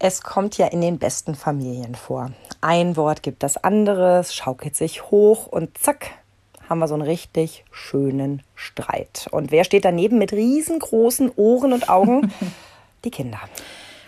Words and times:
Es 0.00 0.22
kommt 0.22 0.56
ja 0.58 0.68
in 0.68 0.80
den 0.80 0.98
besten 0.98 1.34
Familien 1.34 1.96
vor. 1.96 2.30
Ein 2.60 2.96
Wort 2.96 3.24
gibt 3.24 3.42
das 3.42 3.56
andere, 3.56 4.20
es 4.20 4.32
schaukelt 4.32 4.76
sich 4.76 5.10
hoch 5.10 5.48
und 5.48 5.76
zack, 5.76 6.10
haben 6.68 6.78
wir 6.78 6.86
so 6.86 6.94
einen 6.94 7.02
richtig 7.02 7.64
schönen 7.72 8.42
Streit. 8.54 9.26
Und 9.32 9.50
wer 9.50 9.64
steht 9.64 9.84
daneben 9.84 10.18
mit 10.18 10.32
riesengroßen 10.32 11.32
Ohren 11.34 11.72
und 11.72 11.88
Augen? 11.88 12.32
Die 13.04 13.10
Kinder. 13.10 13.40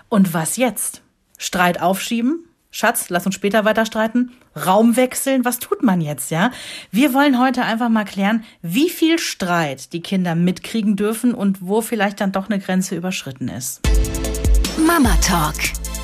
Und 0.08 0.32
was 0.32 0.56
jetzt? 0.56 1.02
Streit 1.38 1.82
aufschieben? 1.82 2.44
Schatz, 2.70 3.08
lass 3.08 3.26
uns 3.26 3.34
später 3.34 3.64
weiter 3.64 3.84
streiten. 3.84 4.30
Raum 4.64 4.96
wechseln? 4.96 5.44
Was 5.44 5.58
tut 5.58 5.82
man 5.82 6.00
jetzt, 6.00 6.30
ja? 6.30 6.52
Wir 6.92 7.14
wollen 7.14 7.40
heute 7.40 7.62
einfach 7.62 7.88
mal 7.88 8.04
klären, 8.04 8.44
wie 8.62 8.90
viel 8.90 9.18
Streit 9.18 9.92
die 9.92 10.02
Kinder 10.02 10.36
mitkriegen 10.36 10.94
dürfen 10.94 11.34
und 11.34 11.66
wo 11.66 11.80
vielleicht 11.80 12.20
dann 12.20 12.30
doch 12.30 12.48
eine 12.48 12.60
Grenze 12.60 12.94
überschritten 12.94 13.48
ist. 13.48 13.80
Mama 14.86 15.14
Talk, 15.20 15.56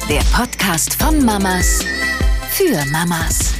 der 0.08 0.20
Podcast 0.32 0.94
von 1.02 1.24
Mamas 1.24 1.84
für 2.50 2.84
Mamas. 2.92 3.54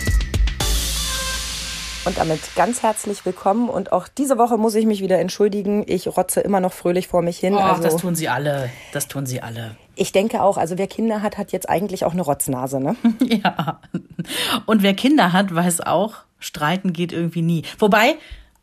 Und 2.05 2.19
damit 2.19 2.39
ganz 2.55 2.84
herzlich 2.84 3.27
willkommen. 3.27 3.69
Und 3.69 3.91
auch 3.91 4.07
diese 4.07 4.39
Woche 4.39 4.56
muss 4.56 4.77
ich 4.77 4.87
mich 4.87 5.01
wieder 5.01 5.19
entschuldigen. 5.19 5.83
Ich 5.89 6.06
rotze 6.06 6.41
immer 6.41 6.61
noch 6.61 6.73
fröhlich 6.73 7.09
vor 7.09 7.23
mich 7.23 7.39
hin. 7.39 7.55
Oh, 7.55 7.59
also, 7.59 7.83
das 7.83 7.97
tun 7.97 8.15
sie 8.15 8.29
alle. 8.29 8.70
Das 8.93 9.09
tun 9.09 9.27
sie 9.27 9.43
alle. 9.43 9.75
Ich 9.97 10.12
denke 10.12 10.41
auch, 10.41 10.56
also 10.56 10.79
wer 10.79 10.87
Kinder 10.87 11.20
hat, 11.20 11.37
hat 11.37 11.51
jetzt 11.51 11.69
eigentlich 11.69 12.05
auch 12.05 12.12
eine 12.12 12.23
Rotznase, 12.23 12.78
ne? 12.78 12.95
ja. 13.25 13.81
Und 14.67 14.84
wer 14.84 14.95
Kinder 14.95 15.33
hat, 15.33 15.53
weiß 15.53 15.81
auch, 15.81 16.15
streiten 16.39 16.92
geht 16.92 17.12
irgendwie 17.12 17.42
nie. 17.42 17.65
Wobei, 17.81 18.15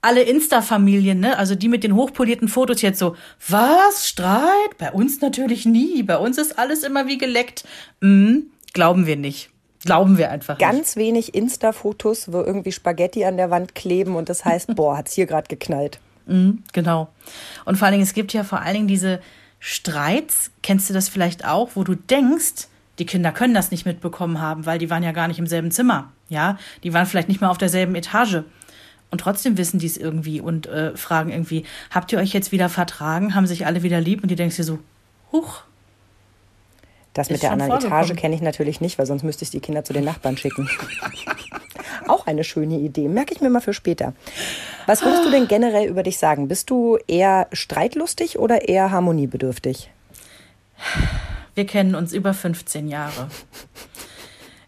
alle 0.03 0.21
Insta-Familien, 0.23 1.19
ne, 1.21 1.37
also 1.37 1.55
die 1.55 1.69
mit 1.69 1.83
den 1.83 1.95
hochpolierten 1.95 2.49
Fotos 2.49 2.81
jetzt 2.81 2.99
so, 2.99 3.15
was, 3.47 4.07
Streit? 4.07 4.77
Bei 4.77 4.91
uns 4.91 5.21
natürlich 5.21 5.65
nie. 5.65 6.03
Bei 6.03 6.17
uns 6.17 6.37
ist 6.37 6.59
alles 6.59 6.83
immer 6.83 7.07
wie 7.07 7.17
geleckt. 7.17 7.63
Hm, 8.01 8.47
glauben 8.73 9.07
wir 9.07 9.15
nicht. 9.15 9.49
Glauben 9.85 10.17
wir 10.17 10.29
einfach. 10.29 10.57
Ganz 10.57 10.95
nicht. 10.95 11.05
wenig 11.05 11.35
Insta-Fotos, 11.35 12.31
wo 12.33 12.41
irgendwie 12.41 12.73
Spaghetti 12.73 13.23
an 13.23 13.37
der 13.37 13.49
Wand 13.49 13.75
kleben 13.75 14.15
und 14.15 14.27
das 14.27 14.43
heißt, 14.43 14.75
boah, 14.75 14.97
hat's 14.97 15.13
hier 15.13 15.25
gerade 15.25 15.47
geknallt. 15.47 15.99
Mhm, 16.25 16.63
genau. 16.73 17.07
Und 17.65 17.77
vor 17.77 17.85
allen 17.85 17.93
Dingen, 17.93 18.03
es 18.03 18.13
gibt 18.13 18.33
ja 18.33 18.43
vor 18.43 18.61
allen 18.61 18.73
Dingen 18.73 18.87
diese 18.87 19.21
Streits, 19.59 20.51
kennst 20.61 20.89
du 20.89 20.93
das 20.93 21.07
vielleicht 21.07 21.45
auch, 21.45 21.71
wo 21.75 21.85
du 21.85 21.95
denkst, 21.95 22.67
die 22.99 23.05
Kinder 23.05 23.31
können 23.31 23.53
das 23.53 23.71
nicht 23.71 23.85
mitbekommen 23.85 24.41
haben, 24.41 24.65
weil 24.65 24.79
die 24.79 24.89
waren 24.89 25.03
ja 25.03 25.13
gar 25.13 25.29
nicht 25.29 25.39
im 25.39 25.47
selben 25.47 25.71
Zimmer. 25.71 26.11
Ja, 26.27 26.57
die 26.83 26.93
waren 26.93 27.05
vielleicht 27.05 27.29
nicht 27.29 27.41
mal 27.41 27.49
auf 27.49 27.57
derselben 27.57 27.95
Etage. 27.95 28.43
Und 29.13 29.19
trotzdem 29.19 29.59
wissen 29.59 29.77
die 29.77 29.85
es 29.85 29.95
irgendwie 29.95 30.41
und 30.41 30.65
äh, 30.65 30.97
fragen 30.97 31.29
irgendwie, 31.29 31.65
habt 31.91 32.11
ihr 32.11 32.17
euch 32.17 32.33
jetzt 32.33 32.51
wieder 32.51 32.67
vertragen? 32.67 33.35
Haben 33.35 33.45
sich 33.45 33.67
alle 33.67 33.83
wieder 33.83 34.01
lieb? 34.01 34.23
Und 34.23 34.29
die 34.29 34.35
denkst 34.35 34.55
dir 34.55 34.63
so, 34.63 34.79
huch. 35.31 35.61
Das 37.13 37.29
mit 37.29 37.43
der 37.43 37.51
anderen 37.51 37.73
Etage 37.73 38.15
kenne 38.15 38.33
ich 38.33 38.41
natürlich 38.41 38.81
nicht, 38.81 38.97
weil 38.97 39.05
sonst 39.05 39.21
müsste 39.21 39.43
ich 39.43 39.51
die 39.51 39.59
Kinder 39.59 39.83
zu 39.83 39.93
den 39.93 40.03
Nachbarn 40.03 40.35
schicken. 40.35 40.67
Auch 42.07 42.25
eine 42.25 42.43
schöne 42.43 42.79
Idee. 42.79 43.07
Merke 43.07 43.35
ich 43.35 43.39
mir 43.39 43.51
mal 43.51 43.61
für 43.61 43.75
später. 43.75 44.15
Was 44.87 45.03
würdest 45.03 45.23
du 45.25 45.29
denn 45.29 45.47
generell 45.47 45.87
über 45.87 46.01
dich 46.01 46.17
sagen? 46.17 46.47
Bist 46.47 46.71
du 46.71 46.97
eher 47.05 47.45
streitlustig 47.53 48.39
oder 48.39 48.67
eher 48.67 48.89
harmoniebedürftig? 48.89 49.91
Wir 51.53 51.67
kennen 51.67 51.93
uns 51.93 52.13
über 52.13 52.33
15 52.33 52.87
Jahre. 52.87 53.29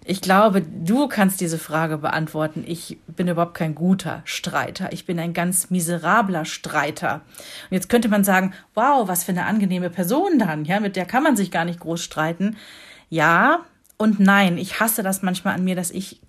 Ich 0.08 0.22
glaube, 0.22 0.61
du 0.61 1.08
kannst 1.08 1.42
diese 1.42 1.58
Frage 1.58 1.98
beantworten. 1.98 2.64
Ich 2.67 3.00
bin 3.08 3.28
überhaupt 3.28 3.56
kein 3.56 3.73
guter 3.73 4.22
Streiter. 4.23 4.94
Ich 4.94 5.08
bin 5.08 5.17
ein 5.17 5.34
ganz 5.34 5.72
miserabler 5.72 6.45
Streiter. 6.45 7.22
Und 7.70 7.75
jetzt 7.75 7.89
könnte 7.89 8.08
man 8.08 8.23
sagen, 8.23 8.53
wow, 8.75 9.08
was 9.08 9.23
für 9.23 9.31
eine 9.31 9.45
angenehme 9.45 9.89
Person 9.89 10.38
dann. 10.38 10.64
Ja, 10.64 10.80
mit 10.80 10.95
der 10.95 11.06
kann 11.06 11.23
man 11.23 11.36
sich 11.36 11.50
gar 11.50 11.66
nicht 11.66 11.80
groß 11.80 12.03
streiten. 12.03 12.56
Ja 13.09 13.66
und 13.97 14.20
nein. 14.20 14.59
Ich 14.59 14.80
hasse 14.80 15.02
das 15.02 15.23
manchmal 15.23 15.56
an 15.56 15.64
mir, 15.64 15.75
dass 15.75 15.89
ich, 15.89 16.22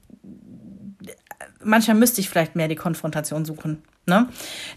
manchmal 1.63 1.99
müsste 1.99 2.23
ich 2.23 2.31
vielleicht 2.31 2.57
mehr 2.57 2.69
die 2.69 2.77
Konfrontation 2.77 3.45
suchen. 3.45 3.83
Ne? 4.07 4.27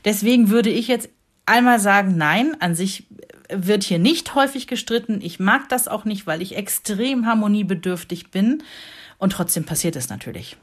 Deswegen 0.04 0.50
würde 0.50 0.72
ich 0.72 0.90
jetzt 0.90 1.08
einmal 1.46 1.80
sagen, 1.80 2.18
nein, 2.18 2.58
an 2.60 2.76
sich 2.76 3.08
wird 3.50 3.84
hier 3.84 4.00
nicht 4.00 4.36
häufig 4.36 4.68
gestritten. 4.68 5.20
Ich 5.22 5.40
mag 5.40 5.68
das 5.70 5.88
auch 5.88 6.06
nicht, 6.06 6.28
weil 6.28 6.42
ich 6.42 6.56
extrem 6.56 7.26
harmoniebedürftig 7.26 8.32
bin. 8.32 8.64
Und 9.18 9.34
trotzdem 9.34 9.66
passiert 9.66 9.96
es 9.96 10.10
natürlich. 10.10 10.58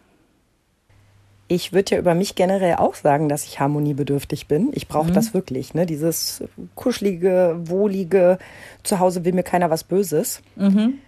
Ich 1.49 1.73
würde 1.73 1.95
ja 1.95 2.01
über 2.01 2.15
mich 2.15 2.35
generell 2.35 2.77
auch 2.77 2.97
sagen, 2.97 3.29
dass 3.29 3.45
ich 3.45 3.61
harmoniebedürftig 3.61 4.49
bin. 4.49 4.71
Ich 4.73 4.89
brauche 4.89 5.11
mhm. 5.11 5.15
das 5.15 5.33
wirklich, 5.33 5.75
ne? 5.75 5.87
Dieses 5.87 6.43
kuschelige, 6.75 7.57
wohlige, 7.59 8.39
zu 8.83 8.99
Hause 8.99 9.25
will 9.25 9.33
mir 9.33 9.45
keiner 9.45 9.71
was 9.71 9.85
Böses. 9.85 10.43
Mhm. 10.57 10.99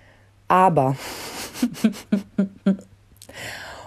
Aber. 0.47 0.97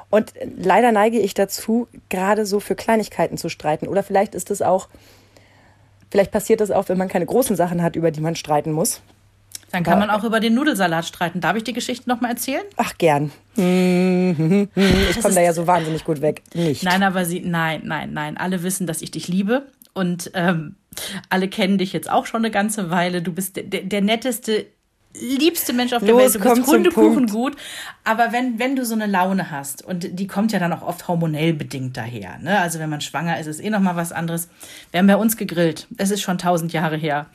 Und 0.09 0.33
leider 0.57 0.91
neige 0.91 1.19
ich 1.19 1.33
dazu, 1.33 1.87
gerade 2.09 2.45
so 2.45 2.59
für 2.59 2.75
Kleinigkeiten 2.75 3.37
zu 3.37 3.47
streiten. 3.47 3.87
Oder 3.87 4.03
vielleicht 4.03 4.35
ist 4.35 4.51
es 4.51 4.61
auch 4.61 4.89
Vielleicht 6.11 6.31
passiert 6.31 6.61
das 6.61 6.69
auch, 6.71 6.89
wenn 6.89 6.97
man 6.97 7.07
keine 7.07 7.25
großen 7.25 7.55
Sachen 7.55 7.81
hat, 7.81 7.95
über 7.95 8.11
die 8.11 8.21
man 8.21 8.35
streiten 8.35 8.73
muss. 8.73 9.01
Dann 9.71 9.83
kann 9.83 9.99
man 9.99 10.09
auch 10.09 10.25
über 10.25 10.41
den 10.41 10.53
Nudelsalat 10.53 11.05
streiten. 11.05 11.39
Darf 11.39 11.55
ich 11.55 11.63
die 11.63 11.71
Geschichte 11.71 12.09
noch 12.09 12.19
mal 12.19 12.27
erzählen? 12.29 12.63
Ach, 12.75 12.97
gern. 12.97 13.31
Ich 13.55 15.21
komme 15.21 15.35
da 15.35 15.41
ja 15.41 15.53
so 15.53 15.65
wahnsinnig 15.65 16.03
gut 16.03 16.21
weg. 16.21 16.43
Nicht. 16.53 16.83
Nein, 16.83 17.03
aber 17.03 17.23
sie, 17.23 17.39
nein, 17.39 17.83
nein, 17.85 18.11
nein. 18.11 18.35
Alle 18.35 18.63
wissen, 18.63 18.85
dass 18.85 19.01
ich 19.01 19.11
dich 19.11 19.29
liebe. 19.29 19.67
Und 19.93 20.31
ähm, 20.33 20.75
alle 21.29 21.47
kennen 21.47 21.77
dich 21.77 21.93
jetzt 21.93 22.09
auch 22.09 22.25
schon 22.25 22.41
eine 22.41 22.51
ganze 22.51 22.89
Weile. 22.89 23.21
Du 23.21 23.31
bist 23.31 23.55
der, 23.55 23.63
der 23.63 24.01
netteste 24.01 24.65
liebste 25.19 25.73
Mensch 25.73 25.93
auf 25.93 26.03
der 26.03 26.11
Los, 26.11 26.21
Welt, 26.21 26.35
du 26.35 26.39
bist 26.39 26.67
Hundekuchen 26.67 27.27
gut. 27.27 27.55
Aber 28.03 28.31
wenn, 28.31 28.59
wenn 28.59 28.75
du 28.75 28.85
so 28.85 28.93
eine 28.93 29.07
Laune 29.07 29.51
hast, 29.51 29.83
und 29.83 30.19
die 30.19 30.27
kommt 30.27 30.51
ja 30.51 30.59
dann 30.59 30.73
auch 30.73 30.81
oft 30.81 31.07
hormonell 31.07 31.53
bedingt 31.53 31.97
daher, 31.97 32.37
ne? 32.39 32.59
Also 32.59 32.79
wenn 32.79 32.89
man 32.89 33.01
schwanger 33.01 33.39
ist, 33.39 33.47
ist 33.47 33.59
eh 33.59 33.69
nochmal 33.69 33.95
was 33.95 34.11
anderes. 34.11 34.49
Wir 34.91 34.99
haben 34.99 35.07
bei 35.07 35.17
uns 35.17 35.37
gegrillt. 35.37 35.87
Es 35.97 36.11
ist 36.11 36.21
schon 36.21 36.37
tausend 36.37 36.73
Jahre 36.73 36.97
her. 36.97 37.27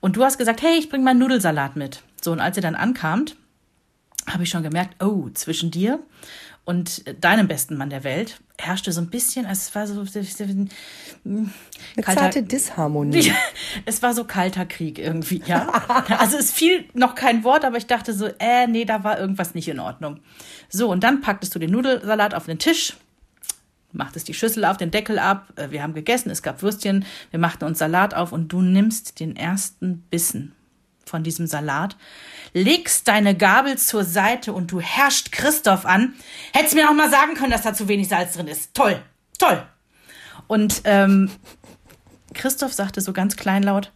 Und 0.00 0.16
du 0.16 0.24
hast 0.24 0.38
gesagt, 0.38 0.62
hey, 0.62 0.78
ich 0.78 0.88
bring 0.88 1.02
mal 1.02 1.14
Nudelsalat 1.14 1.76
mit. 1.76 2.02
So, 2.22 2.32
und 2.32 2.40
als 2.40 2.56
ihr 2.56 2.62
dann 2.62 2.74
ankamt, 2.74 3.36
habe 4.30 4.44
ich 4.44 4.50
schon 4.50 4.62
gemerkt, 4.62 5.02
oh, 5.02 5.28
zwischen 5.34 5.70
dir 5.70 5.98
und 6.64 7.04
deinem 7.22 7.46
besten 7.46 7.76
Mann 7.76 7.90
der 7.90 8.04
Welt 8.04 8.40
herrschte 8.58 8.92
so 8.92 9.00
ein 9.00 9.10
bisschen, 9.10 9.46
es 9.46 9.74
war 9.74 9.86
so 9.86 10.00
eine 10.00 10.68
kalter, 11.96 12.20
zarte 12.20 12.42
Disharmonie. 12.42 13.32
es 13.84 14.02
war 14.02 14.14
so 14.14 14.24
kalter 14.24 14.64
Krieg 14.64 14.98
irgendwie, 14.98 15.42
ja. 15.46 15.68
also 16.18 16.38
es 16.38 16.52
fiel 16.52 16.84
noch 16.94 17.14
kein 17.14 17.44
Wort, 17.44 17.64
aber 17.64 17.76
ich 17.76 17.86
dachte 17.86 18.14
so, 18.14 18.26
äh, 18.38 18.66
nee, 18.66 18.84
da 18.84 19.04
war 19.04 19.18
irgendwas 19.18 19.54
nicht 19.54 19.68
in 19.68 19.80
Ordnung. 19.80 20.20
So, 20.68 20.90
und 20.90 21.04
dann 21.04 21.20
packtest 21.20 21.54
du 21.54 21.58
den 21.58 21.70
Nudelsalat 21.70 22.34
auf 22.34 22.46
den 22.46 22.58
Tisch, 22.58 22.96
machtest 23.92 24.28
die 24.28 24.34
Schüssel 24.34 24.64
auf 24.64 24.76
den 24.76 24.90
Deckel 24.90 25.18
ab, 25.18 25.52
äh, 25.56 25.70
wir 25.70 25.82
haben 25.82 25.94
gegessen, 25.94 26.30
es 26.30 26.42
gab 26.42 26.62
Würstchen, 26.62 27.04
wir 27.30 27.40
machten 27.40 27.64
uns 27.64 27.78
Salat 27.78 28.14
auf 28.14 28.32
und 28.32 28.48
du 28.48 28.62
nimmst 28.62 29.20
den 29.20 29.36
ersten 29.36 29.98
Bissen 30.10 30.52
von 31.06 31.22
diesem 31.22 31.46
Salat, 31.46 31.96
legst 32.52 33.08
deine 33.08 33.36
Gabel 33.36 33.76
zur 33.78 34.04
Seite 34.04 34.52
und 34.52 34.70
du 34.70 34.80
herrschst 34.80 35.32
Christoph 35.32 35.84
an. 35.84 36.14
Hättest 36.52 36.74
mir 36.74 36.88
auch 36.88 36.94
mal 36.94 37.10
sagen 37.10 37.34
können, 37.34 37.50
dass 37.52 37.62
da 37.62 37.74
zu 37.74 37.88
wenig 37.88 38.08
Salz 38.08 38.34
drin 38.34 38.46
ist. 38.46 38.74
Toll, 38.74 39.02
toll. 39.38 39.62
Und 40.46 40.82
ähm, 40.84 41.30
Christoph 42.32 42.72
sagte 42.72 43.00
so 43.00 43.12
ganz 43.12 43.36
kleinlaut, 43.36 43.92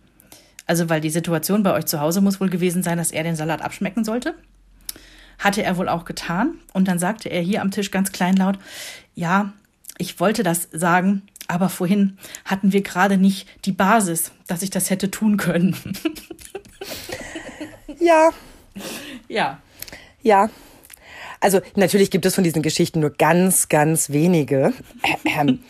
also 0.66 0.88
weil 0.88 1.00
die 1.00 1.10
Situation 1.10 1.62
bei 1.62 1.72
euch 1.72 1.86
zu 1.86 2.00
Hause 2.00 2.20
muss 2.20 2.40
wohl 2.40 2.50
gewesen 2.50 2.82
sein, 2.82 2.98
dass 2.98 3.10
er 3.10 3.22
den 3.22 3.36
Salat 3.36 3.62
abschmecken 3.62 4.04
sollte. 4.04 4.34
Hatte 5.38 5.62
er 5.62 5.76
wohl 5.76 5.88
auch 5.88 6.04
getan. 6.04 6.58
Und 6.72 6.88
dann 6.88 6.98
sagte 6.98 7.28
er 7.28 7.40
hier 7.40 7.62
am 7.62 7.70
Tisch 7.70 7.90
ganz 7.90 8.12
kleinlaut, 8.12 8.58
ja, 9.14 9.52
ich 9.98 10.20
wollte 10.20 10.42
das 10.42 10.68
sagen, 10.72 11.22
aber 11.48 11.70
vorhin 11.70 12.18
hatten 12.44 12.72
wir 12.72 12.82
gerade 12.82 13.16
nicht 13.16 13.48
die 13.64 13.72
Basis, 13.72 14.32
dass 14.46 14.62
ich 14.62 14.70
das 14.70 14.90
hätte 14.90 15.10
tun 15.10 15.38
können. 15.38 15.74
ja. 17.98 18.30
Ja. 19.28 19.60
Ja. 20.22 20.50
Also 21.40 21.60
natürlich 21.74 22.10
gibt 22.10 22.26
es 22.26 22.34
von 22.34 22.44
diesen 22.44 22.62
Geschichten 22.62 23.00
nur 23.00 23.10
ganz, 23.10 23.68
ganz 23.68 24.10
wenige. 24.10 24.72
Ähm, 25.24 25.60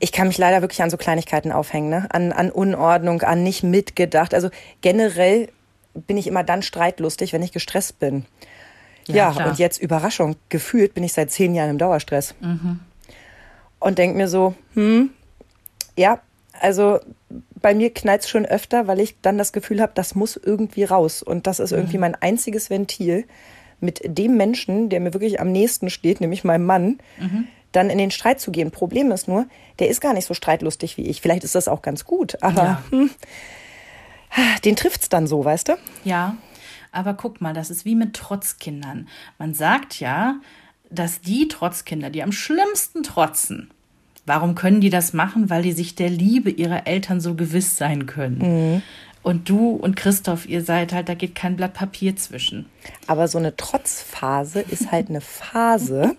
ich 0.00 0.10
kann 0.10 0.28
mich 0.28 0.38
leider 0.38 0.62
wirklich 0.62 0.82
an 0.82 0.90
so 0.90 0.96
Kleinigkeiten 0.96 1.52
aufhängen, 1.52 1.90
ne? 1.90 2.06
an, 2.10 2.32
an 2.32 2.50
Unordnung, 2.50 3.22
an 3.22 3.42
nicht 3.42 3.62
mitgedacht. 3.62 4.34
Also 4.34 4.48
generell 4.80 5.50
bin 5.94 6.16
ich 6.16 6.26
immer 6.26 6.44
dann 6.44 6.62
streitlustig, 6.62 7.32
wenn 7.32 7.42
ich 7.42 7.52
gestresst 7.52 7.98
bin. 7.98 8.24
Ja, 9.06 9.32
ja 9.32 9.48
und 9.48 9.58
jetzt 9.58 9.80
Überraschung. 9.80 10.36
Gefühlt 10.48 10.94
bin 10.94 11.04
ich 11.04 11.12
seit 11.12 11.30
zehn 11.30 11.54
Jahren 11.54 11.70
im 11.70 11.78
Dauerstress. 11.78 12.34
Mhm 12.40 12.80
und 13.80 13.98
denke 13.98 14.16
mir 14.16 14.28
so, 14.28 14.54
hm, 14.74 15.10
ja, 15.96 16.20
also 16.60 17.00
bei 17.60 17.74
mir 17.74 17.92
knallt 17.92 18.22
es 18.22 18.28
schon 18.28 18.46
öfter, 18.46 18.86
weil 18.86 19.00
ich 19.00 19.20
dann 19.20 19.38
das 19.38 19.52
Gefühl 19.52 19.80
habe, 19.80 19.92
das 19.94 20.14
muss 20.14 20.36
irgendwie 20.36 20.84
raus. 20.84 21.22
Und 21.22 21.46
das 21.46 21.58
ist 21.58 21.72
irgendwie 21.72 21.96
mhm. 21.96 22.02
mein 22.02 22.14
einziges 22.14 22.70
Ventil, 22.70 23.24
mit 23.80 24.00
dem 24.04 24.36
Menschen, 24.36 24.88
der 24.88 25.00
mir 25.00 25.12
wirklich 25.12 25.40
am 25.40 25.52
nächsten 25.52 25.90
steht, 25.90 26.20
nämlich 26.20 26.44
meinem 26.44 26.64
Mann, 26.64 26.98
mhm. 27.18 27.46
dann 27.72 27.90
in 27.90 27.98
den 27.98 28.10
Streit 28.10 28.40
zu 28.40 28.50
gehen. 28.50 28.70
Problem 28.70 29.12
ist 29.12 29.28
nur, 29.28 29.46
der 29.78 29.88
ist 29.88 30.00
gar 30.00 30.14
nicht 30.14 30.26
so 30.26 30.34
streitlustig 30.34 30.96
wie 30.96 31.06
ich. 31.06 31.20
Vielleicht 31.20 31.44
ist 31.44 31.54
das 31.54 31.68
auch 31.68 31.82
ganz 31.82 32.04
gut, 32.04 32.42
aber 32.42 32.62
ja. 32.62 32.82
hm, 32.90 33.10
den 34.64 34.76
trifft 34.76 35.02
es 35.02 35.08
dann 35.08 35.26
so, 35.26 35.44
weißt 35.44 35.68
du? 35.68 35.72
Ja. 36.04 36.36
Aber 36.92 37.12
guck 37.12 37.42
mal, 37.42 37.52
das 37.52 37.70
ist 37.70 37.84
wie 37.84 37.94
mit 37.94 38.14
Trotzkindern. 38.14 39.08
Man 39.38 39.52
sagt 39.52 40.00
ja, 40.00 40.36
dass 40.96 41.20
die 41.20 41.46
Trotzkinder, 41.48 42.10
die 42.10 42.22
am 42.22 42.32
schlimmsten 42.32 43.04
trotzen, 43.04 43.70
warum 44.26 44.54
können 44.54 44.80
die 44.80 44.90
das 44.90 45.12
machen? 45.12 45.48
Weil 45.48 45.62
die 45.62 45.72
sich 45.72 45.94
der 45.94 46.10
Liebe 46.10 46.50
ihrer 46.50 46.86
Eltern 46.86 47.20
so 47.20 47.34
gewiss 47.34 47.76
sein 47.76 48.06
können. 48.06 48.38
Mhm. 48.38 48.82
Und 49.22 49.48
du 49.48 49.70
und 49.70 49.96
Christoph, 49.96 50.48
ihr 50.48 50.62
seid 50.62 50.92
halt, 50.92 51.08
da 51.08 51.14
geht 51.14 51.34
kein 51.34 51.56
Blatt 51.56 51.74
Papier 51.74 52.14
zwischen. 52.14 52.66
Aber 53.08 53.26
so 53.26 53.38
eine 53.38 53.56
Trotzphase 53.56 54.60
ist 54.60 54.92
halt 54.92 55.08
eine 55.08 55.20
Phase. 55.20 56.14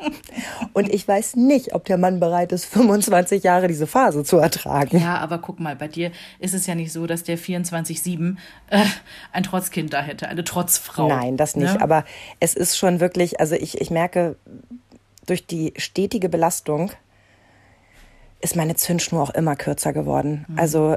und 0.72 0.88
ich 0.88 1.06
weiß 1.06 1.36
nicht, 1.36 1.74
ob 1.74 1.84
der 1.84 1.98
Mann 1.98 2.20
bereit 2.20 2.52
ist, 2.52 2.64
25 2.66 3.42
Jahre 3.42 3.68
diese 3.68 3.86
Phase 3.86 4.24
zu 4.24 4.38
ertragen. 4.38 4.98
Ja, 4.98 5.18
aber 5.18 5.38
guck 5.38 5.60
mal, 5.60 5.76
bei 5.76 5.88
dir 5.88 6.12
ist 6.38 6.54
es 6.54 6.66
ja 6.66 6.74
nicht 6.74 6.92
so, 6.92 7.06
dass 7.06 7.24
der 7.24 7.38
24-7 7.38 8.36
äh, 8.70 8.84
ein 9.32 9.42
Trotzkind 9.42 9.92
da 9.92 10.02
hätte, 10.02 10.28
eine 10.28 10.44
Trotzfrau. 10.44 11.08
Nein, 11.08 11.36
das 11.36 11.56
nicht. 11.56 11.74
Ne? 11.74 11.82
Aber 11.82 12.04
es 12.38 12.54
ist 12.54 12.76
schon 12.76 13.00
wirklich, 13.00 13.40
also 13.40 13.54
ich, 13.54 13.80
ich 13.80 13.90
merke, 13.90 14.36
durch 15.26 15.46
die 15.46 15.74
stetige 15.76 16.28
Belastung 16.28 16.90
ist 18.40 18.56
meine 18.56 18.74
Zündschnur 18.74 19.22
auch 19.22 19.30
immer 19.30 19.54
kürzer 19.54 19.92
geworden. 19.92 20.46
Mhm. 20.48 20.58
Also 20.58 20.96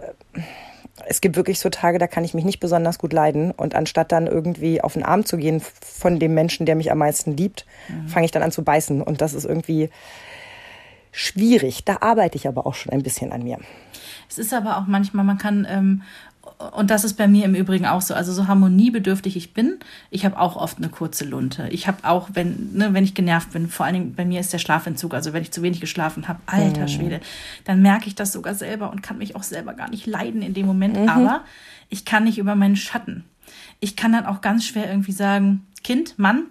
es 1.07 1.21
gibt 1.21 1.35
wirklich 1.35 1.59
so 1.59 1.69
Tage, 1.69 1.97
da 1.97 2.07
kann 2.07 2.23
ich 2.23 2.33
mich 2.33 2.45
nicht 2.45 2.59
besonders 2.59 2.99
gut 2.99 3.13
leiden. 3.13 3.51
Und 3.51 3.75
anstatt 3.75 4.11
dann 4.11 4.27
irgendwie 4.27 4.81
auf 4.81 4.93
den 4.93 5.03
Arm 5.03 5.25
zu 5.25 5.37
gehen 5.37 5.61
von 5.81 6.19
dem 6.19 6.33
Menschen, 6.33 6.65
der 6.65 6.75
mich 6.75 6.91
am 6.91 6.99
meisten 6.99 7.35
liebt, 7.35 7.65
mhm. 7.89 8.07
fange 8.07 8.25
ich 8.25 8.31
dann 8.31 8.43
an 8.43 8.51
zu 8.51 8.63
beißen. 8.63 9.01
Und 9.01 9.21
das 9.21 9.33
ist 9.33 9.45
irgendwie 9.45 9.89
schwierig. 11.11 11.83
Da 11.85 11.97
arbeite 12.01 12.37
ich 12.37 12.47
aber 12.47 12.65
auch 12.67 12.75
schon 12.75 12.91
ein 12.91 13.03
bisschen 13.03 13.31
an 13.31 13.43
mir. 13.43 13.59
Es 14.29 14.37
ist 14.37 14.53
aber 14.53 14.77
auch 14.77 14.87
manchmal, 14.87 15.25
man 15.25 15.37
kann 15.37 15.67
ähm, 15.69 16.03
und 16.71 16.89
das 16.89 17.03
ist 17.03 17.15
bei 17.15 17.27
mir 17.27 17.45
im 17.45 17.55
Übrigen 17.55 17.85
auch 17.85 18.01
so. 18.01 18.13
Also 18.13 18.33
so 18.33 18.47
harmoniebedürftig 18.47 19.35
ich 19.37 19.53
bin, 19.53 19.79
ich 20.09 20.25
habe 20.25 20.37
auch 20.37 20.55
oft 20.55 20.77
eine 20.77 20.89
kurze 20.89 21.25
Lunte. 21.25 21.67
Ich 21.69 21.87
habe 21.87 21.97
auch, 22.03 22.29
wenn, 22.33 22.73
ne, 22.73 22.93
wenn 22.93 23.03
ich 23.03 23.13
genervt 23.13 23.51
bin, 23.51 23.69
vor 23.69 23.85
allen 23.85 23.93
Dingen 23.93 24.15
bei 24.15 24.25
mir 24.25 24.39
ist 24.39 24.51
der 24.51 24.57
Schlafentzug, 24.57 25.13
also 25.13 25.33
wenn 25.33 25.41
ich 25.41 25.51
zu 25.51 25.61
wenig 25.61 25.79
geschlafen 25.79 26.27
habe, 26.27 26.39
alter 26.45 26.81
mhm. 26.81 26.87
Schwede, 26.87 27.21
dann 27.65 27.81
merke 27.81 28.07
ich 28.07 28.15
das 28.15 28.33
sogar 28.33 28.55
selber 28.55 28.91
und 28.91 29.01
kann 29.01 29.17
mich 29.17 29.35
auch 29.35 29.43
selber 29.43 29.73
gar 29.73 29.89
nicht 29.89 30.05
leiden 30.05 30.41
in 30.41 30.53
dem 30.53 30.65
Moment. 30.65 30.97
Mhm. 30.99 31.09
Aber 31.09 31.41
ich 31.89 32.05
kann 32.05 32.25
nicht 32.25 32.37
über 32.37 32.55
meinen 32.55 32.75
Schatten. 32.75 33.23
Ich 33.79 33.95
kann 33.95 34.11
dann 34.11 34.25
auch 34.25 34.41
ganz 34.41 34.65
schwer 34.65 34.89
irgendwie 34.89 35.11
sagen, 35.11 35.65
Kind, 35.83 36.17
Mann, 36.17 36.45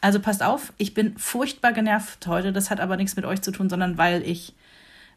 also 0.00 0.20
passt 0.20 0.42
auf, 0.42 0.72
ich 0.78 0.94
bin 0.94 1.16
furchtbar 1.18 1.72
genervt 1.72 2.26
heute. 2.26 2.52
Das 2.52 2.70
hat 2.70 2.80
aber 2.80 2.96
nichts 2.96 3.16
mit 3.16 3.24
euch 3.24 3.42
zu 3.42 3.52
tun, 3.52 3.68
sondern 3.68 3.98
weil 3.98 4.22
ich, 4.22 4.54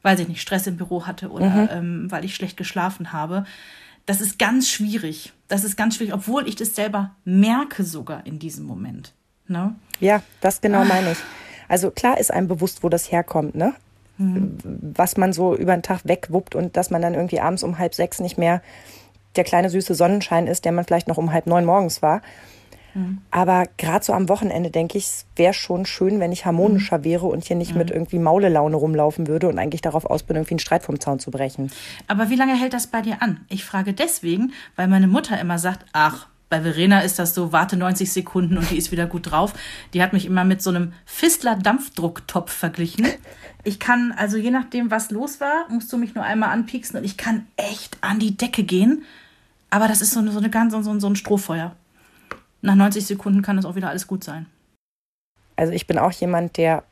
weiß 0.01 0.19
ich 0.19 0.27
nicht, 0.27 0.41
Stress 0.41 0.67
im 0.67 0.77
Büro 0.77 1.07
hatte 1.07 1.29
oder 1.29 1.49
mhm. 1.49 1.69
ähm, 1.71 2.11
weil 2.11 2.25
ich 2.25 2.35
schlecht 2.35 2.57
geschlafen 2.57 3.11
habe 3.13 3.45
das 4.05 4.21
ist 4.21 4.39
ganz 4.39 4.69
schwierig. 4.69 5.33
Das 5.47 5.63
ist 5.63 5.77
ganz 5.77 5.95
schwierig, 5.95 6.13
obwohl 6.13 6.47
ich 6.47 6.55
das 6.55 6.75
selber 6.75 7.11
merke 7.25 7.83
sogar 7.83 8.25
in 8.25 8.39
diesem 8.39 8.65
Moment. 8.65 9.13
Ne? 9.47 9.75
Ja, 9.99 10.21
das 10.41 10.61
genau 10.61 10.81
ah. 10.81 10.85
meine 10.85 11.11
ich. 11.11 11.17
Also 11.67 11.91
klar 11.91 12.17
ist 12.17 12.31
einem 12.31 12.47
bewusst, 12.47 12.83
wo 12.83 12.89
das 12.89 13.11
herkommt, 13.11 13.55
ne? 13.55 13.73
Mhm. 14.17 14.57
Was 14.95 15.17
man 15.17 15.33
so 15.33 15.55
über 15.55 15.75
den 15.75 15.81
Tag 15.81 16.01
wegwuppt 16.03 16.55
und 16.55 16.77
dass 16.77 16.91
man 16.91 17.01
dann 17.01 17.13
irgendwie 17.13 17.39
abends 17.39 17.63
um 17.63 17.79
halb 17.79 17.95
sechs 17.95 18.19
nicht 18.19 18.37
mehr 18.37 18.61
der 19.35 19.43
kleine 19.43 19.69
süße 19.69 19.95
Sonnenschein 19.95 20.45
ist, 20.45 20.65
der 20.65 20.71
man 20.71 20.85
vielleicht 20.85 21.07
noch 21.07 21.17
um 21.17 21.33
halb 21.33 21.47
neun 21.47 21.65
morgens 21.65 22.01
war. 22.01 22.21
Mhm. 22.93 23.19
Aber 23.31 23.65
gerade 23.77 24.03
so 24.03 24.13
am 24.13 24.29
Wochenende 24.29 24.69
denke 24.69 24.97
ich, 24.97 25.05
es 25.05 25.25
wäre 25.35 25.53
schon 25.53 25.85
schön, 25.85 26.19
wenn 26.19 26.31
ich 26.31 26.45
harmonischer 26.45 26.99
mhm. 26.99 27.03
wäre 27.03 27.25
und 27.25 27.43
hier 27.43 27.55
nicht 27.55 27.73
mhm. 27.73 27.79
mit 27.79 27.91
irgendwie 27.91 28.19
Maulelaune 28.19 28.75
rumlaufen 28.75 29.27
würde 29.27 29.47
und 29.47 29.59
eigentlich 29.59 29.81
darauf 29.81 30.05
aus 30.05 30.23
bin, 30.23 30.35
irgendwie 30.35 30.53
einen 30.53 30.59
Streit 30.59 30.83
vom 30.83 30.99
Zaun 30.99 31.19
zu 31.19 31.31
brechen. 31.31 31.71
Aber 32.07 32.29
wie 32.29 32.35
lange 32.35 32.55
hält 32.55 32.73
das 32.73 32.87
bei 32.87 33.01
dir 33.01 33.21
an? 33.21 33.41
Ich 33.49 33.65
frage 33.65 33.93
deswegen, 33.93 34.53
weil 34.75 34.87
meine 34.87 35.07
Mutter 35.07 35.39
immer 35.39 35.59
sagt, 35.59 35.85
ach, 35.93 36.27
bei 36.49 36.61
Verena 36.61 36.99
ist 36.99 37.17
das 37.17 37.33
so, 37.33 37.51
warte 37.51 37.77
90 37.77 38.11
Sekunden 38.11 38.59
und 38.59 38.69
die 38.69 38.77
ist 38.77 38.91
wieder 38.91 39.07
gut 39.07 39.31
drauf. 39.31 39.53
Die 39.93 40.03
hat 40.03 40.13
mich 40.13 40.27
immer 40.27 40.43
mit 40.43 40.61
so 40.61 40.69
einem 40.69 40.93
Fistler 41.05 41.55
Dampfdrucktopf 41.55 42.51
verglichen. 42.51 43.07
Ich 43.63 43.79
kann, 43.79 44.13
also 44.15 44.37
je 44.37 44.51
nachdem, 44.51 44.91
was 44.91 45.09
los 45.09 45.39
war, 45.39 45.67
musst 45.69 45.91
du 45.91 45.97
mich 45.97 46.13
nur 46.13 46.23
einmal 46.25 46.49
anpieksen 46.49 46.99
und 46.99 47.05
ich 47.05 47.17
kann 47.17 47.47
echt 47.55 47.97
an 48.01 48.19
die 48.19 48.37
Decke 48.37 48.63
gehen. 48.63 49.03
Aber 49.69 49.87
das 49.87 50.01
ist 50.01 50.11
so 50.11 50.19
eine, 50.19 50.31
so 50.31 50.37
eine 50.37 50.49
ganz, 50.49 50.73
so, 50.73 50.99
so 50.99 51.07
ein 51.07 51.15
Strohfeuer 51.15 51.73
nach 52.63 52.75
90 52.75 53.05
Sekunden 53.05 53.41
kann 53.41 53.57
das 53.57 53.65
auch 53.65 53.75
wieder 53.75 53.89
alles 53.89 54.07
gut 54.07 54.23
sein. 54.23 54.47
Also 55.55 55.73
ich 55.73 55.85
bin 55.85 55.99
auch 55.99 56.11
jemand, 56.11 56.57
der 56.57 56.83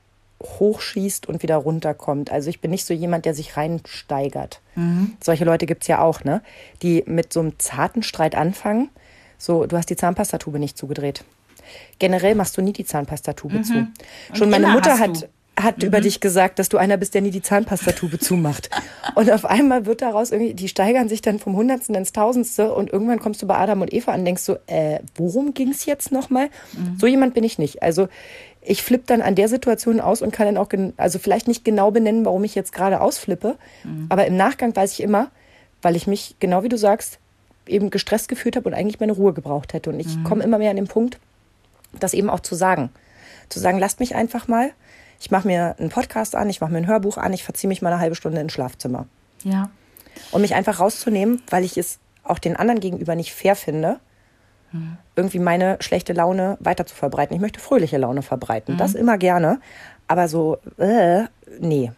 hochschießt 0.41 1.27
und 1.27 1.44
wieder 1.44 1.56
runterkommt. 1.56 2.31
Also 2.31 2.50
ich 2.50 2.59
bin 2.59 2.71
nicht 2.71 2.85
so 2.85 2.94
jemand, 2.94 3.25
der 3.25 3.33
sich 3.33 3.57
reinsteigert. 3.57 4.59
Mhm. 4.75 5.13
Solche 5.21 5.45
Leute 5.45 5.65
gibt 5.65 5.83
es 5.83 5.88
ja 5.88 6.00
auch, 6.00 6.23
ne? 6.23 6.41
Die 6.81 7.03
mit 7.07 7.31
so 7.31 7.39
einem 7.39 7.57
zarten 7.57 8.03
Streit 8.03 8.35
anfangen. 8.35 8.89
So, 9.38 9.65
du 9.65 9.77
hast 9.77 9.89
die 9.89 9.95
Zahnpastatube 9.95 10.59
nicht 10.59 10.77
zugedreht. 10.77 11.23
Generell 12.00 12.35
machst 12.35 12.57
du 12.57 12.62
nie 12.62 12.73
die 12.73 12.85
Zahnpastatube 12.85 13.59
mhm. 13.59 13.63
zu. 13.63 13.88
Schon 14.33 14.50
meine 14.50 14.68
Mutter 14.68 15.00
hat, 15.00 15.29
hat 15.59 15.80
mhm. 15.80 15.88
über 15.88 16.01
dich 16.01 16.19
gesagt, 16.19 16.59
dass 16.59 16.69
du 16.69 16.77
einer 16.77 16.98
bist, 16.98 17.13
der 17.13 17.21
nie 17.21 17.31
die 17.31 17.42
Zahnpastatube 17.42 18.19
zumacht. 18.19 18.69
Und 19.15 19.30
auf 19.31 19.45
einmal 19.45 19.86
wird 19.86 20.01
daraus 20.01 20.31
irgendwie, 20.31 20.53
die 20.53 20.68
steigern 20.68 21.09
sich 21.09 21.21
dann 21.21 21.39
vom 21.39 21.56
Hundertsten 21.56 21.95
ins 21.95 22.13
Tausendste 22.13 22.74
und 22.74 22.92
irgendwann 22.92 23.19
kommst 23.19 23.42
du 23.42 23.48
bei 23.48 23.57
Adam 23.57 23.81
und 23.81 23.94
Eva 23.94 24.12
an 24.12 24.19
und 24.19 24.25
denkst 24.25 24.44
so, 24.44 24.57
äh, 24.68 25.00
worum 25.15 25.53
ging 25.53 25.69
es 25.69 25.86
jetzt 25.86 26.12
nochmal? 26.12 26.50
Mhm. 26.74 26.98
So 26.98 27.07
jemand 27.07 27.33
bin 27.33 27.44
ich 27.44 27.59
nicht. 27.59 27.83
Also 27.83 28.07
ich 28.62 28.83
flippe 28.83 29.06
dann 29.07 29.21
an 29.21 29.36
der 29.36 29.48
Situation 29.48 30.00
aus 30.00 30.21
und 30.21 30.31
kann 30.31 30.45
dann 30.45 30.57
auch, 30.57 30.69
also 30.98 31.19
vielleicht 31.19 31.48
nicht 31.48 31.65
genau 31.65 31.92
benennen, 31.92 32.25
warum 32.25 32.44
ich 32.44 32.56
jetzt 32.56 32.71
gerade 32.71 33.01
ausflippe, 33.01 33.57
mhm. 33.83 34.06
aber 34.09 34.25
im 34.27 34.38
Nachgang 34.38 34.75
weiß 34.75 34.94
ich 34.94 35.01
immer, 35.01 35.31
weil 35.81 35.95
ich 35.95 36.07
mich, 36.07 36.36
genau 36.39 36.63
wie 36.63 36.69
du 36.69 36.77
sagst, 36.77 37.18
eben 37.68 37.89
gestresst 37.89 38.27
gefühlt 38.27 38.56
habe 38.56 38.69
und 38.69 38.75
eigentlich 38.75 39.00
meine 39.00 39.13
Ruhe 39.13 39.33
gebraucht 39.33 39.74
hätte. 39.74 39.89
Und 39.89 40.00
ich 40.00 40.15
mhm. 40.15 40.24
komme 40.24 40.44
immer 40.44 40.57
mehr 40.57 40.69
an 40.69 40.75
den 40.75 40.88
Punkt, 40.88 41.19
das 42.00 42.13
eben 42.13 42.30
auch 42.30 42.39
zu 42.39 42.56
sagen. 42.56 42.89
Zu 43.50 43.59
sagen, 43.59 43.80
lasst 43.80 44.00
mich 44.00 44.15
einfach 44.15 44.47
mal 44.47 44.71
ich 45.21 45.29
mache 45.29 45.47
mir 45.47 45.75
einen 45.77 45.89
Podcast 45.89 46.35
an, 46.35 46.50
ich 46.50 46.62
mache 46.62 46.71
mir 46.71 46.79
ein 46.79 46.88
Hörbuch 46.88 47.18
an, 47.18 47.31
ich 47.31 47.44
verziehe 47.44 47.68
mich 47.68 47.83
mal 47.83 47.94
eine 47.94 48.01
halbe 48.01 48.15
Stunde 48.15 48.41
ins 48.41 48.53
Schlafzimmer. 48.53 49.06
Ja. 49.44 49.69
Um 50.31 50.41
mich 50.41 50.56
einfach 50.56 50.79
rauszunehmen, 50.79 51.44
weil 51.50 51.63
ich 51.63 51.77
es 51.77 52.00
auch 52.23 52.39
den 52.39 52.56
anderen 52.56 52.79
gegenüber 52.79 53.15
nicht 53.15 53.31
fair 53.31 53.56
finde, 53.56 54.00
mhm. 54.71 54.97
irgendwie 55.15 55.38
meine 55.38 55.77
schlechte 55.79 56.13
Laune 56.13 56.57
weiter 56.59 56.88
zu 56.88 56.95
verbreiten. 56.95 57.35
Ich 57.35 57.41
möchte 57.41 57.59
fröhliche 57.59 58.00
Laune 58.00 58.23
verbreiten. 58.23 58.75
Mhm. 58.75 58.79
Das 58.79 58.95
immer 58.95 59.19
gerne. 59.19 59.59
Aber 60.07 60.27
so, 60.27 60.57
äh, 60.77 61.25
nee. 61.59 61.91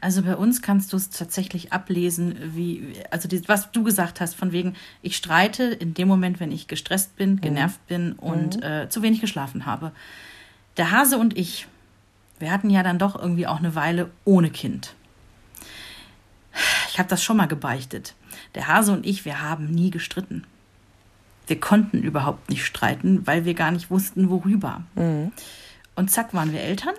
Also 0.00 0.22
bei 0.22 0.34
uns 0.34 0.62
kannst 0.62 0.94
du 0.94 0.96
es 0.96 1.10
tatsächlich 1.10 1.74
ablesen, 1.74 2.36
wie, 2.54 2.94
also 3.10 3.28
die, 3.28 3.46
was 3.48 3.70
du 3.70 3.84
gesagt 3.84 4.22
hast, 4.22 4.34
von 4.34 4.50
wegen, 4.50 4.76
ich 5.02 5.14
streite 5.14 5.64
in 5.64 5.92
dem 5.92 6.08
Moment, 6.08 6.40
wenn 6.40 6.52
ich 6.52 6.68
gestresst 6.68 7.16
bin, 7.16 7.32
mhm. 7.32 7.40
genervt 7.42 7.86
bin 7.86 8.12
und 8.12 8.56
mhm. 8.56 8.62
äh, 8.62 8.88
zu 8.88 9.02
wenig 9.02 9.20
geschlafen 9.20 9.66
habe. 9.66 9.92
Der 10.78 10.90
Hase 10.90 11.18
und 11.18 11.36
ich, 11.36 11.66
wir 12.40 12.50
hatten 12.50 12.70
ja 12.70 12.82
dann 12.82 12.98
doch 12.98 13.16
irgendwie 13.16 13.46
auch 13.46 13.58
eine 13.58 13.74
Weile 13.74 14.10
ohne 14.24 14.50
Kind. 14.50 14.94
Ich 16.88 16.98
habe 16.98 17.08
das 17.08 17.22
schon 17.22 17.36
mal 17.36 17.46
gebeichtet. 17.46 18.14
Der 18.54 18.66
Hase 18.66 18.92
und 18.92 19.06
ich, 19.06 19.24
wir 19.24 19.40
haben 19.40 19.66
nie 19.66 19.90
gestritten. 19.90 20.44
Wir 21.46 21.60
konnten 21.60 22.02
überhaupt 22.02 22.48
nicht 22.50 22.64
streiten, 22.64 23.26
weil 23.26 23.44
wir 23.44 23.54
gar 23.54 23.70
nicht 23.70 23.90
wussten, 23.90 24.30
worüber. 24.30 24.82
Mhm. 24.94 25.32
Und 25.94 26.10
zack, 26.10 26.34
waren 26.34 26.52
wir 26.52 26.60
Eltern. 26.60 26.94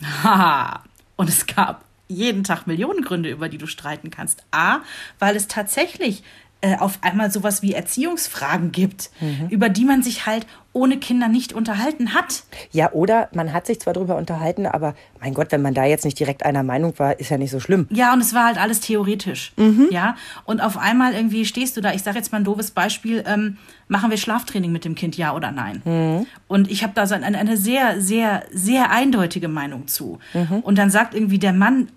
Haha. 0.22 0.84
und 1.16 1.28
es 1.28 1.46
gab 1.46 1.84
jeden 2.06 2.44
Tag 2.44 2.66
Millionen 2.66 3.02
Gründe, 3.02 3.30
über 3.30 3.48
die 3.48 3.58
du 3.58 3.66
streiten 3.66 4.10
kannst. 4.10 4.44
A, 4.50 4.78
weil 5.18 5.36
es 5.36 5.48
tatsächlich 5.48 6.22
äh, 6.60 6.76
auf 6.76 6.98
einmal 7.02 7.30
sowas 7.30 7.62
wie 7.62 7.72
Erziehungsfragen 7.72 8.72
gibt, 8.72 9.10
mhm. 9.20 9.48
über 9.48 9.68
die 9.68 9.84
man 9.84 10.02
sich 10.02 10.26
halt 10.26 10.46
ohne 10.72 10.98
Kinder 10.98 11.28
nicht 11.28 11.52
unterhalten 11.52 12.14
hat. 12.14 12.44
Ja, 12.72 12.92
oder 12.92 13.28
man 13.32 13.52
hat 13.52 13.66
sich 13.66 13.80
zwar 13.80 13.94
darüber 13.94 14.16
unterhalten, 14.16 14.66
aber 14.66 14.94
mein 15.20 15.34
Gott, 15.34 15.50
wenn 15.50 15.62
man 15.62 15.74
da 15.74 15.84
jetzt 15.84 16.04
nicht 16.04 16.18
direkt 16.18 16.44
einer 16.44 16.62
Meinung 16.62 16.98
war, 16.98 17.18
ist 17.18 17.30
ja 17.30 17.38
nicht 17.38 17.50
so 17.50 17.60
schlimm. 17.60 17.86
Ja, 17.90 18.12
und 18.12 18.20
es 18.20 18.34
war 18.34 18.46
halt 18.46 18.58
alles 18.58 18.80
theoretisch. 18.80 19.52
Mhm. 19.56 19.88
Ja, 19.90 20.16
und 20.44 20.60
auf 20.60 20.76
einmal 20.76 21.14
irgendwie 21.14 21.44
stehst 21.44 21.76
du 21.76 21.80
da. 21.80 21.92
Ich 21.92 22.02
sage 22.02 22.18
jetzt 22.18 22.32
mal 22.32 22.38
ein 22.38 22.44
doofes 22.44 22.72
Beispiel: 22.72 23.24
ähm, 23.26 23.56
Machen 23.88 24.10
wir 24.10 24.18
Schlaftraining 24.18 24.70
mit 24.70 24.84
dem 24.84 24.94
Kind, 24.94 25.16
ja 25.16 25.34
oder 25.34 25.50
nein? 25.50 25.82
Mhm. 25.84 26.26
Und 26.46 26.70
ich 26.70 26.82
habe 26.82 26.92
da 26.94 27.06
so 27.06 27.14
eine, 27.14 27.38
eine 27.38 27.56
sehr, 27.56 28.00
sehr, 28.00 28.42
sehr 28.52 28.90
eindeutige 28.90 29.48
Meinung 29.48 29.88
zu. 29.88 30.18
Mhm. 30.34 30.60
Und 30.60 30.76
dann 30.76 30.90
sagt 30.90 31.14
irgendwie 31.14 31.38
der 31.38 31.52
Mann, 31.52 31.88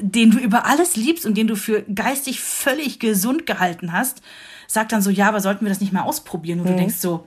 den 0.00 0.30
du 0.30 0.38
über 0.38 0.66
alles 0.66 0.96
liebst 0.96 1.26
und 1.26 1.36
den 1.36 1.46
du 1.46 1.56
für 1.56 1.82
geistig 1.82 2.40
völlig 2.40 2.98
gesund 2.98 3.46
gehalten 3.46 3.92
hast, 3.92 4.22
sagt 4.66 4.92
dann 4.92 5.02
so, 5.02 5.10
ja, 5.10 5.28
aber 5.28 5.40
sollten 5.40 5.64
wir 5.64 5.70
das 5.70 5.80
nicht 5.80 5.92
mal 5.92 6.02
ausprobieren? 6.02 6.60
Und 6.60 6.66
mhm. 6.66 6.70
du 6.72 6.76
denkst 6.76 6.96
so, 6.96 7.26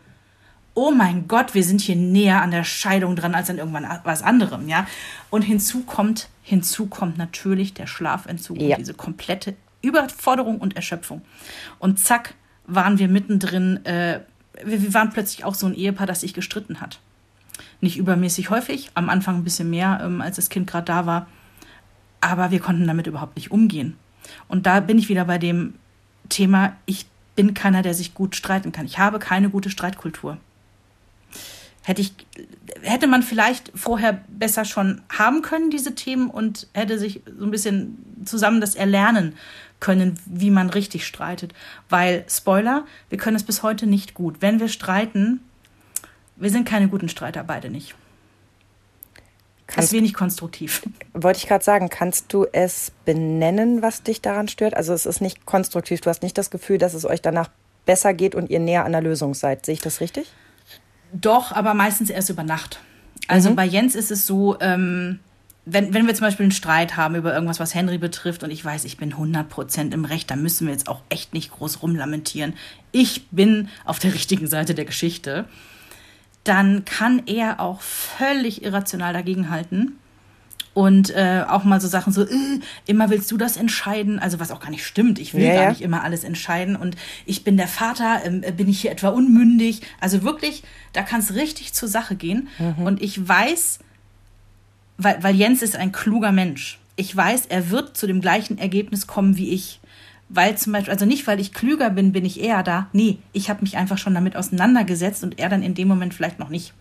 oh 0.74 0.92
mein 0.92 1.28
Gott, 1.28 1.54
wir 1.54 1.64
sind 1.64 1.82
hier 1.82 1.98
näher 1.98 2.42
an 2.42 2.52
der 2.52 2.64
Scheidung 2.64 3.16
dran 3.16 3.36
als 3.36 3.50
an 3.50 3.58
irgendwann 3.58 3.88
was 4.04 4.24
anderem, 4.24 4.70
ja. 4.70 4.88
Und 5.30 5.42
hinzu 5.42 5.82
kommt, 5.82 6.30
hinzu 6.44 6.88
kommt 6.88 7.18
natürlich 7.18 7.74
der 7.74 7.88
Schlafentzug 7.88 8.58
ja. 8.62 8.76
und 8.76 8.80
diese 8.80 8.94
komplette 8.94 9.56
Überforderung 9.82 10.60
und 10.60 10.76
Erschöpfung. 10.76 11.22
Und 11.80 12.00
zack, 12.00 12.36
waren 12.66 13.00
wir 13.00 13.10
mittendrin, 13.10 13.84
äh, 13.86 14.22
wir, 14.64 14.82
wir 14.82 14.94
waren 14.94 15.10
plötzlich 15.10 15.44
auch 15.44 15.56
so 15.56 15.66
ein 15.66 15.74
Ehepaar, 15.74 16.08
das 16.08 16.22
sich 16.22 16.34
gestritten 16.34 16.80
hat. 16.80 17.00
Nicht 17.82 17.98
übermäßig 17.98 18.50
häufig, 18.50 18.92
am 18.94 19.10
Anfang 19.10 19.38
ein 19.38 19.44
bisschen 19.44 19.70
mehr, 19.70 20.00
ähm, 20.04 20.22
als 20.22 20.38
das 20.38 20.50
Kind 20.50 20.68
gerade 20.68 20.86
da 20.86 21.06
war 21.06 21.28
aber 22.22 22.52
wir 22.52 22.60
konnten 22.60 22.88
damit 22.88 23.08
überhaupt 23.08 23.36
nicht 23.36 23.52
umgehen. 23.52 23.98
Und 24.48 24.66
da 24.66 24.80
bin 24.80 24.98
ich 24.98 25.10
wieder 25.10 25.26
bei 25.26 25.38
dem 25.38 25.74
Thema, 26.30 26.76
ich 26.86 27.06
bin 27.36 27.54
keiner, 27.54 27.82
der 27.82 27.94
sich 27.94 28.14
gut 28.14 28.36
streiten 28.36 28.72
kann. 28.72 28.86
Ich 28.86 29.00
habe 29.00 29.20
keine 29.20 29.50
gute 29.50 29.70
Streitkultur. 29.70 30.38
Hätte 31.84 32.02
ich, 32.02 32.14
hätte 32.84 33.08
man 33.08 33.24
vielleicht 33.24 33.72
vorher 33.74 34.22
besser 34.28 34.66
schon 34.66 35.02
haben 35.12 35.42
können, 35.42 35.72
diese 35.72 35.96
Themen, 35.96 36.30
und 36.30 36.68
hätte 36.74 37.00
sich 37.00 37.22
so 37.38 37.44
ein 37.44 37.52
bisschen 37.52 37.98
zusammen 38.24 38.62
das 38.62 38.76
erlernen 38.76 39.34
können, 39.80 40.20
wie 40.28 40.52
man 40.52 40.70
richtig 40.70 41.08
streitet. 41.08 41.54
Weil, 41.90 42.24
Spoiler, 42.30 42.86
wir 43.10 43.18
können 43.18 43.36
es 43.36 43.44
bis 43.44 43.64
heute 43.64 43.88
nicht 43.88 44.14
gut. 44.14 44.38
Wenn 44.42 44.60
wir 44.60 44.68
streiten, 44.68 45.42
wir 46.36 46.52
sind 46.52 46.68
keine 46.68 46.88
guten 46.88 47.10
Streiter, 47.10 47.44
beide 47.44 47.72
nicht. 47.72 47.96
Kannst, 49.74 49.94
ist 49.94 49.98
wenig 49.98 50.14
konstruktiv. 50.14 50.84
Wollte 51.14 51.40
ich 51.40 51.48
gerade 51.48 51.64
sagen, 51.64 51.90
kannst 51.90 52.34
du 52.34 52.46
es 52.52 52.92
benennen, 53.06 53.82
was 53.82 54.04
dich 54.04 54.22
daran 54.22 54.50
stört? 54.50 54.76
Also 54.76 54.94
es 54.94 55.06
ist 55.06 55.22
nicht 55.22 55.46
konstruktiv. 55.46 56.02
Du 56.02 56.10
hast 56.10 56.24
nicht 56.24 56.38
das 56.38 56.52
Gefühl, 56.52 56.78
dass 56.78 56.94
es 56.94 57.06
euch 57.06 57.22
danach 57.22 57.50
besser 57.86 58.14
geht 58.14 58.36
und 58.36 58.50
ihr 58.50 58.60
näher 58.60 58.84
an 58.86 58.92
der 58.92 59.02
Lösung 59.02 59.34
seid. 59.34 59.66
Sehe 59.66 59.74
ich 59.74 59.82
das 59.82 60.02
richtig? 60.02 60.28
Doch, 61.14 61.54
aber 61.54 61.74
meistens 61.74 62.10
erst 62.10 62.30
über 62.30 62.44
Nacht. 62.44 62.80
Also 63.28 63.52
mhm. 63.52 63.56
bei 63.56 63.66
Jens 63.66 63.96
ist 63.96 64.12
es 64.12 64.28
so, 64.28 64.60
ähm, 64.60 65.20
wenn, 65.66 65.94
wenn 65.94 66.08
wir 66.08 66.16
zum 66.16 66.26
Beispiel 66.26 66.46
einen 66.46 66.52
Streit 66.52 66.98
haben 66.98 67.16
über 67.16 67.34
irgendwas, 67.34 67.60
was 67.60 67.76
Henry 67.76 67.98
betrifft 67.98 68.44
und 68.44 68.52
ich 68.52 68.64
weiß, 68.64 68.84
ich 68.86 68.98
bin 68.98 69.14
100% 69.14 69.94
im 69.94 70.06
Recht, 70.06 70.32
dann 70.32 70.42
müssen 70.42 70.68
wir 70.68 70.74
jetzt 70.74 70.88
auch 70.90 71.02
echt 71.10 71.34
nicht 71.34 71.52
groß 71.52 71.82
rumlamentieren. 71.82 72.56
Ich 72.92 73.28
bin 73.30 73.70
auf 73.86 74.00
der 74.00 74.14
richtigen 74.16 74.48
Seite 74.48 74.74
der 74.76 74.86
Geschichte. 74.86 75.46
Dann 76.44 76.86
kann 76.86 77.24
er 77.28 77.60
auch 77.60 77.82
völlig 77.82 78.64
irrational 78.64 79.14
dagegenhalten 79.14 80.00
und 80.74 81.10
äh, 81.10 81.44
auch 81.48 81.64
mal 81.64 81.82
so 81.82 81.88
Sachen 81.88 82.14
so, 82.14 82.24
äh, 82.24 82.60
immer 82.86 83.10
willst 83.10 83.30
du 83.32 83.38
das 83.38 83.58
entscheiden, 83.58 84.20
also 84.20 84.40
was 84.40 84.52
auch 84.52 84.62
gar 84.62 84.70
nicht 84.70 84.86
stimmt. 84.86 85.20
Ich 85.20 85.34
will 85.34 85.44
ja, 85.44 85.56
gar 85.56 85.70
nicht 85.70 85.82
immer 85.82 86.04
alles 86.04 86.24
entscheiden 86.24 86.76
und 86.76 86.96
ich 87.26 87.44
bin 87.44 87.58
der 87.58 87.68
Vater, 87.68 88.22
äh, 88.24 88.52
bin 88.52 88.70
ich 88.70 88.82
hier 88.82 88.92
etwa 88.92 89.10
unmündig. 89.10 89.82
Also 90.00 90.24
wirklich, 90.24 90.64
da 90.94 91.04
kann 91.04 91.20
es 91.20 91.36
richtig 91.36 91.74
zur 91.74 91.90
Sache 91.90 92.16
gehen. 92.16 92.48
Mhm. 92.58 92.86
Und 92.86 93.02
ich 93.02 93.28
weiß, 93.28 93.80
weil, 94.98 95.22
weil 95.22 95.36
Jens 95.36 95.62
ist 95.62 95.76
ein 95.76 95.92
kluger 95.92 96.32
Mensch. 96.32 96.80
Ich 96.96 97.16
weiß, 97.16 97.48
er 97.48 97.70
wird 97.70 97.98
zu 97.98 98.08
dem 98.08 98.22
gleichen 98.22 98.58
Ergebnis 98.58 99.08
kommen 99.08 99.36
wie 99.36 99.50
ich. 99.50 99.81
Weil 100.34 100.58
zum 100.58 100.74
Beispiel, 100.74 100.94
also 100.94 101.06
nicht, 101.06 101.28
weil 101.28 101.40
ich 101.40 101.54
klüger 101.54 101.90
bin, 101.90 102.14
bin 102.14 102.24
ich 102.24 102.40
eher 102.40 102.64
da. 102.64 102.88
Nee, 102.94 103.18
ich 103.34 103.50
habe 103.50 103.62
mich 103.62 103.76
einfach 103.76 103.98
schon 103.98 104.14
damit 104.14 104.38
auseinandergesetzt 104.38 105.24
und 105.24 105.40
er 105.40 105.50
dann 105.50 105.62
in 105.62 105.74
dem 105.74 105.90
Moment 105.90 106.14
vielleicht 106.14 106.40
noch 106.40 106.50
nicht. 106.50 106.74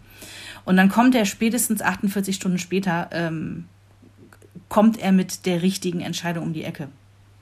Und 0.64 0.76
dann 0.76 0.88
kommt 0.88 1.14
er 1.14 1.24
spätestens 1.24 1.82
48 1.82 2.36
Stunden 2.36 2.58
später 2.58 3.08
ähm, 3.12 3.64
kommt 4.68 4.98
er 4.98 5.10
mit 5.10 5.46
der 5.46 5.62
richtigen 5.62 6.00
Entscheidung 6.00 6.44
um 6.44 6.52
die 6.52 6.64
Ecke. 6.64 6.88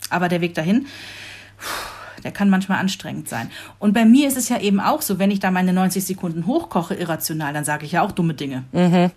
Aber 0.08 0.28
der 0.28 0.40
Weg 0.40 0.54
dahin, 0.54 0.86
der 2.24 2.32
kann 2.32 2.48
manchmal 2.48 2.78
anstrengend 2.78 3.28
sein. 3.28 3.50
Und 3.78 3.92
bei 3.92 4.04
mir 4.04 4.28
ist 4.28 4.36
es 4.36 4.48
ja 4.48 4.58
eben 4.60 4.80
auch 4.80 5.02
so, 5.02 5.18
wenn 5.18 5.30
ich 5.30 5.40
da 5.40 5.50
meine 5.50 5.72
90 5.72 6.04
Sekunden 6.04 6.46
hochkoche 6.46 6.94
irrational, 6.94 7.52
dann 7.52 7.64
sage 7.64 7.84
ich 7.84 7.92
ja 7.92 8.02
auch 8.02 8.12
dumme 8.12 8.34
Dinge. 8.34 8.64
Mhm. 8.72 9.10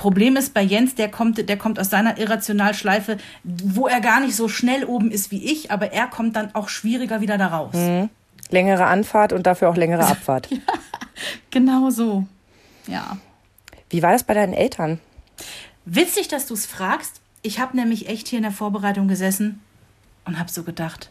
Problem 0.00 0.36
ist 0.36 0.54
bei 0.54 0.62
Jens, 0.62 0.94
der 0.94 1.10
kommt, 1.10 1.46
der 1.46 1.58
kommt 1.58 1.78
aus 1.78 1.90
seiner 1.90 2.16
Irrationalschleife, 2.16 3.18
wo 3.44 3.86
er 3.86 4.00
gar 4.00 4.20
nicht 4.20 4.34
so 4.34 4.48
schnell 4.48 4.86
oben 4.86 5.10
ist 5.10 5.30
wie 5.30 5.44
ich, 5.44 5.70
aber 5.70 5.92
er 5.92 6.06
kommt 6.06 6.36
dann 6.36 6.54
auch 6.54 6.70
schwieriger 6.70 7.20
wieder 7.20 7.36
da 7.36 7.48
raus. 7.48 7.74
Mhm. 7.74 8.08
Längere 8.48 8.86
Anfahrt 8.86 9.34
und 9.34 9.46
dafür 9.46 9.68
auch 9.68 9.76
längere 9.76 10.06
Abfahrt. 10.06 10.50
ja, 10.50 10.56
genau 11.50 11.90
so. 11.90 12.26
Ja. 12.86 13.18
Wie 13.90 14.02
war 14.02 14.12
das 14.12 14.24
bei 14.24 14.32
deinen 14.32 14.54
Eltern? 14.54 15.00
Witzig, 15.84 16.28
dass 16.28 16.46
du 16.46 16.54
es 16.54 16.64
fragst. 16.64 17.20
Ich 17.42 17.60
habe 17.60 17.76
nämlich 17.76 18.08
echt 18.08 18.26
hier 18.26 18.38
in 18.38 18.44
der 18.44 18.52
Vorbereitung 18.52 19.06
gesessen 19.06 19.60
und 20.24 20.38
habe 20.38 20.50
so 20.50 20.62
gedacht, 20.62 21.10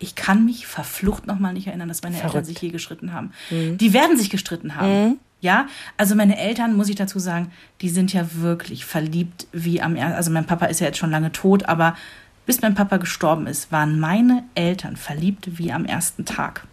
ich 0.00 0.16
kann 0.16 0.44
mich 0.44 0.66
verflucht 0.66 1.28
nochmal 1.28 1.52
nicht 1.52 1.68
erinnern, 1.68 1.86
dass 1.86 2.02
meine 2.02 2.16
Verrückt. 2.16 2.34
Eltern 2.34 2.44
sich 2.46 2.60
je 2.60 2.70
gestritten 2.70 3.12
haben. 3.12 3.32
Mhm. 3.50 3.78
Die 3.78 3.92
werden 3.92 4.16
sich 4.18 4.30
gestritten 4.30 4.74
haben. 4.74 5.04
Mhm. 5.04 5.18
Ja, 5.40 5.66
also 5.96 6.14
meine 6.14 6.38
Eltern, 6.38 6.76
muss 6.76 6.88
ich 6.88 6.96
dazu 6.96 7.18
sagen, 7.18 7.50
die 7.80 7.88
sind 7.88 8.12
ja 8.12 8.26
wirklich 8.34 8.84
verliebt 8.84 9.46
wie 9.52 9.80
am 9.80 9.96
ersten. 9.96 10.16
Also 10.16 10.30
mein 10.30 10.46
Papa 10.46 10.66
ist 10.66 10.80
ja 10.80 10.86
jetzt 10.86 10.98
schon 10.98 11.10
lange 11.10 11.32
tot, 11.32 11.64
aber 11.64 11.96
bis 12.44 12.60
mein 12.60 12.74
Papa 12.74 12.98
gestorben 12.98 13.46
ist, 13.46 13.72
waren 13.72 13.98
meine 13.98 14.44
Eltern 14.54 14.96
verliebt 14.96 15.58
wie 15.58 15.72
am 15.72 15.84
ersten 15.84 16.24
Tag. 16.24 16.66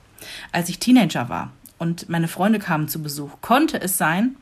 Als 0.52 0.70
ich 0.70 0.80
Teenager 0.80 1.30
war 1.30 1.52
und 1.78 2.10
meine 2.10 2.28
Freunde 2.28 2.60
kamen 2.60 2.88
zu 2.88 3.02
Besuch, 3.02 3.40
konnte 3.42 3.80
es 3.80 3.98
sein, 3.98 4.36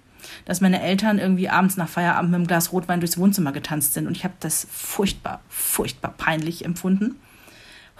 dass 0.46 0.62
meine 0.62 0.82
Eltern 0.82 1.20
irgendwie 1.20 1.50
abends 1.50 1.78
nach 1.78 1.90
Feierabend 1.90 2.32
mit 2.32 2.38
einem 2.38 2.48
Glas 2.48 2.72
Rotwein 2.72 3.00
durchs 3.00 3.18
Wohnzimmer 3.18 3.52
getanzt 3.52 3.94
sind. 3.94 4.08
Und 4.08 4.18
ich 4.18 4.24
habe 4.24 4.34
das 4.40 4.68
furchtbar, 4.72 5.42
furchtbar 5.50 6.16
peinlich 6.18 6.66
empfunden. 6.66 7.16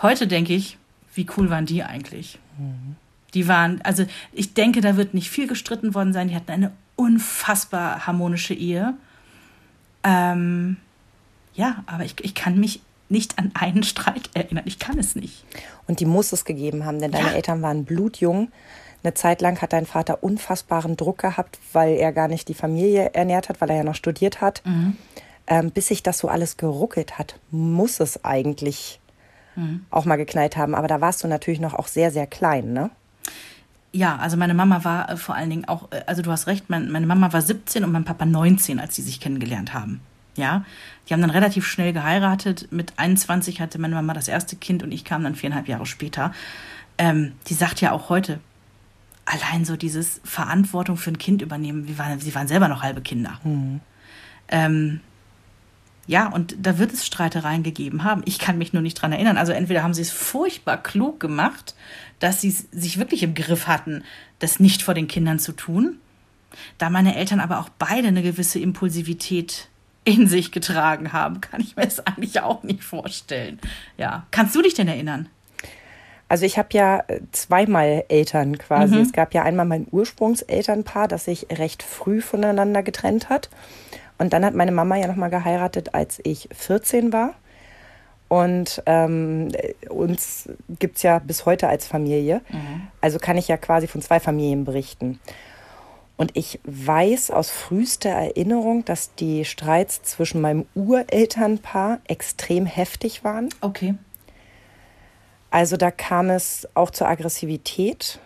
Heute 0.02 0.26
denke 0.26 0.54
ich, 0.54 0.78
wie 1.14 1.28
cool 1.38 1.50
waren 1.50 1.68
die 1.68 1.84
eigentlich? 1.84 2.40
Mhm. 2.58 2.96
Die 3.36 3.48
waren, 3.48 3.82
also 3.84 4.06
ich 4.32 4.54
denke, 4.54 4.82
da 4.82 4.98
wird 4.98 5.14
nicht 5.14 5.30
viel 5.30 5.48
gestritten 5.48 5.94
worden 5.94 6.14
sein. 6.14 6.30
Die 6.30 6.36
hatten 6.36 6.52
eine 6.52 6.72
unfassbar 6.96 8.08
harmonische 8.08 8.54
Ehe. 8.54 8.96
Ähm, 10.04 10.78
ja, 11.54 11.84
aber 11.86 12.06
ich, 12.06 12.16
ich 12.22 12.34
kann 12.34 12.60
mich 12.60 12.82
nicht 13.10 13.38
an 13.38 13.52
einen 13.54 13.84
Streit 13.84 14.30
erinnern. 14.34 14.64
Ich 14.66 14.80
kann 14.80 14.98
es 14.98 15.16
nicht. 15.16 15.46
Und 15.88 16.00
die 16.00 16.06
muss 16.06 16.32
es 16.32 16.46
gegeben 16.46 16.86
haben, 16.86 17.00
denn 17.00 17.12
deine 17.12 17.30
ja. 17.30 17.34
Eltern 17.34 17.62
waren 17.62 17.86
blutjung. 17.86 18.52
Eine 19.04 19.14
Zeit 19.14 19.42
lang 19.42 19.62
hat 19.62 19.74
dein 19.74 19.86
Vater 19.86 20.24
unfassbaren 20.24 20.98
Druck 20.98 21.20
gehabt, 21.20 21.60
weil 21.74 21.96
er 21.98 22.12
gar 22.12 22.28
nicht 22.28 22.48
die 22.48 22.56
Familie 22.56 23.14
ernährt 23.14 23.50
hat, 23.50 23.62
weil 23.62 23.70
er 23.70 23.78
ja 23.78 23.84
noch 23.84 23.96
studiert 23.96 24.42
hat. 24.42 24.64
Mhm. 24.66 24.98
Ähm, 25.48 25.70
bis 25.70 25.88
sich 25.88 26.02
das 26.02 26.18
so 26.18 26.28
alles 26.28 26.58
geruckelt 26.58 27.20
hat, 27.20 27.40
muss 27.52 28.00
es 28.00 28.26
eigentlich 28.26 29.00
mhm. 29.56 29.86
auch 29.92 30.06
mal 30.06 30.16
geknallt 30.16 30.58
haben. 30.58 30.74
Aber 30.74 30.88
da 30.88 31.02
warst 31.02 31.24
du 31.24 31.28
natürlich 31.28 31.60
noch 31.60 31.76
auch 31.76 31.88
sehr, 31.88 32.10
sehr 32.10 32.26
klein, 32.26 32.74
ne? 32.74 32.90
Ja, 33.96 34.18
also 34.18 34.36
meine 34.36 34.54
Mama 34.54 34.84
war 34.84 35.10
äh, 35.10 35.16
vor 35.16 35.36
allen 35.36 35.50
Dingen 35.50 35.66
auch, 35.70 35.90
äh, 35.94 36.04
also 36.06 36.22
du 36.22 36.30
hast 36.30 36.48
recht, 36.48 36.70
mein, 36.70 36.92
meine 36.92 37.06
Mama 37.06 37.32
war 37.32 37.42
17 37.42 37.86
und 37.86 37.94
mein 37.94 38.04
Papa 38.04 38.26
19, 38.26 38.82
als 38.82 38.94
sie 38.94 39.02
sich 39.02 39.22
kennengelernt 39.22 39.74
haben. 39.74 40.02
Ja, 40.36 40.66
die 41.08 41.14
haben 41.14 41.22
dann 41.22 41.30
relativ 41.30 41.66
schnell 41.66 41.94
geheiratet. 41.94 42.68
Mit 42.72 42.92
21 42.98 43.62
hatte 43.62 43.80
meine 43.80 43.96
Mama 43.96 44.14
das 44.14 44.28
erste 44.28 44.58
Kind 44.58 44.84
und 44.84 44.92
ich 44.92 45.06
kam 45.06 45.24
dann 45.24 45.36
viereinhalb 45.36 45.70
Jahre 45.70 45.86
später. 45.86 46.34
Ähm, 46.98 47.32
die 47.48 47.54
sagt 47.54 47.80
ja 47.80 47.94
auch 47.94 48.10
heute, 48.10 48.42
allein 49.24 49.64
so 49.64 49.78
dieses 49.78 50.20
Verantwortung 50.26 50.98
für 50.98 51.12
ein 51.12 51.18
Kind 51.18 51.42
übernehmen. 51.42 51.88
Wir 51.88 51.98
waren, 51.98 52.20
sie 52.20 52.36
waren 52.36 52.50
selber 52.50 52.68
noch 52.68 52.84
halbe 52.84 53.00
Kinder. 53.00 53.40
Mhm. 53.46 53.80
Ähm, 54.50 55.00
ja, 56.08 56.28
und 56.28 56.56
da 56.60 56.78
wird 56.78 56.94
es 56.94 57.06
Streitereien 57.06 57.64
gegeben 57.64 58.04
haben. 58.04 58.22
Ich 58.26 58.38
kann 58.40 58.58
mich 58.58 58.74
nur 58.74 58.82
nicht 58.82 58.96
dran 58.96 59.12
erinnern. 59.12 59.38
Also 59.38 59.52
entweder 59.52 59.84
haben 59.84 59.94
sie 59.94 60.04
es 60.04 60.12
furchtbar 60.12 60.82
klug 60.82 61.20
gemacht, 61.20 61.76
dass 62.20 62.42
sie 62.42 62.52
sich 62.52 63.00
wirklich 63.00 63.24
im 63.24 63.34
Griff 63.34 63.68
hatten, 63.68 64.04
das 64.40 64.60
nicht 64.60 64.84
vor 64.84 64.94
den 64.94 65.08
Kindern 65.08 65.40
zu 65.40 65.52
tun. 65.52 65.98
Da 66.78 66.90
meine 66.90 67.16
Eltern 67.16 67.40
aber 67.40 67.60
auch 67.60 67.70
beide 67.70 68.08
eine 68.08 68.22
gewisse 68.22 68.60
Impulsivität 68.60 69.68
in 70.04 70.28
sich 70.28 70.52
getragen 70.52 71.12
haben, 71.12 71.42
kann 71.42 71.60
ich 71.60 71.76
mir 71.76 71.84
das 71.84 72.06
eigentlich 72.06 72.40
auch 72.40 72.64
nicht 72.64 72.84
vorstellen. 72.84 73.60
Ja, 73.98 74.28
kannst 74.32 74.56
du 74.56 74.62
dich 74.62 74.76
denn 74.76 74.88
erinnern? 74.88 75.28
Also 76.28 76.46
ich 76.46 76.58
habe 76.58 76.70
ja 76.72 77.04
äh, 77.08 77.22
zweimal 77.32 78.06
Eltern 78.10 78.58
quasi. 78.58 78.96
Mhm. 78.96 79.02
Es 79.02 79.14
gab 79.14 79.34
ja 79.34 79.44
einmal 79.44 79.66
mein 79.66 79.88
Ursprungselternpaar, 79.90 81.08
das 81.08 81.26
sich 81.26 81.48
recht 81.52 81.84
früh 81.84 82.22
voneinander 82.22 82.84
getrennt 82.84 83.30
hat. 83.30 83.50
Und 84.18 84.34
dann 84.34 84.46
hat 84.46 84.54
meine 84.54 84.72
Mama 84.72 84.96
ja 84.96 85.08
nochmal 85.08 85.30
geheiratet, 85.30 85.94
als 85.94 86.20
ich 86.24 86.50
14 86.54 87.12
war. 87.12 87.34
Und 88.28 88.82
ähm, 88.86 89.52
uns 89.90 90.50
gibt 90.80 90.98
es 90.98 91.04
ja 91.04 91.20
bis 91.20 91.46
heute 91.46 91.68
als 91.68 91.86
Familie. 91.86 92.42
Mhm. 92.50 92.88
Also 93.02 93.20
kann 93.20 93.38
ich 93.38 93.48
ja 93.48 93.58
quasi 93.58 93.88
von 93.88 94.02
zwei 94.02 94.20
Familien 94.20 94.66
berichten. 94.66 95.20
Und 96.18 96.32
ich 96.36 96.60
weiß 96.64 97.32
aus 97.32 97.52
frühester 97.52 98.10
Erinnerung, 98.10 98.86
dass 98.86 99.14
die 99.16 99.44
Streits 99.44 100.02
zwischen 100.04 100.40
meinem 100.42 100.66
Urelternpaar 100.74 102.00
extrem 102.08 102.66
heftig 102.66 103.24
waren. 103.24 103.50
Okay. 103.62 103.96
Also 105.52 105.78
da 105.78 105.92
kam 105.92 106.30
es 106.30 106.68
auch 106.74 106.90
zur 106.90 107.08
Aggressivität. 107.08 108.20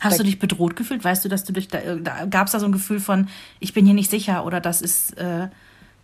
Hast 0.00 0.18
du 0.18 0.24
dich 0.24 0.38
bedroht 0.38 0.76
gefühlt? 0.76 1.04
Weißt 1.04 1.24
du, 1.24 1.28
dass 1.28 1.44
du 1.44 1.52
dich 1.52 1.68
da, 1.68 1.78
da 1.96 2.24
gab 2.24 2.46
es 2.46 2.52
da 2.52 2.58
so 2.58 2.66
ein 2.66 2.72
Gefühl 2.72 3.00
von, 3.00 3.28
ich 3.60 3.74
bin 3.74 3.84
hier 3.84 3.94
nicht 3.94 4.10
sicher 4.10 4.46
oder 4.46 4.60
das 4.60 4.80
ist 4.80 5.16
äh, 5.18 5.48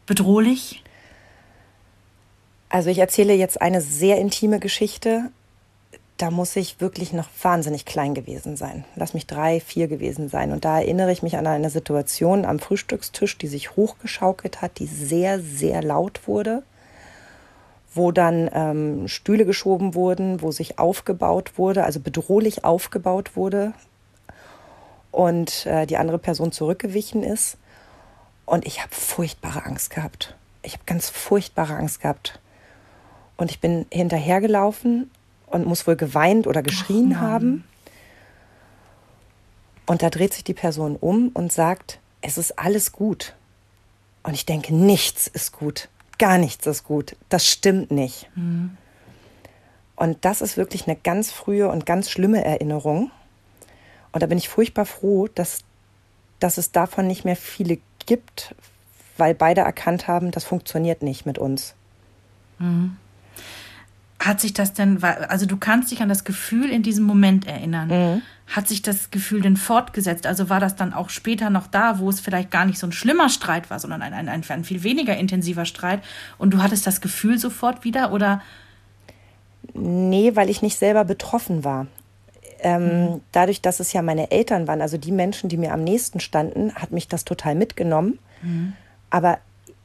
bedrohlich? 0.05 0.83
Also 2.69 2.91
ich 2.91 2.99
erzähle 2.99 3.33
jetzt 3.35 3.61
eine 3.63 3.81
sehr 3.81 4.19
intime 4.19 4.61
Geschichte. 4.61 5.31
Da 6.19 6.31
muss 6.31 6.57
ich 6.57 6.81
wirklich 6.81 7.13
noch 7.13 7.29
wahnsinnig 7.43 7.87
klein 7.87 8.15
gewesen 8.15 8.57
sein. 8.57 8.85
Lass 8.97 9.15
mich 9.15 9.27
drei, 9.27 9.61
vier 9.61 9.89
gewesen 9.89 10.29
sein. 10.29 10.53
Und 10.53 10.65
da 10.65 10.79
erinnere 10.81 11.13
ich 11.13 11.23
mich 11.23 11.37
an 11.39 11.47
eine 11.47 11.71
Situation 11.71 12.45
am 12.45 12.59
Frühstückstisch, 12.59 13.39
die 13.39 13.49
sich 13.49 13.77
hochgeschaukelt 13.77 14.61
hat, 14.63 14.79
die 14.79 14.87
sehr, 14.87 15.41
sehr 15.41 15.83
laut 15.83 16.27
wurde 16.27 16.63
wo 17.97 18.13
dann 18.13 18.51
ähm, 18.53 19.09
Stühle 19.09 19.45
geschoben 19.45 19.95
wurden, 19.95 20.43
wo 20.43 20.51
sich 20.51 20.79
aufgebaut 20.79 21.57
wurde, 21.57 21.85
also 21.85 22.01
bedrohlich 22.01 22.65
aufgebaut 22.65 23.37
wurde 23.37 23.73
und 25.13 25.67
äh, 25.67 25.87
die 25.87 25.97
andere 25.97 26.19
Person 26.19 26.53
zurückgewichen 26.53 27.23
ist. 27.23 27.57
Und 28.45 28.67
ich 28.67 28.83
habe 28.83 28.95
furchtbare 28.95 29.65
Angst 29.65 29.91
gehabt. 29.91 30.37
Ich 30.63 30.75
habe 30.75 30.85
ganz 30.87 31.09
furchtbare 31.09 31.75
Angst 31.75 32.01
gehabt. 32.01 32.39
Und 33.37 33.51
ich 33.51 33.61
bin 33.61 33.87
hinterhergelaufen 33.91 35.11
und 35.47 35.67
muss 35.67 35.87
wohl 35.87 35.97
geweint 35.97 36.47
oder 36.47 36.63
geschrien 36.63 37.21
haben. 37.21 37.65
Und 39.87 40.03
da 40.03 40.11
dreht 40.11 40.35
sich 40.35 40.45
die 40.45 40.55
Person 40.55 40.97
um 40.97 41.31
und 41.33 41.53
sagt, 41.53 41.99
es 42.21 42.39
ist 42.39 42.59
alles 42.59 42.93
gut. 42.93 43.35
Und 44.23 44.35
ich 44.35 44.45
denke, 44.45 44.75
nichts 44.75 45.29
ist 45.29 45.53
gut. 45.53 45.89
Gar 46.19 46.39
nichts 46.39 46.67
ist 46.67 46.85
gut. 46.85 47.17
Das 47.29 47.47
stimmt 47.47 47.91
nicht. 47.91 48.29
Und 49.97 50.25
das 50.25 50.41
ist 50.41 50.57
wirklich 50.57 50.87
eine 50.87 50.97
ganz 50.97 51.31
frühe 51.31 51.69
und 51.69 51.87
ganz 51.87 52.11
schlimme 52.11 52.45
Erinnerung. 52.45 53.11
Und 54.13 54.23
da 54.23 54.27
bin 54.27 54.39
ich 54.39 54.49
furchtbar 54.49 54.87
froh, 54.87 55.29
dass, 55.35 55.61
dass 56.39 56.59
es 56.59 56.73
davon 56.73 57.07
nicht 57.07 57.25
mehr 57.25 57.37
viele 57.37 57.79
gibt, 58.07 58.55
weil 59.19 59.35
beide 59.35 59.63
erkannt 59.63 60.09
haben, 60.09 60.31
das 60.31 60.45
funktioniert 60.45 61.03
nicht 61.03 61.27
mit 61.27 61.39
uns. 61.39 61.75
Hat 64.19 64.41
sich 64.41 64.55
das 64.55 64.73
denn, 64.73 65.03
also 65.03 65.47
du 65.47 65.57
kannst 65.57 65.91
dich 65.91 66.01
an 66.01 66.09
das 66.09 66.25
Gefühl 66.25 66.71
in 66.71 66.83
diesem 66.83 67.05
Moment 67.05 67.47
erinnern. 67.47 67.89
Mhm. 67.89 68.23
Hat 68.47 68.69
sich 68.69 68.81
das 68.81 69.11
Gefühl 69.11 69.41
denn 69.41 69.57
fortgesetzt? 69.57 70.27
Also 70.27 70.49
war 70.49 70.61
das 70.61 70.77
dann 70.77 70.93
auch 70.93 71.11
später 71.11 71.51
noch 71.51 71.67
da, 71.67 71.99
wo 71.99 72.09
es 72.09 72.21
vielleicht 72.21 72.51
gar 72.51 72.65
nicht 72.65 72.79
so 72.79 72.87
ein 72.87 72.93
schlimmer 72.93 73.29
Streit 73.29 73.71
war, 73.71 73.81
sondern 73.81 74.03
ein, 74.03 74.15
ein, 74.15 74.29
ein, 74.29 74.45
ein 74.49 74.65
viel 74.65 74.83
weniger 74.85 75.17
intensiver 75.17 75.65
Streit 75.65 76.01
und 76.39 76.55
du 76.55 76.63
hattest 76.63 76.87
das 76.87 77.01
Gefühl 77.01 77.39
sofort 77.39 77.85
wieder 77.85 78.13
oder? 78.13 78.41
Nee, 79.75 80.37
weil 80.37 80.49
ich 80.49 80.63
nicht 80.63 80.79
selber 80.79 81.05
betroffen 81.05 81.65
war. 81.65 81.89
Ähm, 82.61 83.21
Dadurch, 83.33 83.61
dass 83.61 83.81
es 83.81 83.93
ja 83.93 84.01
meine 84.01 84.31
Eltern 84.31 84.69
waren, 84.69 84.81
also 84.81 84.97
die 84.97 85.13
Menschen, 85.13 85.49
die 85.49 85.57
mir 85.57 85.73
am 85.73 85.83
nächsten 85.83 86.21
standen, 86.21 86.75
hat 86.75 86.93
mich 86.93 87.09
das 87.09 87.25
total 87.25 87.55
mitgenommen. 87.55 88.19
Aber 89.11 89.39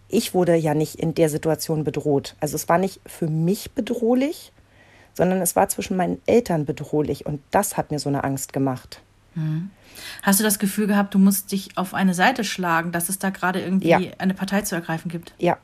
ich 0.08 0.34
wurde 0.34 0.56
ja 0.56 0.74
nicht 0.74 0.96
in 0.96 1.16
der 1.16 1.30
Situation 1.30 1.84
bedroht. 1.84 2.36
Also 2.40 2.56
es 2.56 2.70
war 2.70 2.78
nicht 2.78 3.02
für 3.06 3.28
mich 3.28 3.72
bedrohlich, 3.72 4.52
sondern 5.14 5.42
es 5.42 5.56
war 5.56 5.70
zwischen 5.70 5.98
meinen 5.98 6.22
Eltern 6.26 6.66
bedrohlich. 6.66 7.26
Und 7.26 7.42
das 7.52 7.78
hat 7.78 7.92
mir 7.92 8.00
so 8.00 8.10
eine 8.10 8.24
Angst 8.24 8.54
gemacht. 8.54 9.02
Hast 10.24 10.40
du 10.40 10.44
das 10.44 10.60
Gefühl 10.60 10.88
gehabt, 10.88 11.14
du 11.14 11.20
musst 11.20 11.52
dich 11.52 11.78
auf 11.78 11.94
eine 11.94 12.14
Seite 12.14 12.44
schlagen, 12.44 12.92
dass 12.92 13.08
es 13.10 13.18
da 13.20 13.30
gerade 13.30 13.62
irgendwie 13.62 13.88
Ja. 13.90 14.00
eine 14.18 14.34
Partei 14.34 14.62
zu 14.62 14.76
ergreifen 14.76 15.10
gibt? 15.10 15.34
Ja, 15.38 15.58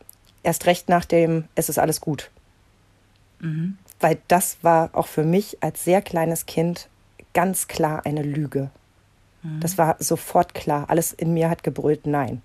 erst 0.44 0.66
recht 0.66 0.88
nach 0.90 1.06
dem, 1.06 1.46
es 1.56 1.68
ist 1.70 1.78
alles 1.80 2.00
gut. 2.02 2.30
Weil 4.00 4.20
das 4.28 4.58
war 4.62 4.90
auch 4.94 5.08
für 5.08 5.24
mich 5.24 5.58
als 5.62 5.84
sehr 5.84 6.02
kleines 6.02 6.46
Kind 6.46 6.88
ganz 7.34 7.68
klar 7.68 8.06
eine 8.06 8.24
Lüge. 8.24 8.70
Das 9.62 9.78
war 9.78 9.96
sofort 10.00 10.54
klar. 10.54 10.90
Alles 10.90 11.14
in 11.14 11.34
mir 11.34 11.50
hat 11.50 11.64
gebrüllt, 11.64 12.06
nein. 12.06 12.42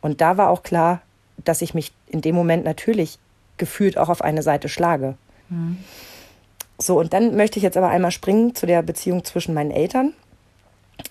Und 0.00 0.20
da 0.20 0.36
war 0.36 0.50
auch 0.50 0.62
klar, 0.62 1.00
dass 1.44 1.62
ich 1.62 1.72
mich 1.74 1.92
in 2.06 2.20
dem 2.20 2.34
Moment 2.34 2.64
natürlich 2.64 3.18
gefühlt 3.56 3.96
auch 3.96 4.08
auf 4.08 4.22
eine 4.22 4.42
Seite 4.42 4.68
schlage. 4.68 5.16
So, 6.78 6.98
und 6.98 7.12
dann 7.12 7.36
möchte 7.36 7.58
ich 7.58 7.64
jetzt 7.64 7.76
aber 7.76 7.88
einmal 7.88 8.12
springen 8.12 8.54
zu 8.54 8.66
der 8.66 8.82
Beziehung 8.82 9.24
zwischen 9.24 9.52
meinen 9.52 9.72
Eltern 9.72 10.14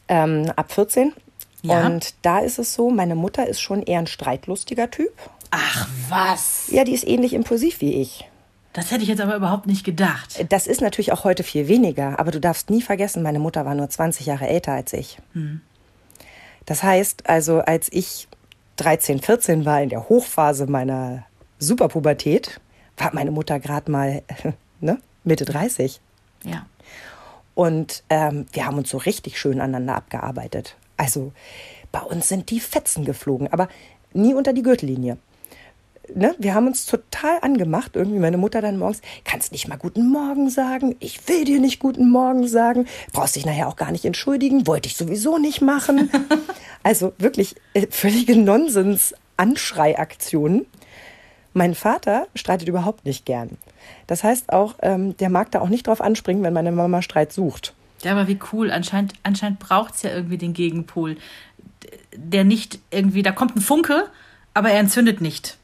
ähm, 0.08 0.52
ab 0.56 0.72
14. 0.72 1.14
Ja. 1.62 1.86
Und 1.86 2.14
da 2.22 2.40
ist 2.40 2.60
es 2.60 2.74
so, 2.74 2.90
meine 2.90 3.16
Mutter 3.16 3.48
ist 3.48 3.60
schon 3.60 3.84
eher 3.84 4.00
ein 4.00 4.08
streitlustiger 4.08 4.90
Typ. 4.90 5.12
Ach 5.52 5.88
was? 6.10 6.68
Ja, 6.72 6.84
die 6.84 6.94
ist 6.94 7.08
ähnlich 7.08 7.34
impulsiv 7.34 7.82
wie 7.82 8.02
ich. 8.02 8.30
Das 8.74 8.92
hätte 8.92 9.02
ich 9.02 9.10
jetzt 9.10 9.22
aber 9.22 9.36
überhaupt 9.36 9.66
nicht 9.66 9.84
gedacht. 9.84 10.46
Das 10.50 10.68
ist 10.68 10.82
natürlich 10.82 11.12
auch 11.12 11.24
heute 11.24 11.44
viel 11.44 11.68
weniger, 11.68 12.20
aber 12.20 12.32
du 12.32 12.40
darfst 12.40 12.70
nie 12.70 12.82
vergessen, 12.82 13.24
meine 13.24 13.40
Mutter 13.40 13.66
war 13.66 13.74
nur 13.74 13.90
20 13.90 14.28
Jahre 14.28 14.48
älter 14.48 14.74
als 14.74 14.94
ich. 14.94 15.18
Das 16.66 16.84
heißt, 16.84 17.28
also 17.28 17.60
als 17.62 17.92
ich 17.92 18.28
13, 18.76 19.20
14 19.20 19.66
war 19.66 19.82
in 19.82 19.90
der 19.90 20.10
Hochphase 20.10 20.68
meiner 20.68 21.26
Superpubertät, 21.58 22.60
war 22.98 23.16
meine 23.16 23.32
Mutter 23.32 23.60
gerade 23.60 23.90
mal 23.90 24.22
ne, 24.80 25.00
Mitte 25.28 25.46
30. 25.46 26.02
Ja. 26.44 26.66
Und 27.54 28.04
ähm, 28.10 28.46
wir 28.52 28.66
haben 28.66 28.78
uns 28.78 28.90
so 28.90 28.98
richtig 28.98 29.40
schön 29.40 29.62
aneinander 29.62 29.96
abgearbeitet. 29.96 30.76
Also 30.96 31.32
bei 31.92 32.02
uns 32.02 32.28
sind 32.28 32.50
die 32.50 32.60
Fetzen 32.60 33.06
geflogen, 33.06 33.52
aber 33.52 33.68
nie 34.14 34.34
unter 34.34 34.54
die 34.54 34.64
Gürtellinie. 34.64 35.18
Ne? 36.14 36.36
Wir 36.38 36.54
haben 36.54 36.68
uns 36.68 36.86
total 36.86 37.40
angemacht. 37.42 37.96
Irgendwie 37.96 38.20
meine 38.20 38.38
Mutter 38.38 38.62
dann 38.62 38.78
morgens, 38.78 39.02
kannst 39.24 39.52
nicht 39.52 39.68
mal 39.68 39.78
guten 39.78 40.12
Morgen 40.12 40.48
sagen. 40.50 40.96
Ich 41.00 41.28
will 41.28 41.44
dir 41.44 41.60
nicht 41.60 41.80
guten 41.80 42.10
Morgen 42.10 42.48
sagen. 42.48 42.86
Brauchst 43.12 43.36
dich 43.36 43.46
nachher 43.46 43.68
auch 43.68 43.76
gar 43.76 43.92
nicht 43.92 44.06
entschuldigen. 44.06 44.66
Wollte 44.68 44.88
ich 44.88 44.96
sowieso 44.96 45.38
nicht 45.38 45.62
machen. 45.62 46.10
also 46.84 47.12
wirklich 47.18 47.56
äh, 47.74 47.88
völlige 47.90 48.38
Nonsens-Anschreiaktionen. 48.38 50.66
Mein 51.58 51.74
Vater 51.74 52.28
streitet 52.36 52.68
überhaupt 52.68 53.04
nicht 53.04 53.26
gern. 53.26 53.58
Das 54.06 54.24
heißt 54.24 54.54
auch, 54.54 54.76
ähm, 54.84 55.18
der 55.18 55.32
mag 55.32 55.50
da 55.50 55.60
auch 55.60 55.70
nicht 55.70 55.88
drauf 55.88 56.02
anspringen, 56.02 56.44
wenn 56.44 56.54
meine 56.54 56.72
Mama 56.72 57.02
Streit 57.02 57.34
sucht. 57.34 57.74
Ja, 58.04 58.12
aber 58.12 58.28
wie 58.28 58.38
cool. 58.54 58.70
Anscheinend, 58.70 59.14
anscheinend 59.24 59.58
braucht 59.58 59.96
es 59.96 60.04
ja 60.04 60.12
irgendwie 60.12 60.38
den 60.38 60.54
Gegenpol, 60.54 61.18
der 62.16 62.44
nicht 62.44 62.78
irgendwie, 62.92 63.24
da 63.24 63.32
kommt 63.32 63.56
ein 63.56 63.62
Funke, 63.62 64.06
aber 64.54 64.70
er 64.70 64.80
entzündet 64.80 65.20
nicht. 65.20 65.58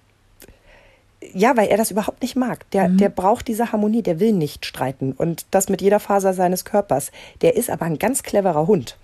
Ja, 1.31 1.55
weil 1.57 1.67
er 1.67 1.77
das 1.77 1.91
überhaupt 1.91 2.23
nicht 2.23 2.35
mag. 2.35 2.67
Der, 2.71 2.89
der 2.89 3.09
braucht 3.09 3.47
diese 3.47 3.71
Harmonie, 3.71 4.01
der 4.01 4.19
will 4.19 4.33
nicht 4.33 4.65
streiten. 4.65 5.11
Und 5.11 5.45
das 5.51 5.69
mit 5.69 5.83
jeder 5.83 5.99
Faser 5.99 6.33
seines 6.33 6.65
Körpers. 6.65 7.11
Der 7.41 7.55
ist 7.55 7.69
aber 7.69 7.85
ein 7.85 7.99
ganz 7.99 8.23
cleverer 8.23 8.65
Hund. 8.65 8.97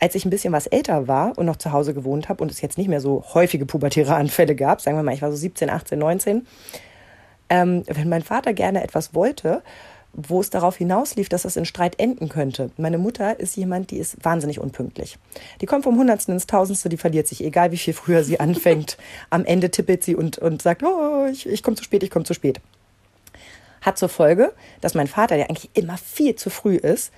Als 0.00 0.14
ich 0.14 0.24
ein 0.24 0.30
bisschen 0.30 0.52
was 0.52 0.66
älter 0.66 1.08
war 1.08 1.36
und 1.36 1.46
noch 1.46 1.56
zu 1.56 1.72
Hause 1.72 1.94
gewohnt 1.94 2.28
habe 2.28 2.42
und 2.42 2.50
es 2.50 2.60
jetzt 2.60 2.78
nicht 2.78 2.88
mehr 2.88 3.00
so 3.00 3.22
häufige 3.34 3.66
pubertäre 3.66 4.14
Anfälle 4.14 4.56
gab, 4.56 4.80
sagen 4.80 4.96
wir 4.96 5.02
mal, 5.02 5.14
ich 5.14 5.22
war 5.22 5.30
so 5.30 5.36
17, 5.36 5.68
18, 5.70 5.98
19, 5.98 6.46
ähm, 7.50 7.82
wenn 7.86 8.08
mein 8.08 8.22
Vater 8.22 8.54
gerne 8.54 8.82
etwas 8.82 9.14
wollte, 9.14 9.62
wo 10.12 10.40
es 10.40 10.50
darauf 10.50 10.76
hinauslief, 10.76 11.28
dass 11.28 11.42
das 11.42 11.56
in 11.56 11.64
Streit 11.64 11.98
enden 12.00 12.28
könnte. 12.28 12.70
Meine 12.76 12.98
Mutter 12.98 13.38
ist 13.38 13.56
jemand, 13.56 13.90
die 13.90 13.98
ist 13.98 14.24
wahnsinnig 14.24 14.58
unpünktlich. 14.58 15.18
Die 15.60 15.66
kommt 15.66 15.84
vom 15.84 15.96
Hundertsten 15.96 16.34
ins 16.34 16.46
Tausendste, 16.46 16.88
die 16.88 16.96
verliert 16.96 17.28
sich, 17.28 17.44
egal 17.44 17.70
wie 17.70 17.76
viel 17.76 17.94
früher 17.94 18.24
sie 18.24 18.40
anfängt. 18.40 18.96
Am 19.30 19.44
Ende 19.44 19.70
tippelt 19.70 20.02
sie 20.02 20.16
und, 20.16 20.38
und 20.38 20.62
sagt, 20.62 20.82
oh, 20.82 21.26
ich, 21.30 21.46
ich 21.46 21.62
komme 21.62 21.76
zu 21.76 21.84
spät, 21.84 22.02
ich 22.02 22.10
komme 22.10 22.24
zu 22.24 22.34
spät. 22.34 22.60
Hat 23.82 23.98
zur 23.98 24.08
Folge, 24.08 24.52
dass 24.80 24.94
mein 24.94 25.06
Vater, 25.06 25.36
der 25.36 25.48
eigentlich 25.48 25.70
immer 25.74 25.96
viel 25.96 26.34
zu 26.34 26.50
früh 26.50 26.76
ist, 26.76 27.12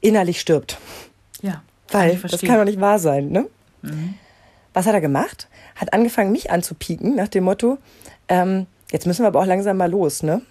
innerlich 0.00 0.40
stirbt. 0.40 0.78
Ja. 1.42 1.62
Weil 1.90 2.16
das 2.16 2.40
kann 2.40 2.56
doch 2.58 2.64
nicht 2.64 2.80
wahr 2.80 2.98
sein, 2.98 3.30
ne? 3.30 3.46
Was 4.72 4.86
hat 4.86 4.94
er 4.94 5.00
gemacht? 5.00 5.48
Hat 5.76 5.92
angefangen, 5.92 6.32
mich 6.32 6.50
anzupieken 6.50 7.16
nach 7.16 7.28
dem 7.28 7.44
Motto, 7.44 7.78
ähm, 8.28 8.66
jetzt 8.92 9.06
müssen 9.06 9.22
wir 9.22 9.28
aber 9.28 9.40
auch 9.40 9.46
langsam 9.46 9.76
mal 9.76 9.90
los, 9.90 10.22
ne? 10.22 10.42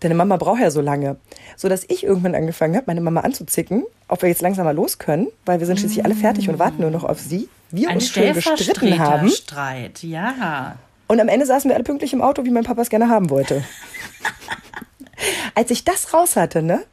Deine 0.00 0.14
Mama 0.14 0.36
braucht 0.36 0.60
ja 0.60 0.70
so 0.70 0.80
lange. 0.80 1.16
So 1.56 1.68
dass 1.68 1.84
ich 1.88 2.04
irgendwann 2.04 2.34
angefangen 2.34 2.74
habe, 2.74 2.84
meine 2.88 3.00
Mama 3.00 3.20
anzuzicken, 3.20 3.84
ob 4.08 4.22
wir 4.22 4.28
jetzt 4.28 4.42
langsam 4.42 4.64
mal 4.64 4.74
los 4.74 4.98
können, 4.98 5.28
weil 5.46 5.60
wir 5.60 5.66
sind 5.66 5.78
schließlich 5.78 6.04
alle 6.04 6.16
fertig 6.16 6.48
und 6.48 6.58
warten 6.58 6.82
nur 6.82 6.90
noch 6.90 7.04
auf 7.04 7.20
sie. 7.20 7.48
Wir 7.70 7.88
Ein 7.88 7.96
uns 7.96 8.08
schön 8.08 8.34
gestritten 8.34 8.98
haben. 8.98 9.28
Stellvertreterstreit, 9.28 10.02
ja. 10.02 10.76
Und 11.06 11.20
am 11.20 11.28
Ende 11.28 11.46
saßen 11.46 11.68
wir 11.68 11.76
alle 11.76 11.84
pünktlich 11.84 12.12
im 12.12 12.20
Auto, 12.20 12.44
wie 12.44 12.50
mein 12.50 12.64
Papa 12.64 12.82
es 12.82 12.90
gerne 12.90 13.08
haben 13.08 13.30
wollte. 13.30 13.62
Als 15.54 15.70
ich 15.70 15.84
das 15.84 16.12
raus 16.12 16.36
hatte, 16.36 16.62
ne, 16.62 16.84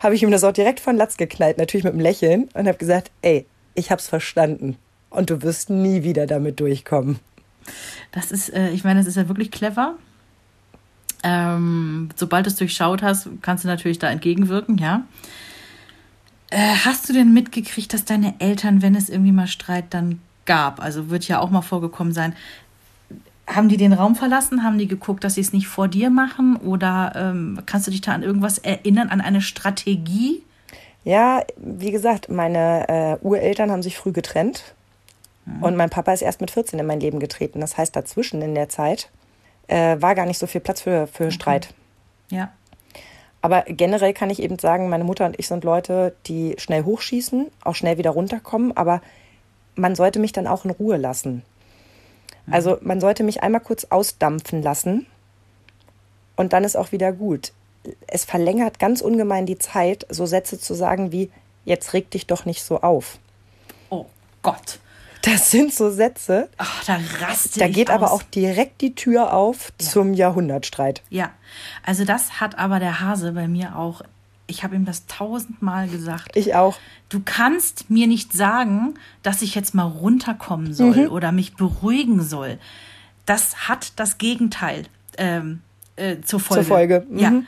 habe 0.00 0.14
ich 0.14 0.22
ihm 0.22 0.30
das 0.30 0.44
auch 0.44 0.52
direkt 0.52 0.80
von 0.80 0.96
Latz 0.96 1.16
geknallt, 1.16 1.58
natürlich 1.58 1.84
mit 1.84 1.92
einem 1.92 2.02
Lächeln 2.02 2.48
und 2.54 2.66
habe 2.66 2.78
gesagt, 2.78 3.10
ey, 3.22 3.46
ich 3.74 3.90
hab's 3.90 4.08
verstanden 4.08 4.76
und 5.10 5.30
du 5.30 5.42
wirst 5.42 5.70
nie 5.70 6.02
wieder 6.02 6.26
damit 6.26 6.60
durchkommen. 6.60 7.18
Das 8.12 8.30
ist, 8.30 8.52
äh, 8.52 8.70
ich 8.70 8.84
meine, 8.84 9.00
das 9.00 9.06
ist 9.06 9.16
ja 9.16 9.28
wirklich 9.28 9.50
clever. 9.50 9.94
Ähm, 11.22 12.10
sobald 12.16 12.46
du 12.46 12.50
es 12.50 12.56
durchschaut 12.56 13.02
hast, 13.02 13.28
kannst 13.40 13.64
du 13.64 13.68
natürlich 13.68 13.98
da 13.98 14.10
entgegenwirken, 14.10 14.76
ja. 14.76 15.04
Äh, 16.50 16.74
hast 16.84 17.08
du 17.08 17.12
denn 17.14 17.32
mitgekriegt, 17.32 17.92
dass 17.94 18.04
deine 18.04 18.34
Eltern, 18.38 18.82
wenn 18.82 18.94
es 18.94 19.08
irgendwie 19.08 19.32
mal 19.32 19.46
Streit 19.46 19.86
dann 19.90 20.20
gab, 20.44 20.80
also 20.80 21.08
wird 21.08 21.26
ja 21.26 21.40
auch 21.40 21.50
mal 21.50 21.62
vorgekommen 21.62 22.12
sein, 22.12 22.34
haben 23.46 23.68
die 23.68 23.76
den 23.76 23.92
Raum 23.92 24.14
verlassen? 24.16 24.64
Haben 24.64 24.78
die 24.78 24.88
geguckt, 24.88 25.24
dass 25.24 25.34
sie 25.34 25.40
es 25.40 25.52
nicht 25.52 25.66
vor 25.66 25.88
dir 25.88 26.10
machen? 26.10 26.56
Oder 26.56 27.12
ähm, 27.14 27.60
kannst 27.66 27.86
du 27.86 27.90
dich 27.90 28.00
da 28.00 28.12
an 28.12 28.22
irgendwas 28.22 28.58
erinnern, 28.58 29.08
an 29.08 29.20
eine 29.20 29.40
Strategie? 29.40 30.42
Ja, 31.04 31.42
wie 31.56 31.90
gesagt, 31.90 32.30
meine 32.30 32.88
äh, 32.88 33.24
Ureltern 33.24 33.70
haben 33.70 33.82
sich 33.82 33.98
früh 33.98 34.12
getrennt 34.12 34.74
und 35.60 35.76
mein 35.76 35.90
Papa 35.90 36.12
ist 36.12 36.22
erst 36.22 36.40
mit 36.40 36.50
14 36.50 36.78
in 36.78 36.86
mein 36.86 37.00
Leben 37.00 37.20
getreten. 37.20 37.60
Das 37.60 37.76
heißt, 37.76 37.94
dazwischen 37.94 38.40
in 38.40 38.54
der 38.54 38.70
Zeit 38.70 39.10
äh, 39.68 40.00
war 40.00 40.14
gar 40.14 40.24
nicht 40.26 40.38
so 40.38 40.46
viel 40.46 40.62
Platz 40.62 40.80
für, 40.80 41.06
für 41.06 41.30
Streit. 41.30 41.74
Ja. 42.30 42.50
Aber 43.42 43.62
generell 43.62 44.14
kann 44.14 44.30
ich 44.30 44.40
eben 44.40 44.58
sagen, 44.58 44.88
meine 44.88 45.04
Mutter 45.04 45.26
und 45.26 45.38
ich 45.38 45.46
sind 45.46 45.64
Leute, 45.64 46.16
die 46.26 46.54
schnell 46.56 46.84
hochschießen, 46.84 47.50
auch 47.62 47.74
schnell 47.74 47.98
wieder 47.98 48.10
runterkommen, 48.10 48.74
aber 48.74 49.02
man 49.74 49.94
sollte 49.94 50.18
mich 50.18 50.32
dann 50.32 50.46
auch 50.46 50.64
in 50.64 50.70
Ruhe 50.70 50.96
lassen. 50.96 51.42
Also 52.50 52.78
man 52.82 53.00
sollte 53.00 53.22
mich 53.22 53.42
einmal 53.42 53.60
kurz 53.60 53.84
ausdampfen 53.86 54.62
lassen 54.62 55.06
und 56.36 56.52
dann 56.52 56.64
ist 56.64 56.76
auch 56.76 56.92
wieder 56.92 57.12
gut. 57.12 57.52
Es 58.06 58.24
verlängert 58.24 58.78
ganz 58.78 59.00
ungemein 59.00 59.46
die 59.46 59.58
Zeit, 59.58 60.06
so 60.08 60.26
Sätze 60.26 60.58
zu 60.58 60.74
sagen 60.74 61.12
wie, 61.12 61.30
jetzt 61.64 61.92
reg 61.92 62.10
dich 62.10 62.26
doch 62.26 62.44
nicht 62.44 62.62
so 62.62 62.80
auf. 62.80 63.18
Oh 63.90 64.06
Gott. 64.42 64.78
Das 65.22 65.50
sind 65.50 65.72
so 65.72 65.90
Sätze. 65.90 66.50
Ach, 66.58 66.84
da 66.84 66.98
raste 67.20 67.58
Da 67.58 67.68
geht 67.68 67.88
aber 67.88 68.12
aus. 68.12 68.20
auch 68.20 68.22
direkt 68.24 68.82
die 68.82 68.94
Tür 68.94 69.32
auf 69.32 69.72
zum 69.78 70.12
Jahrhundertstreit. 70.12 71.02
Ja, 71.08 71.30
also 71.82 72.04
das 72.04 72.40
hat 72.40 72.58
aber 72.58 72.78
der 72.78 73.00
Hase 73.00 73.32
bei 73.32 73.48
mir 73.48 73.76
auch. 73.76 74.02
Ich 74.46 74.62
habe 74.62 74.76
ihm 74.76 74.84
das 74.84 75.06
tausendmal 75.06 75.88
gesagt. 75.88 76.36
Ich 76.36 76.54
auch. 76.54 76.76
Du 77.08 77.20
kannst 77.24 77.90
mir 77.90 78.06
nicht 78.06 78.32
sagen, 78.32 78.94
dass 79.22 79.42
ich 79.42 79.54
jetzt 79.54 79.74
mal 79.74 79.84
runterkommen 79.84 80.74
soll 80.74 81.06
oder 81.08 81.32
mich 81.32 81.54
beruhigen 81.54 82.22
soll. 82.22 82.58
Das 83.26 83.68
hat 83.68 83.92
das 83.96 84.18
Gegenteil 84.18 84.84
ähm, 85.16 85.62
äh, 85.96 86.20
zur 86.20 86.40
Folge. 86.40 86.64
Folge, 86.64 87.06
Ja, 87.14 87.30
mhm. 87.30 87.46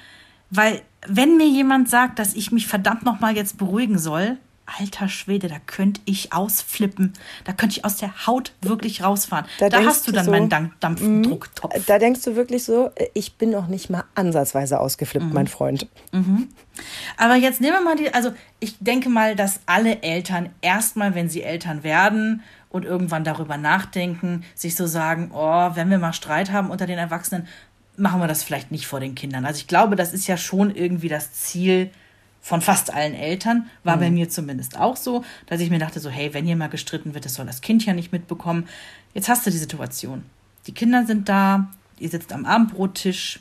weil 0.50 0.82
wenn 1.06 1.36
mir 1.36 1.48
jemand 1.48 1.88
sagt, 1.88 2.18
dass 2.18 2.34
ich 2.34 2.50
mich 2.50 2.66
verdammt 2.66 3.04
noch 3.04 3.20
mal 3.20 3.36
jetzt 3.36 3.58
beruhigen 3.58 3.98
soll, 3.98 4.38
alter 4.80 5.08
Schwede, 5.08 5.48
da 5.48 5.56
könnte 5.64 6.00
ich 6.04 6.32
ausflippen. 6.32 7.12
Da 7.44 7.52
könnte 7.52 7.78
ich 7.78 7.84
aus 7.84 7.96
der 7.98 8.26
Haut 8.26 8.52
wirklich 8.62 9.02
rausfahren. 9.02 9.46
Da 9.60 9.68
Da, 9.68 9.84
hast 9.84 10.06
du 10.08 10.12
dann 10.12 10.24
so, 10.24 10.30
Mhm. 10.32 10.36
meinen 10.38 10.48
Dank- 10.48 10.80
Dampfdrucktopf. 10.80 11.86
Da 11.86 11.98
denkst 11.98 12.22
du 12.24 12.34
wirklich 12.36 12.64
so, 12.64 12.90
äh, 12.96 13.06
ich 13.14 13.34
bin 13.36 13.50
noch 13.50 13.68
nicht 13.68 13.90
mal 13.90 14.04
ansatzweise 14.14 14.80
ausgeflippt, 14.80 15.32
mein 15.32 15.46
Freund. 15.46 15.86
Aber 17.16 17.34
jetzt 17.36 17.60
nehmen 17.60 17.74
wir 17.74 17.80
mal 17.82 17.96
die, 17.96 18.12
also 18.12 18.32
ich 18.60 18.76
denke 18.80 19.08
mal, 19.08 19.36
dass 19.36 19.60
alle 19.66 20.02
Eltern 20.02 20.50
erstmal, 20.60 21.14
wenn 21.14 21.28
sie 21.28 21.42
Eltern 21.42 21.82
werden 21.82 22.42
und 22.68 22.84
irgendwann 22.84 23.24
darüber 23.24 23.56
nachdenken, 23.56 24.44
sich 24.54 24.76
so 24.76 24.86
sagen, 24.86 25.30
oh, 25.32 25.70
wenn 25.74 25.88
wir 25.90 25.98
mal 25.98 26.12
Streit 26.12 26.52
haben 26.52 26.70
unter 26.70 26.86
den 26.86 26.98
Erwachsenen, 26.98 27.46
machen 27.96 28.20
wir 28.20 28.28
das 28.28 28.42
vielleicht 28.42 28.70
nicht 28.72 28.86
vor 28.86 29.00
den 29.00 29.14
Kindern. 29.14 29.46
Also 29.46 29.58
ich 29.58 29.66
glaube, 29.68 29.96
das 29.96 30.12
ist 30.12 30.26
ja 30.26 30.36
schon 30.36 30.74
irgendwie 30.74 31.08
das 31.08 31.32
Ziel 31.32 31.90
von 32.46 32.60
fast 32.60 32.94
allen 32.94 33.14
Eltern, 33.14 33.68
war 33.82 33.96
bei 33.96 34.08
mir 34.08 34.28
zumindest 34.28 34.78
auch 34.78 34.94
so, 34.94 35.24
dass 35.46 35.60
ich 35.60 35.68
mir 35.68 35.80
dachte 35.80 35.98
so, 35.98 36.10
hey, 36.10 36.32
wenn 36.32 36.46
hier 36.46 36.54
mal 36.54 36.68
gestritten 36.68 37.12
wird, 37.12 37.24
das 37.24 37.34
soll 37.34 37.44
das 37.44 37.60
Kind 37.60 37.84
ja 37.84 37.92
nicht 37.92 38.12
mitbekommen. 38.12 38.68
Jetzt 39.14 39.28
hast 39.28 39.44
du 39.44 39.50
die 39.50 39.58
Situation. 39.58 40.22
Die 40.68 40.72
Kinder 40.72 41.04
sind 41.04 41.28
da, 41.28 41.72
ihr 41.98 42.08
sitzt 42.08 42.32
am 42.32 42.46
Abendbrottisch, 42.46 43.40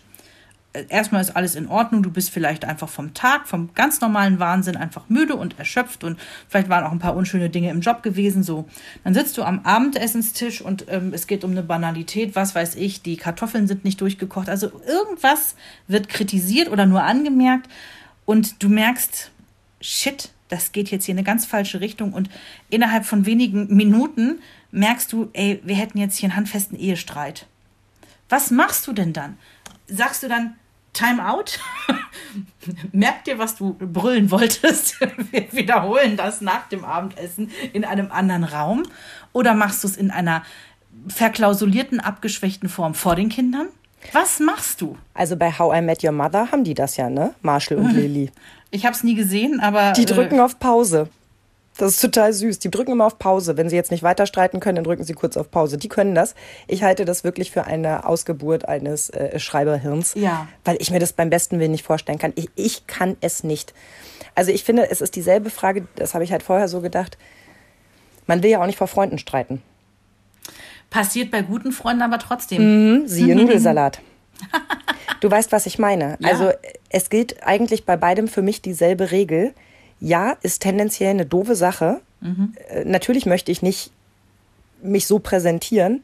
erstmal 0.89 1.21
ist 1.21 1.35
alles 1.35 1.53
in 1.53 1.67
Ordnung. 1.67 2.01
Du 2.01 2.09
bist 2.09 2.31
vielleicht 2.31 2.65
einfach 2.65 2.89
vom 2.89 3.13
Tag, 3.13 3.47
vom 3.47 3.69
ganz 3.75 4.01
normalen 4.01 4.39
Wahnsinn 4.39 4.75
einfach 4.75 5.07
müde 5.07 5.35
und 5.35 5.59
erschöpft 5.59 6.03
und 6.03 6.19
vielleicht 6.49 6.69
waren 6.69 6.83
auch 6.83 6.91
ein 6.91 6.97
paar 6.97 7.15
unschöne 7.15 7.51
Dinge 7.51 7.69
im 7.69 7.81
Job 7.81 8.01
gewesen. 8.01 8.41
So, 8.41 8.65
dann 9.03 9.13
sitzt 9.13 9.37
du 9.37 9.43
am 9.43 9.59
Abendessenstisch 9.65 10.61
und 10.61 10.85
ähm, 10.89 11.11
es 11.13 11.27
geht 11.27 11.43
um 11.43 11.51
eine 11.51 11.61
Banalität, 11.61 12.35
was 12.35 12.55
weiß 12.55 12.73
ich, 12.73 13.03
die 13.03 13.17
Kartoffeln 13.17 13.67
sind 13.67 13.85
nicht 13.85 14.01
durchgekocht. 14.01 14.49
Also 14.49 14.71
irgendwas 14.87 15.55
wird 15.87 16.09
kritisiert 16.09 16.71
oder 16.71 16.87
nur 16.87 17.03
angemerkt 17.03 17.69
und 18.25 18.61
du 18.63 18.69
merkst, 18.69 19.31
shit, 19.81 20.31
das 20.49 20.71
geht 20.71 20.91
jetzt 20.91 21.05
hier 21.05 21.13
in 21.13 21.17
eine 21.17 21.25
ganz 21.25 21.45
falsche 21.45 21.81
Richtung 21.81 22.13
und 22.13 22.29
innerhalb 22.69 23.05
von 23.05 23.25
wenigen 23.25 23.73
Minuten 23.75 24.39
merkst 24.71 25.11
du, 25.11 25.29
ey, 25.33 25.61
wir 25.63 25.75
hätten 25.75 25.97
jetzt 25.97 26.17
hier 26.17 26.27
einen 26.27 26.35
handfesten 26.35 26.77
Ehestreit. 26.77 27.47
Was 28.29 28.51
machst 28.51 28.87
du 28.87 28.93
denn 28.93 29.13
dann? 29.13 29.37
Sagst 29.87 30.23
du 30.23 30.27
dann 30.27 30.55
Time 30.93 31.27
out? 31.27 31.59
Merk 32.91 33.25
dir, 33.25 33.37
was 33.37 33.55
du 33.55 33.73
brüllen 33.73 34.31
wolltest. 34.31 34.99
Wir 35.31 35.51
wiederholen 35.51 36.15
das 36.15 36.41
nach 36.41 36.67
dem 36.69 36.85
Abendessen 36.85 37.51
in 37.73 37.83
einem 37.83 38.11
anderen 38.11 38.45
Raum. 38.45 38.83
Oder 39.33 39.53
machst 39.53 39.83
du 39.83 39.87
es 39.89 39.97
in 39.97 40.09
einer 40.09 40.43
verklausulierten, 41.07 41.99
abgeschwächten 41.99 42.69
Form 42.69 42.95
vor 42.95 43.15
den 43.15 43.29
Kindern? 43.29 43.67
Was 44.13 44.39
machst 44.39 44.81
du? 44.81 44.97
Also 45.13 45.35
bei 45.35 45.51
How 45.51 45.77
I 45.77 45.81
Met 45.81 46.03
Your 46.03 46.11
Mother 46.11 46.51
haben 46.51 46.63
die 46.63 46.73
das 46.73 46.97
ja, 46.97 47.09
ne? 47.09 47.33
Marshall 47.41 47.77
und 47.77 47.91
Lily. 47.93 48.31
Ich 48.71 48.85
habe 48.85 48.95
es 48.95 49.03
nie 49.03 49.15
gesehen, 49.15 49.59
aber 49.59 49.93
Die 49.93 50.03
äh, 50.03 50.05
drücken 50.05 50.39
auf 50.39 50.59
Pause. 50.59 51.09
Das 51.77 51.91
ist 51.91 52.01
total 52.01 52.31
süß. 52.31 52.59
Die 52.59 52.71
drücken 52.71 52.93
immer 52.93 53.05
auf 53.05 53.19
Pause. 53.19 53.57
Wenn 53.57 53.69
sie 53.69 53.75
jetzt 53.75 53.91
nicht 53.91 54.03
weiter 54.03 54.25
streiten 54.25 54.61
können, 54.61 54.77
dann 54.77 54.85
drücken 54.85 55.03
sie 55.03 55.13
kurz 55.13 55.35
auf 55.35 55.51
Pause. 55.51 55.77
Die 55.77 55.89
können 55.89 56.15
das. 56.15 56.33
Ich 56.67 56.83
halte 56.83 57.03
das 57.03 57.25
wirklich 57.25 57.51
für 57.51 57.65
eine 57.65 58.07
Ausgeburt 58.07 58.65
eines 58.67 59.09
äh, 59.09 59.39
Schreiberhirns. 59.39 60.13
Ja. 60.15 60.47
Weil 60.63 60.77
ich 60.79 60.91
mir 60.91 60.99
das 60.99 61.11
beim 61.11 61.29
besten 61.29 61.59
Willen 61.59 61.71
nicht 61.71 61.85
vorstellen 61.85 62.17
kann. 62.17 62.31
Ich, 62.35 62.49
ich 62.55 62.87
kann 62.87 63.17
es 63.19 63.43
nicht. 63.43 63.73
Also 64.35 64.51
ich 64.51 64.63
finde, 64.63 64.89
es 64.89 65.01
ist 65.01 65.15
dieselbe 65.15 65.49
Frage, 65.49 65.85
das 65.95 66.13
habe 66.13 66.23
ich 66.23 66.31
halt 66.31 66.43
vorher 66.43 66.69
so 66.69 66.79
gedacht. 66.79 67.17
Man 68.25 68.41
will 68.41 68.51
ja 68.51 68.61
auch 68.61 68.65
nicht 68.65 68.77
vor 68.77 68.87
Freunden 68.87 69.17
streiten. 69.17 69.61
Passiert 70.89 71.31
bei 71.31 71.41
guten 71.41 71.71
Freunden 71.71 72.01
aber 72.01 72.19
trotzdem. 72.19 72.59
Hm, 72.59 73.07
siehe 73.07 73.35
Nudelsalat. 73.35 74.01
Du 75.21 75.31
weißt, 75.31 75.51
was 75.53 75.65
ich 75.65 75.79
meine. 75.79 76.17
Ja. 76.19 76.29
Also 76.29 76.51
es 76.89 77.09
gilt 77.09 77.41
eigentlich 77.41 77.85
bei 77.85 77.97
beidem 77.97 78.27
für 78.27 78.41
mich 78.41 78.61
dieselbe 78.61 79.11
Regel. 79.11 79.53
Ja, 79.99 80.35
ist 80.41 80.61
tendenziell 80.61 81.11
eine 81.11 81.25
doofe 81.25 81.55
Sache. 81.55 82.01
Äh, 82.69 82.85
natürlich 82.85 83.25
möchte 83.25 83.51
ich 83.51 83.61
nicht 83.61 83.91
mich 84.83 85.07
so 85.07 85.19
präsentieren. 85.19 86.03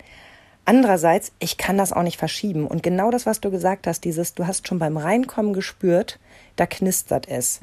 Andererseits, 0.66 1.34
ich 1.40 1.58
kann 1.58 1.78
das 1.78 1.92
auch 1.92 2.04
nicht 2.04 2.18
verschieben. 2.18 2.68
Und 2.68 2.84
genau 2.84 3.12
das, 3.12 3.26
was 3.26 3.42
du 3.42 3.52
gesagt 3.52 3.86
hast, 3.86 4.06
dieses, 4.06 4.34
du 4.34 4.48
hast 4.48 4.68
schon 4.68 4.80
beim 4.80 4.98
Reinkommen 4.98 5.54
gespürt, 5.54 6.20
da 6.56 6.66
knistert 6.66 7.28
es. 7.28 7.60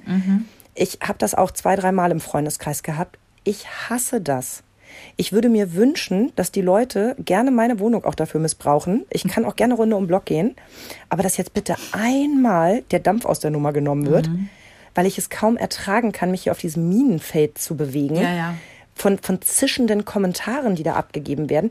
Ich 0.75 0.99
habe 1.03 1.19
das 1.19 1.35
auch 1.35 1.51
zwei, 1.51 1.77
dreimal 1.77 2.11
im 2.11 2.21
Freundeskreis 2.21 2.83
gehabt. 2.83 3.19
Ich 3.45 3.67
hasse 3.89 4.21
das. 4.21 4.63
Ich 5.17 5.33
würde 5.33 5.49
mir 5.49 5.75
wünschen, 5.75 6.33
dass 6.37 6.53
die 6.53 6.63
Leute 6.63 7.17
gerne 7.19 7.51
meine 7.51 7.79
Wohnung 7.81 8.05
auch 8.05 8.15
dafür 8.15 8.41
missbrauchen. 8.41 9.05
Ich 9.11 9.25
kann 9.25 9.45
auch 9.45 9.57
gerne 9.57 9.75
Runde 9.75 9.97
um 9.97 10.07
Block 10.07 10.27
gehen. 10.27 10.57
Aber 11.09 11.23
dass 11.23 11.37
jetzt 11.37 11.55
bitte 11.55 11.77
einmal 11.93 12.83
der 12.91 13.01
Dampf 13.01 13.25
aus 13.25 13.41
der 13.41 13.51
Nummer 13.51 13.73
genommen 13.73 14.07
wird, 14.07 14.31
weil 14.95 15.07
ich 15.07 15.19
es 15.19 15.31
kaum 15.31 15.57
ertragen 15.57 16.13
kann, 16.13 16.31
mich 16.31 16.45
hier 16.45 16.53
auf 16.53 16.59
diesem 16.59 16.89
Minenfeld 16.89 17.59
zu 17.59 17.77
bewegen. 17.77 18.17
Ja, 18.17 18.35
ja. 18.35 18.55
Von, 18.95 19.19
von 19.19 19.41
zischenden 19.43 20.05
Kommentaren, 20.05 20.75
die 20.75 20.83
da 20.83 20.95
abgegeben 20.95 21.51
werden. 21.51 21.71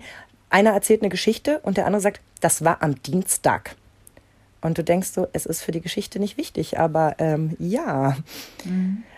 Einer 0.50 0.72
erzählt 0.72 1.02
eine 1.02 1.10
Geschichte 1.10 1.60
und 1.60 1.76
der 1.78 1.86
andere 1.86 2.02
sagt, 2.02 2.22
das 2.40 2.64
war 2.64 2.82
am 2.82 3.02
Dienstag. 3.04 3.76
Und 4.62 4.78
du 4.78 4.84
denkst 4.84 5.10
so, 5.10 5.28
es 5.34 5.46
ist 5.46 5.62
für 5.62 5.72
die 5.72 5.82
Geschichte 5.82 6.20
nicht 6.20 6.38
wichtig, 6.38 6.80
aber 6.80 7.16
ähm, 7.20 7.56
ja. 7.60 8.18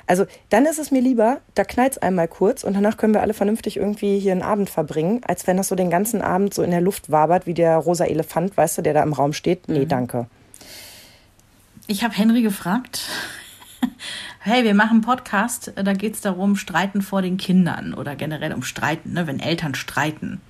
Also 0.10 0.26
dann 0.50 0.66
ist 0.66 0.80
es 0.80 0.90
mir 0.90 1.02
lieber, 1.02 1.40
da 1.54 1.64
knallt 1.64 1.92
es 1.92 1.98
einmal 2.00 2.28
kurz 2.28 2.64
und 2.64 2.74
danach 2.74 2.98
können 2.98 3.14
wir 3.14 3.22
alle 3.22 3.36
vernünftig 3.36 3.78
irgendwie 3.78 4.18
hier 4.18 4.32
einen 4.32 4.42
Abend 4.42 4.68
verbringen, 4.68 5.22
als 5.24 5.46
wenn 5.46 5.56
das 5.56 5.68
so 5.68 5.76
den 5.76 5.92
ganzen 5.92 6.24
Abend 6.24 6.52
so 6.52 6.64
in 6.64 6.72
der 6.72 6.82
Luft 6.82 7.12
wabert, 7.12 7.46
wie 7.46 7.54
der 7.54 7.78
rosa 7.78 8.06
Elefant, 8.06 8.58
weißt 8.58 8.80
du, 8.80 8.82
der 8.82 8.96
da 8.96 9.04
im 9.04 9.14
Raum 9.14 9.34
steht. 9.34 9.70
Nee, 9.70 9.86
danke. 9.86 10.26
Ich 11.86 12.04
habe 12.04 12.16
Henry 12.16 12.42
gefragt, 12.42 13.08
hey, 14.40 14.64
wir 14.64 14.74
machen 14.74 14.94
einen 14.94 15.02
Podcast, 15.02 15.74
da 15.76 15.94
geht 15.94 16.16
es 16.16 16.22
darum, 16.22 16.56
Streiten 16.56 17.04
vor 17.04 17.22
den 17.22 17.38
Kindern 17.38 17.94
oder 17.94 18.16
generell 18.16 18.54
um 18.54 18.64
Streiten, 18.64 19.14
ne, 19.14 19.28
wenn 19.28 19.40
Eltern 19.40 19.76
streiten. 19.76 20.42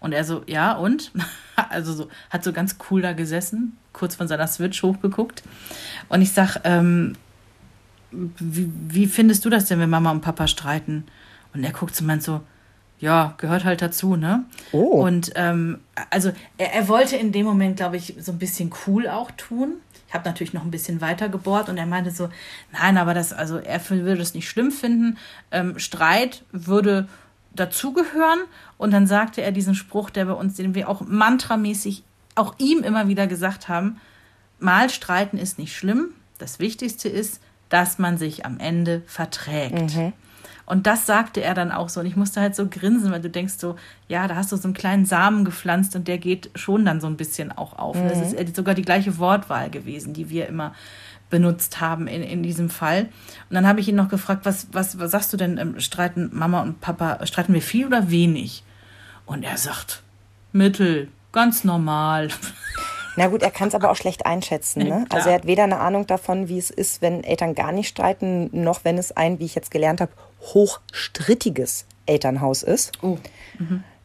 Und 0.00 0.14
er 0.14 0.24
so, 0.24 0.42
ja, 0.46 0.72
und? 0.72 1.12
Also 1.70 1.94
so, 1.94 2.08
hat 2.28 2.44
so 2.44 2.52
ganz 2.52 2.76
cool 2.90 3.00
da 3.00 3.14
gesessen, 3.14 3.78
kurz 3.94 4.14
von 4.14 4.28
seiner 4.28 4.46
Switch 4.46 4.82
hochgeguckt. 4.82 5.42
Und 6.10 6.20
ich 6.20 6.32
sag, 6.32 6.58
ähm, 6.64 7.16
wie, 8.38 8.70
wie 8.88 9.06
findest 9.06 9.44
du 9.44 9.50
das 9.50 9.66
denn, 9.66 9.78
wenn 9.80 9.90
Mama 9.90 10.10
und 10.10 10.20
Papa 10.20 10.46
streiten? 10.46 11.04
Und 11.54 11.64
er 11.64 11.72
guckt 11.72 11.94
so 11.94 12.02
und 12.02 12.06
meint 12.06 12.22
so, 12.22 12.40
ja, 12.98 13.34
gehört 13.38 13.64
halt 13.64 13.82
dazu, 13.82 14.16
ne? 14.16 14.44
Oh. 14.72 15.04
Und 15.04 15.32
ähm, 15.34 15.80
also 16.10 16.32
er, 16.56 16.74
er 16.74 16.88
wollte 16.88 17.16
in 17.16 17.32
dem 17.32 17.44
Moment, 17.44 17.76
glaube 17.76 17.96
ich, 17.96 18.14
so 18.18 18.32
ein 18.32 18.38
bisschen 18.38 18.70
cool 18.86 19.08
auch 19.08 19.30
tun. 19.32 19.74
Ich 20.08 20.14
habe 20.14 20.24
natürlich 20.24 20.54
noch 20.54 20.62
ein 20.62 20.70
bisschen 20.70 21.00
weiter 21.00 21.28
gebohrt 21.28 21.68
und 21.68 21.76
er 21.76 21.86
meinte 21.86 22.10
so, 22.10 22.28
nein, 22.72 22.96
aber 22.96 23.12
das, 23.12 23.32
also 23.32 23.58
er 23.58 23.80
würde 23.90 24.22
es 24.22 24.34
nicht 24.34 24.48
schlimm 24.48 24.70
finden. 24.70 25.18
Ähm, 25.50 25.78
Streit 25.78 26.44
würde 26.52 27.08
dazugehören. 27.54 28.40
Und 28.78 28.92
dann 28.92 29.06
sagte 29.06 29.42
er 29.42 29.52
diesen 29.52 29.74
Spruch, 29.74 30.10
der 30.10 30.26
bei 30.26 30.32
uns, 30.32 30.54
den 30.54 30.74
wir 30.74 30.88
auch 30.88 31.00
mantramäßig 31.00 32.04
auch 32.34 32.54
ihm 32.58 32.82
immer 32.82 33.08
wieder 33.08 33.26
gesagt 33.26 33.68
haben, 33.68 34.00
mal 34.58 34.90
streiten 34.90 35.38
ist 35.38 35.58
nicht 35.58 35.74
schlimm. 35.76 36.10
Das 36.38 36.60
Wichtigste 36.60 37.08
ist, 37.08 37.40
dass 37.68 37.98
man 37.98 38.18
sich 38.18 38.46
am 38.46 38.58
Ende 38.58 39.02
verträgt. 39.06 39.74
Und 40.66 40.88
das 40.88 41.06
sagte 41.06 41.42
er 41.42 41.54
dann 41.54 41.70
auch 41.70 41.88
so. 41.88 42.00
Und 42.00 42.06
ich 42.06 42.16
musste 42.16 42.40
halt 42.40 42.56
so 42.56 42.66
grinsen, 42.68 43.12
weil 43.12 43.20
du 43.20 43.30
denkst 43.30 43.54
so, 43.58 43.76
ja, 44.08 44.26
da 44.26 44.34
hast 44.34 44.50
du 44.50 44.56
so 44.56 44.64
einen 44.64 44.74
kleinen 44.74 45.06
Samen 45.06 45.44
gepflanzt 45.44 45.94
und 45.94 46.08
der 46.08 46.18
geht 46.18 46.50
schon 46.56 46.84
dann 46.84 47.00
so 47.00 47.06
ein 47.06 47.16
bisschen 47.16 47.52
auch 47.52 47.78
auf. 47.78 47.96
Das 47.96 48.32
ist 48.32 48.56
sogar 48.56 48.74
die 48.74 48.82
gleiche 48.82 49.18
Wortwahl 49.18 49.70
gewesen, 49.70 50.12
die 50.12 50.28
wir 50.28 50.48
immer 50.48 50.74
benutzt 51.30 51.80
haben 51.80 52.08
in, 52.08 52.22
in 52.22 52.42
diesem 52.42 52.68
Fall. 52.68 53.02
Und 53.48 53.54
dann 53.54 53.66
habe 53.66 53.80
ich 53.80 53.88
ihn 53.88 53.96
noch 53.96 54.08
gefragt, 54.08 54.44
was, 54.44 54.68
was, 54.72 54.98
was 54.98 55.10
sagst 55.10 55.32
du 55.32 55.36
denn, 55.36 55.58
ähm, 55.58 55.80
streiten 55.80 56.30
Mama 56.32 56.62
und 56.62 56.80
Papa, 56.80 57.24
streiten 57.26 57.54
wir 57.54 57.62
viel 57.62 57.86
oder 57.86 58.10
wenig? 58.10 58.62
Und 59.24 59.44
er 59.44 59.56
sagt, 59.56 60.02
mittel, 60.52 61.08
ganz 61.32 61.64
normal. 61.64 62.28
Na 63.16 63.28
gut, 63.28 63.42
er 63.42 63.50
kann 63.50 63.68
es 63.68 63.74
aber 63.74 63.90
auch 63.90 63.96
schlecht 63.96 64.26
einschätzen. 64.26 64.82
Ne? 64.84 65.06
Also 65.10 65.28
er 65.30 65.36
hat 65.36 65.46
weder 65.46 65.64
eine 65.64 65.78
Ahnung 65.78 66.06
davon, 66.06 66.48
wie 66.48 66.58
es 66.58 66.70
ist, 66.70 67.00
wenn 67.02 67.24
Eltern 67.24 67.54
gar 67.54 67.72
nicht 67.72 67.88
streiten, 67.88 68.50
noch 68.52 68.84
wenn 68.84 68.98
es 68.98 69.12
ein, 69.12 69.38
wie 69.38 69.44
ich 69.46 69.54
jetzt 69.54 69.70
gelernt 69.70 70.00
habe, 70.00 70.12
hochstrittiges 70.40 71.86
Elternhaus 72.06 72.62
ist. 72.62 72.92
Oh. 73.02 73.18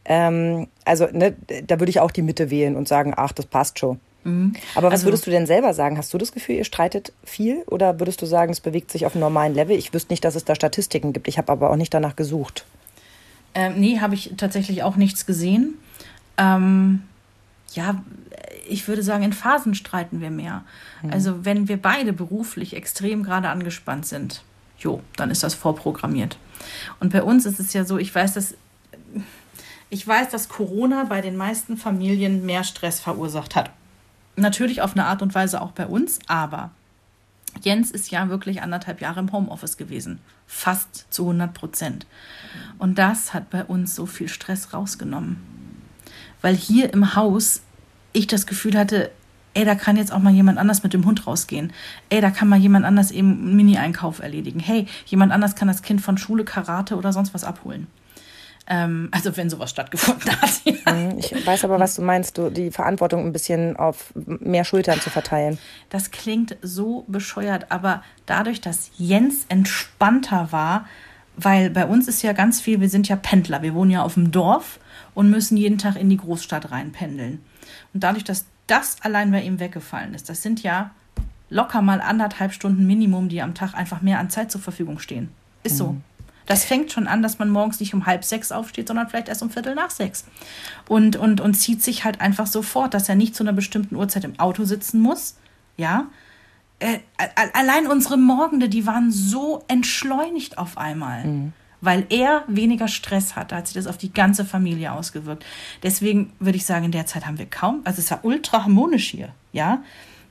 Ähm, 0.04 0.66
also 0.84 1.06
ne, 1.12 1.36
da 1.66 1.78
würde 1.78 1.90
ich 1.90 2.00
auch 2.00 2.10
die 2.10 2.22
Mitte 2.22 2.50
wählen 2.50 2.76
und 2.76 2.88
sagen, 2.88 3.12
ach, 3.16 3.32
das 3.32 3.46
passt 3.46 3.78
schon. 3.78 4.00
Aber 4.24 4.86
was 4.86 4.92
Also- 4.92 5.06
würdest 5.06 5.26
du 5.26 5.32
denn 5.32 5.46
selber 5.46 5.74
sagen? 5.74 5.98
Hast 5.98 6.14
du 6.14 6.18
das 6.18 6.30
Gefühl, 6.30 6.54
ihr 6.54 6.64
streitet 6.64 7.12
viel? 7.24 7.64
Oder 7.66 7.98
würdest 7.98 8.22
du 8.22 8.26
sagen, 8.26 8.52
es 8.52 8.60
bewegt 8.60 8.92
sich 8.92 9.04
auf 9.04 9.14
einem 9.16 9.20
normalen 9.22 9.52
Level? 9.52 9.76
Ich 9.76 9.92
wüsste 9.92 10.12
nicht, 10.12 10.24
dass 10.24 10.36
es 10.36 10.44
da 10.44 10.54
Statistiken 10.54 11.12
gibt. 11.12 11.26
Ich 11.26 11.38
habe 11.38 11.50
aber 11.50 11.70
auch 11.70 11.76
nicht 11.76 11.92
danach 11.92 12.14
gesucht. 12.14 12.64
Ähm, 13.56 13.74
nee, 13.80 13.98
habe 13.98 14.14
ich 14.14 14.32
tatsächlich 14.36 14.84
auch 14.84 14.94
nichts 14.94 15.26
gesehen. 15.26 15.74
Ähm, 16.38 17.02
ja, 17.74 18.00
ich 18.68 18.88
würde 18.88 19.02
sagen, 19.02 19.24
in 19.24 19.32
Phasen 19.32 19.74
streiten 19.74 20.20
wir 20.20 20.30
mehr. 20.30 20.64
Mhm. 21.02 21.12
Also 21.12 21.44
wenn 21.44 21.68
wir 21.68 21.80
beide 21.80 22.12
beruflich 22.12 22.74
extrem 22.74 23.22
gerade 23.22 23.48
angespannt 23.48 24.06
sind, 24.06 24.42
jo, 24.78 25.02
dann 25.16 25.30
ist 25.30 25.42
das 25.42 25.54
vorprogrammiert. 25.54 26.38
Und 27.00 27.12
bei 27.12 27.22
uns 27.22 27.46
ist 27.46 27.60
es 27.60 27.72
ja 27.72 27.84
so, 27.84 27.98
ich 27.98 28.14
weiß, 28.14 28.34
dass 28.34 28.54
ich 29.90 30.08
weiß, 30.08 30.30
dass 30.30 30.48
Corona 30.48 31.04
bei 31.04 31.20
den 31.20 31.36
meisten 31.36 31.76
Familien 31.76 32.46
mehr 32.46 32.64
Stress 32.64 32.98
verursacht 32.98 33.54
hat. 33.54 33.70
Natürlich 34.36 34.80
auf 34.80 34.92
eine 34.92 35.04
Art 35.04 35.20
und 35.20 35.34
Weise 35.34 35.60
auch 35.60 35.72
bei 35.72 35.86
uns, 35.86 36.18
aber 36.28 36.70
Jens 37.60 37.90
ist 37.90 38.10
ja 38.10 38.30
wirklich 38.30 38.62
anderthalb 38.62 39.02
Jahre 39.02 39.20
im 39.20 39.32
Homeoffice 39.32 39.76
gewesen. 39.76 40.20
Fast 40.46 41.12
zu 41.12 41.24
100 41.24 41.52
Prozent. 41.52 42.06
Und 42.78 42.98
das 42.98 43.34
hat 43.34 43.50
bei 43.50 43.64
uns 43.64 43.94
so 43.94 44.06
viel 44.06 44.28
Stress 44.28 44.72
rausgenommen. 44.72 45.36
Weil 46.40 46.56
hier 46.56 46.92
im 46.92 47.14
Haus 47.14 47.60
ich 48.12 48.26
das 48.26 48.46
Gefühl 48.46 48.76
hatte, 48.78 49.10
ey, 49.54 49.64
da 49.64 49.74
kann 49.74 49.96
jetzt 49.96 50.12
auch 50.12 50.18
mal 50.18 50.32
jemand 50.32 50.58
anders 50.58 50.82
mit 50.82 50.92
dem 50.92 51.04
Hund 51.04 51.26
rausgehen. 51.26 51.72
Ey, 52.08 52.20
da 52.20 52.30
kann 52.30 52.48
mal 52.48 52.58
jemand 52.58 52.84
anders 52.84 53.10
eben 53.10 53.32
einen 53.32 53.56
Mini-Einkauf 53.56 54.20
erledigen. 54.20 54.60
Hey, 54.60 54.86
jemand 55.06 55.32
anders 55.32 55.54
kann 55.54 55.68
das 55.68 55.82
Kind 55.82 56.00
von 56.00 56.18
Schule, 56.18 56.44
Karate 56.44 56.96
oder 56.96 57.12
sonst 57.12 57.34
was 57.34 57.44
abholen. 57.44 57.86
Ähm, 58.68 59.08
also 59.10 59.36
wenn 59.36 59.50
sowas 59.50 59.70
stattgefunden 59.70 60.30
hat. 60.40 60.50
Mhm, 60.84 61.18
ich 61.18 61.46
weiß 61.46 61.64
aber, 61.64 61.78
was 61.78 61.94
du 61.94 62.02
meinst, 62.02 62.38
du, 62.38 62.50
die 62.50 62.72
Verantwortung 62.72 63.24
ein 63.24 63.32
bisschen 63.32 63.76
auf 63.76 64.12
mehr 64.14 64.64
Schultern 64.64 65.00
zu 65.00 65.10
verteilen. 65.10 65.58
Das 65.90 66.10
klingt 66.10 66.56
so 66.60 67.04
bescheuert, 67.06 67.70
aber 67.70 68.02
dadurch, 68.26 68.60
dass 68.60 68.90
Jens 68.98 69.46
entspannter 69.48 70.48
war, 70.50 70.86
weil 71.36 71.70
bei 71.70 71.86
uns 71.86 72.08
ist 72.08 72.22
ja 72.22 72.32
ganz 72.32 72.60
viel, 72.60 72.80
wir 72.80 72.88
sind 72.88 73.08
ja 73.08 73.16
Pendler, 73.16 73.62
wir 73.62 73.74
wohnen 73.74 73.92
ja 73.92 74.02
auf 74.02 74.14
dem 74.14 74.32
Dorf 74.32 74.80
und 75.14 75.30
müssen 75.30 75.56
jeden 75.56 75.78
Tag 75.78 75.96
in 75.96 76.10
die 76.10 76.16
Großstadt 76.16 76.72
reinpendeln. 76.72 77.40
Und 77.94 78.02
dadurch, 78.02 78.24
dass 78.24 78.46
das 78.66 78.96
allein 79.02 79.30
bei 79.30 79.42
ihm 79.42 79.60
weggefallen 79.60 80.14
ist, 80.14 80.28
das 80.28 80.42
sind 80.42 80.62
ja 80.62 80.90
locker 81.50 81.82
mal 81.82 82.00
anderthalb 82.00 82.52
Stunden 82.52 82.86
Minimum, 82.86 83.28
die 83.28 83.42
am 83.42 83.54
Tag 83.54 83.74
einfach 83.74 84.02
mehr 84.02 84.18
an 84.18 84.30
Zeit 84.30 84.50
zur 84.50 84.60
Verfügung 84.60 84.98
stehen. 84.98 85.28
Ist 85.62 85.76
so. 85.76 85.92
Mhm. 85.92 86.02
Das 86.46 86.64
fängt 86.64 86.90
schon 86.90 87.06
an, 87.06 87.22
dass 87.22 87.38
man 87.38 87.50
morgens 87.50 87.78
nicht 87.78 87.94
um 87.94 88.06
halb 88.06 88.24
sechs 88.24 88.50
aufsteht, 88.50 88.88
sondern 88.88 89.08
vielleicht 89.08 89.28
erst 89.28 89.42
um 89.42 89.50
Viertel 89.50 89.74
nach 89.74 89.90
sechs. 89.90 90.24
Und, 90.88 91.16
und, 91.16 91.40
und 91.40 91.54
zieht 91.54 91.82
sich 91.82 92.04
halt 92.04 92.20
einfach 92.20 92.46
so 92.46 92.62
fort, 92.62 92.94
dass 92.94 93.08
er 93.08 93.14
nicht 93.14 93.36
zu 93.36 93.44
einer 93.44 93.52
bestimmten 93.52 93.94
Uhrzeit 93.94 94.24
im 94.24 94.38
Auto 94.40 94.64
sitzen 94.64 95.00
muss. 95.00 95.36
Ja. 95.76 96.06
Äh, 96.80 96.98
allein 97.52 97.86
unsere 97.86 98.16
Morgende, 98.16 98.68
die 98.68 98.86
waren 98.86 99.12
so 99.12 99.62
entschleunigt 99.68 100.58
auf 100.58 100.78
einmal. 100.78 101.24
Mhm 101.24 101.52
weil 101.82 102.06
er 102.08 102.44
weniger 102.46 102.88
Stress 102.88 103.36
hat. 103.36 103.52
Da 103.52 103.56
hat 103.56 103.66
sich 103.66 103.74
das 103.74 103.86
auf 103.86 103.98
die 103.98 104.12
ganze 104.12 104.46
Familie 104.46 104.92
ausgewirkt. 104.92 105.44
Deswegen 105.82 106.32
würde 106.38 106.56
ich 106.56 106.64
sagen, 106.64 106.86
in 106.86 106.92
der 106.92 107.06
Zeit 107.06 107.26
haben 107.26 107.38
wir 107.38 107.46
kaum, 107.46 107.82
also 107.84 108.00
es 108.00 108.10
war 108.10 108.24
ultra 108.24 108.62
harmonisch 108.62 109.10
hier, 109.10 109.34
ja. 109.52 109.82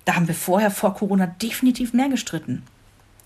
Da 0.05 0.15
haben 0.15 0.27
wir 0.27 0.33
vorher 0.33 0.71
vor 0.71 0.95
Corona 0.95 1.27
definitiv 1.27 1.93
mehr 1.93 2.09
gestritten, 2.09 2.63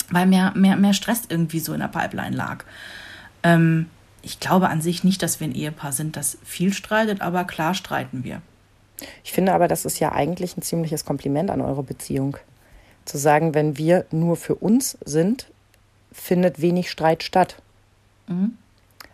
weil 0.09 0.25
mehr, 0.25 0.51
mehr, 0.55 0.75
mehr 0.75 0.93
Stress 0.93 1.21
irgendwie 1.29 1.59
so 1.59 1.73
in 1.73 1.79
der 1.79 1.87
Pipeline 1.87 2.35
lag. 2.35 2.65
Ähm, 3.43 3.85
ich 4.23 4.39
glaube 4.39 4.69
an 4.69 4.81
sich 4.81 5.03
nicht, 5.03 5.21
dass 5.21 5.39
wir 5.39 5.47
ein 5.47 5.55
Ehepaar 5.55 5.93
sind, 5.93 6.17
das 6.17 6.37
viel 6.43 6.73
streitet, 6.73 7.21
aber 7.21 7.45
klar 7.45 7.75
streiten 7.75 8.23
wir. 8.23 8.41
Ich 9.23 9.33
finde 9.33 9.53
aber, 9.53 9.67
das 9.67 9.85
ist 9.85 9.99
ja 9.99 10.11
eigentlich 10.11 10.57
ein 10.57 10.63
ziemliches 10.63 11.05
Kompliment 11.05 11.51
an 11.51 11.61
eure 11.61 11.83
Beziehung. 11.83 12.37
Zu 13.05 13.19
sagen, 13.19 13.53
wenn 13.53 13.77
wir 13.77 14.05
nur 14.11 14.35
für 14.35 14.55
uns 14.55 14.97
sind, 15.05 15.47
findet 16.11 16.59
wenig 16.59 16.89
Streit 16.89 17.21
statt. 17.23 17.57
Mhm. 18.27 18.53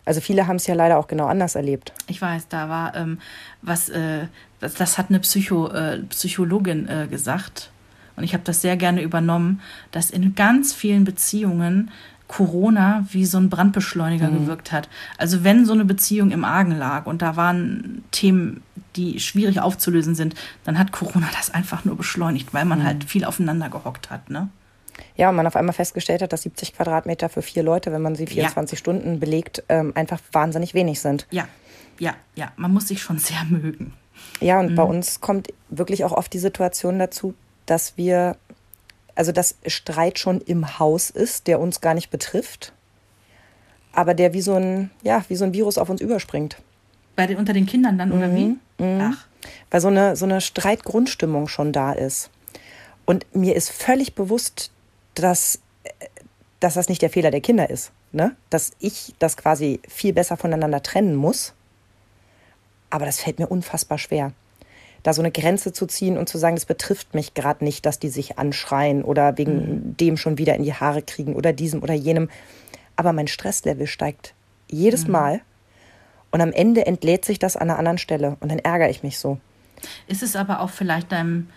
Also 0.04 0.20
viele 0.20 0.46
haben 0.46 0.56
es 0.56 0.66
ja 0.66 0.74
leider 0.74 0.98
auch 0.98 1.06
genau 1.06 1.26
anders 1.26 1.54
erlebt. 1.54 1.92
Ich 2.08 2.20
weiß, 2.20 2.48
da 2.48 2.68
war 2.68 2.96
ähm, 2.96 3.18
was, 3.62 3.88
äh, 3.88 4.26
das, 4.60 4.74
das, 4.74 4.98
hat 4.98 5.10
eine 5.10 5.20
Psycho, 5.20 5.68
äh, 5.68 6.00
Psychologin 6.08 6.88
äh, 6.88 7.06
gesagt 7.08 7.70
und 8.16 8.24
ich 8.24 8.34
habe 8.34 8.44
das 8.44 8.60
sehr 8.60 8.76
gerne 8.76 9.02
übernommen, 9.02 9.60
dass 9.90 10.10
in 10.10 10.34
ganz 10.34 10.72
vielen 10.72 11.04
Beziehungen 11.04 11.90
Corona 12.28 13.04
wie 13.10 13.26
so 13.26 13.38
ein 13.38 13.50
Brandbeschleuniger 13.50 14.28
mhm. 14.28 14.40
gewirkt 14.40 14.72
hat. 14.72 14.88
Also 15.18 15.44
wenn 15.44 15.66
so 15.66 15.74
eine 15.74 15.84
Beziehung 15.84 16.30
im 16.30 16.44
Argen 16.44 16.72
lag 16.72 17.06
und 17.06 17.20
da 17.20 17.36
waren 17.36 18.02
Themen, 18.10 18.62
die 18.96 19.20
schwierig 19.20 19.60
aufzulösen 19.60 20.14
sind, 20.14 20.34
dann 20.64 20.78
hat 20.78 20.92
Corona 20.92 21.28
das 21.36 21.50
einfach 21.50 21.84
nur 21.84 21.96
beschleunigt, 21.96 22.54
weil 22.54 22.64
man 22.64 22.80
mhm. 22.80 22.84
halt 22.84 23.04
viel 23.04 23.24
aufeinander 23.24 23.68
gehockt 23.68 24.10
hat, 24.10 24.30
ne? 24.30 24.48
Ja, 25.16 25.30
und 25.30 25.36
man 25.36 25.46
auf 25.46 25.56
einmal 25.56 25.74
festgestellt 25.74 26.22
hat, 26.22 26.32
dass 26.32 26.42
70 26.42 26.74
Quadratmeter 26.74 27.28
für 27.28 27.42
vier 27.42 27.62
Leute, 27.62 27.92
wenn 27.92 28.02
man 28.02 28.14
sie 28.14 28.26
24 28.26 28.78
ja. 28.78 28.80
Stunden 28.80 29.20
belegt, 29.20 29.62
ähm, 29.68 29.92
einfach 29.94 30.20
wahnsinnig 30.32 30.74
wenig 30.74 31.00
sind. 31.00 31.26
Ja, 31.30 31.48
ja, 31.98 32.14
ja. 32.34 32.52
Man 32.56 32.72
muss 32.72 32.88
sich 32.88 33.02
schon 33.02 33.18
sehr 33.18 33.44
mögen. 33.44 33.94
Ja, 34.40 34.60
und 34.60 34.72
mhm. 34.72 34.74
bei 34.74 34.82
uns 34.82 35.20
kommt 35.20 35.48
wirklich 35.68 36.04
auch 36.04 36.12
oft 36.12 36.32
die 36.32 36.38
Situation 36.38 36.98
dazu, 36.98 37.34
dass 37.66 37.96
wir, 37.96 38.36
also 39.14 39.32
dass 39.32 39.56
Streit 39.66 40.18
schon 40.18 40.40
im 40.40 40.78
Haus 40.78 41.10
ist, 41.10 41.46
der 41.46 41.60
uns 41.60 41.80
gar 41.80 41.94
nicht 41.94 42.10
betrifft, 42.10 42.72
aber 43.92 44.14
der 44.14 44.32
wie 44.32 44.40
so 44.40 44.54
ein, 44.54 44.90
ja, 45.02 45.24
wie 45.28 45.36
so 45.36 45.44
ein 45.44 45.52
Virus 45.52 45.78
auf 45.78 45.90
uns 45.90 46.00
überspringt. 46.00 46.56
Bei 47.14 47.26
den, 47.26 47.36
unter 47.36 47.52
den 47.52 47.66
Kindern 47.66 47.98
dann, 47.98 48.12
oder 48.12 48.28
mhm. 48.28 48.36
wie? 48.78 48.84
Mhm. 48.84 49.12
Ach. 49.12 49.26
Weil 49.70 49.80
so 49.80 49.88
eine, 49.88 50.16
so 50.16 50.24
eine 50.24 50.40
Streitgrundstimmung 50.40 51.48
schon 51.48 51.72
da 51.72 51.92
ist. 51.92 52.30
Und 53.04 53.26
mir 53.34 53.56
ist 53.56 53.70
völlig 53.70 54.14
bewusst, 54.14 54.70
dass, 55.14 55.60
dass 56.60 56.74
das 56.74 56.88
nicht 56.88 57.02
der 57.02 57.10
Fehler 57.10 57.30
der 57.30 57.40
Kinder 57.40 57.70
ist. 57.70 57.92
Ne? 58.12 58.36
Dass 58.50 58.72
ich 58.78 59.14
das 59.18 59.36
quasi 59.36 59.80
viel 59.88 60.12
besser 60.12 60.36
voneinander 60.36 60.82
trennen 60.82 61.14
muss. 61.14 61.54
Aber 62.90 63.06
das 63.06 63.20
fällt 63.20 63.38
mir 63.38 63.46
unfassbar 63.46 63.98
schwer. 63.98 64.32
Da 65.02 65.12
so 65.12 65.22
eine 65.22 65.32
Grenze 65.32 65.72
zu 65.72 65.86
ziehen 65.86 66.16
und 66.16 66.28
zu 66.28 66.38
sagen, 66.38 66.54
das 66.54 66.66
betrifft 66.66 67.14
mich 67.14 67.34
gerade 67.34 67.64
nicht, 67.64 67.86
dass 67.86 67.98
die 67.98 68.10
sich 68.10 68.38
anschreien 68.38 69.02
oder 69.02 69.36
wegen 69.36 69.54
mhm. 69.54 69.96
dem 69.96 70.16
schon 70.16 70.38
wieder 70.38 70.54
in 70.54 70.62
die 70.62 70.74
Haare 70.74 71.02
kriegen 71.02 71.34
oder 71.34 71.52
diesem 71.52 71.82
oder 71.82 71.94
jenem. 71.94 72.28
Aber 72.94 73.12
mein 73.12 73.26
Stresslevel 73.26 73.86
steigt 73.86 74.34
jedes 74.68 75.06
mhm. 75.06 75.12
Mal. 75.12 75.40
Und 76.30 76.40
am 76.40 76.52
Ende 76.52 76.86
entlädt 76.86 77.24
sich 77.24 77.38
das 77.38 77.56
an 77.56 77.68
einer 77.68 77.78
anderen 77.78 77.98
Stelle. 77.98 78.36
Und 78.40 78.50
dann 78.50 78.58
ärgere 78.58 78.90
ich 78.90 79.02
mich 79.02 79.18
so. 79.18 79.38
Ist 80.06 80.22
es 80.22 80.36
aber 80.36 80.60
auch 80.60 80.70
vielleicht 80.70 81.12
deinem 81.12 81.48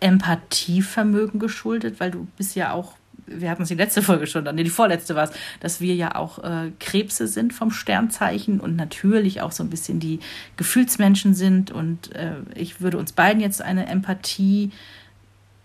Empathievermögen 0.00 1.40
geschuldet, 1.40 2.00
weil 2.00 2.10
du 2.10 2.26
bist 2.36 2.56
ja 2.56 2.72
auch 2.72 2.94
wir 3.30 3.50
hatten 3.50 3.62
es 3.62 3.68
die 3.68 3.74
letzte 3.74 4.02
Folge 4.02 4.26
schon, 4.26 4.44
nee, 4.54 4.64
die 4.64 4.70
vorletzte 4.70 5.14
war 5.14 5.24
es, 5.24 5.32
dass 5.60 5.80
wir 5.80 5.94
ja 5.94 6.14
auch 6.14 6.38
äh, 6.42 6.72
Krebse 6.80 7.26
sind 7.26 7.52
vom 7.52 7.70
Sternzeichen 7.70 8.60
und 8.60 8.76
natürlich 8.76 9.40
auch 9.40 9.52
so 9.52 9.62
ein 9.62 9.70
bisschen 9.70 10.00
die 10.00 10.20
Gefühlsmenschen 10.56 11.34
sind. 11.34 11.70
Und 11.70 12.14
äh, 12.14 12.36
ich 12.54 12.80
würde 12.80 12.98
uns 12.98 13.12
beiden 13.12 13.40
jetzt 13.40 13.62
eine 13.62 13.86
Empathie 13.86 14.70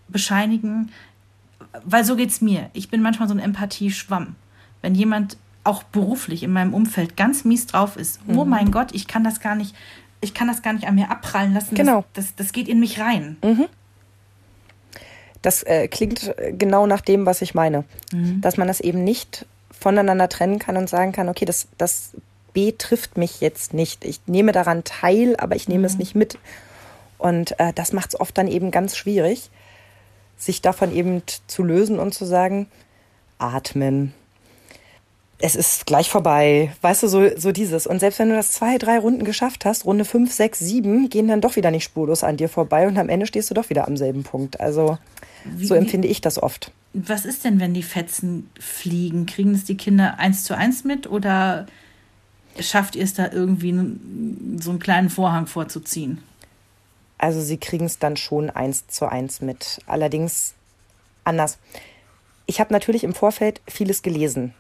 bescheinigen, 0.07 0.91
weil 1.83 2.05
so 2.05 2.15
geht 2.15 2.29
es 2.29 2.41
mir. 2.41 2.69
Ich 2.73 2.89
bin 2.89 3.01
manchmal 3.01 3.27
so 3.27 3.33
ein 3.33 3.39
Empathie-Schwamm. 3.39 4.35
Wenn 4.81 4.95
jemand 4.95 5.37
auch 5.63 5.83
beruflich 5.83 6.43
in 6.43 6.51
meinem 6.51 6.73
Umfeld 6.73 7.17
ganz 7.17 7.43
mies 7.43 7.65
drauf 7.65 7.97
ist, 7.97 8.19
oh 8.27 8.31
mhm. 8.31 8.39
oh 8.39 8.45
mein 8.45 8.71
Gott, 8.71 8.93
ich 8.93 9.07
kann 9.07 9.23
das 9.23 9.39
gar 9.39 9.55
nicht, 9.55 9.75
ich 10.21 10.33
kann 10.33 10.47
das 10.47 10.61
gar 10.61 10.73
nicht 10.73 10.87
an 10.87 10.95
mir 10.95 11.09
abprallen 11.09 11.53
lassen. 11.53 11.75
Genau. 11.75 12.05
Das, 12.13 12.27
das, 12.27 12.35
das 12.35 12.51
geht 12.53 12.67
in 12.67 12.79
mich 12.79 12.99
rein. 12.99 13.37
Mhm. 13.43 13.65
Das 15.45 15.61
äh, 15.63 15.87
klingt 15.87 16.33
genau 16.57 16.87
nach 16.87 17.01
dem, 17.01 17.27
was 17.27 17.41
ich 17.43 17.53
meine. 17.53 17.83
Mhm. 18.11 18.41
Dass 18.41 18.57
man 18.57 18.67
das 18.67 18.79
eben 18.79 19.03
nicht 19.03 19.45
voneinander 19.71 20.27
trennen 20.27 20.57
kann 20.57 20.75
und 20.75 20.89
sagen 20.89 21.11
kann, 21.11 21.29
okay, 21.29 21.45
das, 21.45 21.67
das 21.77 22.13
betrifft 22.53 23.17
mich 23.17 23.41
jetzt 23.41 23.73
nicht. 23.73 24.05
Ich 24.05 24.21
nehme 24.25 24.53
daran 24.53 24.83
teil, 24.83 25.35
aber 25.37 25.55
ich 25.55 25.67
nehme 25.67 25.81
mhm. 25.81 25.85
es 25.85 25.97
nicht 25.99 26.15
mit. 26.15 26.39
Und 27.19 27.59
äh, 27.59 27.73
das 27.73 27.93
macht 27.93 28.09
es 28.09 28.19
oft 28.19 28.35
dann 28.37 28.47
eben 28.47 28.71
ganz 28.71 28.97
schwierig, 28.97 29.51
sich 30.37 30.61
davon 30.61 30.91
eben 30.91 31.21
zu 31.45 31.63
lösen 31.63 31.99
und 31.99 32.13
zu 32.13 32.25
sagen, 32.25 32.67
atmen. 33.37 34.13
Es 35.39 35.55
ist 35.55 35.85
gleich 35.85 36.09
vorbei. 36.09 36.73
Weißt 36.81 37.03
du, 37.03 37.07
so, 37.07 37.29
so 37.37 37.51
dieses. 37.51 37.87
Und 37.87 37.99
selbst 37.99 38.19
wenn 38.19 38.29
du 38.29 38.35
das 38.35 38.53
zwei, 38.53 38.77
drei 38.77 38.99
Runden 38.99 39.25
geschafft 39.25 39.65
hast, 39.65 39.85
Runde 39.85 40.05
fünf, 40.05 40.31
sechs, 40.31 40.59
sieben, 40.59 41.09
gehen 41.09 41.27
dann 41.27 41.41
doch 41.41 41.57
wieder 41.57 41.71
nicht 41.71 41.83
spurlos 41.83 42.23
an 42.23 42.37
dir 42.37 42.47
vorbei 42.47 42.87
und 42.87 42.97
am 42.97 43.09
Ende 43.09 43.25
stehst 43.25 43.49
du 43.49 43.53
doch 43.53 43.69
wieder 43.69 43.87
am 43.87 43.97
selben 43.97 44.23
Punkt. 44.23 44.59
Also 44.61 44.97
wie, 45.43 45.65
so 45.65 45.75
empfinde 45.75 46.07
ich 46.07 46.21
das 46.21 46.41
oft. 46.41 46.71
Was 46.93 47.25
ist 47.25 47.43
denn, 47.43 47.59
wenn 47.59 47.73
die 47.73 47.83
Fetzen 47.83 48.49
fliegen? 48.57 49.25
Kriegen 49.25 49.53
es 49.53 49.65
die 49.65 49.75
Kinder 49.75 50.19
eins 50.19 50.45
zu 50.45 50.55
eins 50.55 50.85
mit 50.85 51.07
oder 51.07 51.65
schafft 52.57 52.95
ihr 52.95 53.03
es 53.03 53.13
da 53.13 53.29
irgendwie 53.29 53.71
so 54.61 54.69
einen 54.69 54.79
kleinen 54.79 55.09
Vorhang 55.09 55.47
vorzuziehen? 55.47 56.23
Also 57.17 57.41
sie 57.41 57.57
kriegen 57.57 57.85
es 57.85 57.99
dann 57.99 58.15
schon 58.15 58.49
eins 58.49 58.87
zu 58.87 59.07
eins 59.07 59.41
mit. 59.41 59.79
Allerdings 59.85 60.53
anders. 61.25 61.57
Ich 62.45 62.61
habe 62.61 62.71
natürlich 62.71 63.03
im 63.03 63.13
Vorfeld 63.13 63.61
vieles 63.67 64.01
gelesen 64.01 64.53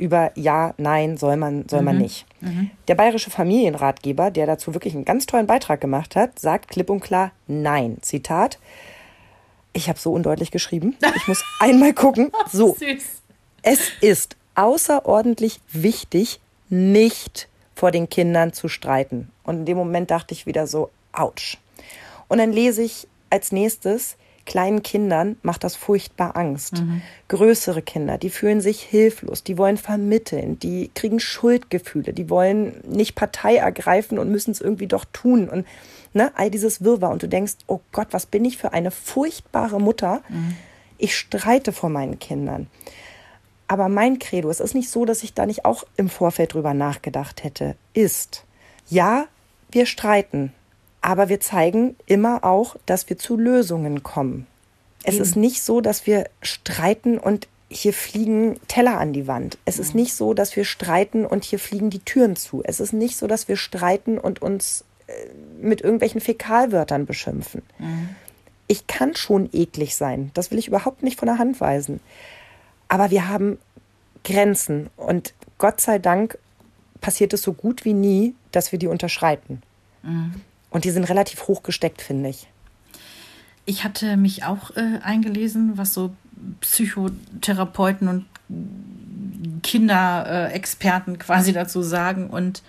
über 0.00 0.32
ja, 0.34 0.74
nein, 0.78 1.18
soll 1.18 1.36
man, 1.36 1.68
soll 1.68 1.80
mhm. 1.80 1.84
man 1.84 1.98
nicht. 1.98 2.26
Mhm. 2.40 2.70
Der 2.88 2.94
bayerische 2.94 3.30
Familienratgeber, 3.30 4.30
der 4.30 4.46
dazu 4.46 4.74
wirklich 4.74 4.94
einen 4.94 5.04
ganz 5.04 5.26
tollen 5.26 5.46
Beitrag 5.46 5.80
gemacht 5.80 6.16
hat, 6.16 6.38
sagt 6.38 6.68
klipp 6.68 6.88
und 6.88 7.00
klar 7.00 7.32
nein. 7.46 7.98
Zitat: 8.00 8.58
ich 9.72 9.88
habe 9.88 9.98
so 9.98 10.12
undeutlich 10.12 10.50
geschrieben. 10.50 10.96
Ich 11.16 11.28
muss 11.28 11.44
einmal 11.60 11.92
gucken. 11.92 12.32
So. 12.50 12.74
Süß. 12.74 13.04
Es 13.62 13.90
ist 14.00 14.36
außerordentlich 14.54 15.60
wichtig, 15.70 16.40
nicht 16.70 17.48
vor 17.74 17.90
den 17.90 18.08
Kindern 18.08 18.54
zu 18.54 18.68
streiten. 18.68 19.30
Und 19.42 19.58
in 19.58 19.64
dem 19.66 19.76
Moment 19.76 20.10
dachte 20.10 20.32
ich 20.32 20.46
wieder 20.46 20.66
so, 20.66 20.90
ouch. 21.12 21.58
Und 22.28 22.38
dann 22.38 22.52
lese 22.52 22.82
ich 22.82 23.06
als 23.28 23.52
nächstes, 23.52 24.16
kleinen 24.50 24.82
Kindern 24.82 25.36
macht 25.42 25.62
das 25.62 25.76
furchtbar 25.76 26.36
Angst. 26.36 26.80
Mhm. 26.80 27.02
Größere 27.28 27.82
Kinder, 27.82 28.18
die 28.18 28.30
fühlen 28.30 28.60
sich 28.60 28.82
hilflos, 28.82 29.44
die 29.44 29.56
wollen 29.56 29.76
vermitteln, 29.76 30.58
die 30.58 30.90
kriegen 30.92 31.20
Schuldgefühle, 31.20 32.12
die 32.12 32.28
wollen 32.28 32.80
nicht 32.84 33.14
Partei 33.14 33.56
ergreifen 33.56 34.18
und 34.18 34.28
müssen 34.28 34.50
es 34.50 34.60
irgendwie 34.60 34.88
doch 34.88 35.04
tun. 35.12 35.48
Und 35.48 35.68
ne, 36.14 36.32
all 36.34 36.50
dieses 36.50 36.82
Wirrwarr. 36.82 37.12
Und 37.12 37.22
du 37.22 37.28
denkst, 37.28 37.54
oh 37.68 37.78
Gott, 37.92 38.08
was 38.10 38.26
bin 38.26 38.44
ich 38.44 38.58
für 38.58 38.72
eine 38.72 38.90
furchtbare 38.90 39.80
Mutter? 39.80 40.20
Mhm. 40.28 40.56
Ich 40.98 41.16
streite 41.16 41.70
vor 41.70 41.88
meinen 41.88 42.18
Kindern. 42.18 42.66
Aber 43.68 43.88
mein 43.88 44.18
Credo, 44.18 44.50
es 44.50 44.58
ist 44.58 44.74
nicht 44.74 44.90
so, 44.90 45.04
dass 45.04 45.22
ich 45.22 45.32
da 45.32 45.46
nicht 45.46 45.64
auch 45.64 45.84
im 45.96 46.08
Vorfeld 46.08 46.54
drüber 46.54 46.74
nachgedacht 46.74 47.44
hätte, 47.44 47.76
ist, 47.94 48.44
ja, 48.88 49.26
wir 49.70 49.86
streiten, 49.86 50.52
aber 51.00 51.28
wir 51.28 51.40
zeigen 51.40 51.96
immer 52.06 52.44
auch, 52.44 52.76
dass 52.86 53.08
wir 53.08 53.18
zu 53.18 53.36
Lösungen 53.36 54.02
kommen. 54.02 54.46
Es 55.02 55.14
Eben. 55.14 55.22
ist 55.22 55.36
nicht 55.36 55.62
so, 55.62 55.80
dass 55.80 56.06
wir 56.06 56.28
streiten 56.42 57.18
und 57.18 57.48
hier 57.70 57.92
fliegen 57.92 58.60
Teller 58.66 58.98
an 58.98 59.12
die 59.12 59.28
Wand. 59.28 59.56
Es 59.64 59.78
ist 59.78 59.94
nicht 59.94 60.14
so, 60.14 60.34
dass 60.34 60.56
wir 60.56 60.64
streiten 60.64 61.24
und 61.24 61.44
hier 61.44 61.60
fliegen 61.60 61.88
die 61.88 62.00
Türen 62.00 62.34
zu. 62.34 62.62
Es 62.64 62.80
ist 62.80 62.92
nicht 62.92 63.16
so, 63.16 63.28
dass 63.28 63.46
wir 63.46 63.56
streiten 63.56 64.18
und 64.18 64.42
uns 64.42 64.84
äh, 65.06 65.12
mit 65.62 65.80
irgendwelchen 65.80 66.20
Fäkalwörtern 66.20 67.06
beschimpfen. 67.06 67.62
Mhm. 67.78 68.08
Ich 68.66 68.88
kann 68.88 69.14
schon 69.14 69.48
eklig 69.52 69.94
sein. 69.94 70.32
Das 70.34 70.50
will 70.50 70.58
ich 70.58 70.66
überhaupt 70.66 71.04
nicht 71.04 71.18
von 71.18 71.26
der 71.26 71.38
Hand 71.38 71.60
weisen. 71.60 72.00
Aber 72.88 73.10
wir 73.10 73.28
haben 73.28 73.58
Grenzen 74.24 74.90
und 74.96 75.32
Gott 75.58 75.80
sei 75.80 75.98
Dank 76.00 76.38
passiert 77.00 77.32
es 77.32 77.42
so 77.42 77.52
gut 77.52 77.84
wie 77.84 77.94
nie, 77.94 78.34
dass 78.50 78.72
wir 78.72 78.80
die 78.80 78.88
unterschreiten. 78.88 79.62
Mhm. 80.02 80.42
Und 80.70 80.84
die 80.84 80.90
sind 80.90 81.04
relativ 81.04 81.48
hoch 81.48 81.62
gesteckt, 81.62 82.00
finde 82.00 82.30
ich. 82.30 82.46
Ich 83.66 83.84
hatte 83.84 84.16
mich 84.16 84.44
auch 84.44 84.76
äh, 84.76 85.00
eingelesen, 85.02 85.76
was 85.76 85.92
so 85.94 86.14
Psychotherapeuten 86.60 88.08
und 88.08 88.24
Kinderexperten 89.62 91.14
äh, 91.14 91.18
quasi 91.18 91.52
dazu 91.52 91.82
sagen. 91.82 92.30
Und 92.30 92.62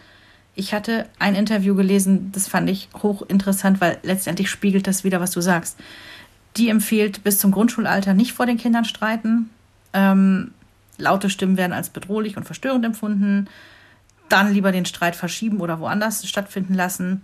ich 0.56 0.74
hatte 0.74 1.08
ein 1.20 1.36
Interview 1.36 1.76
gelesen, 1.76 2.32
das 2.34 2.48
fand 2.48 2.70
ich 2.70 2.90
hochinteressant, 3.02 3.82
weil 3.82 3.98
letztendlich 4.04 4.50
spiegelt 4.50 4.88
das 4.88 5.04
wieder, 5.04 5.22
was 5.22 5.32
du 5.32 5.42
sagst. 5.42 5.78
Die 6.58 6.70
empfiehlt 6.70 7.24
bis 7.24 7.40
zum 7.40 7.52
Grundschulalter 7.52 8.14
nicht 8.14 8.34
vor 8.34 8.46
den 8.46 8.58
Kindern 8.58 8.84
streiten. 8.84 9.50
Ähm, 9.94 10.52
laute 10.98 11.30
Stimmen 11.30 11.58
werden 11.58 11.74
als 11.74 11.90
bedrohlich 11.90 12.36
und 12.36 12.44
verstörend 12.44 12.86
empfunden. 12.86 13.48
Dann 14.28 14.54
lieber 14.54 14.72
den 14.72 14.86
Streit 14.86 15.16
verschieben 15.16 15.62
oder 15.62 15.80
woanders 15.80 16.28
stattfinden 16.28 16.74
lassen. 16.74 17.22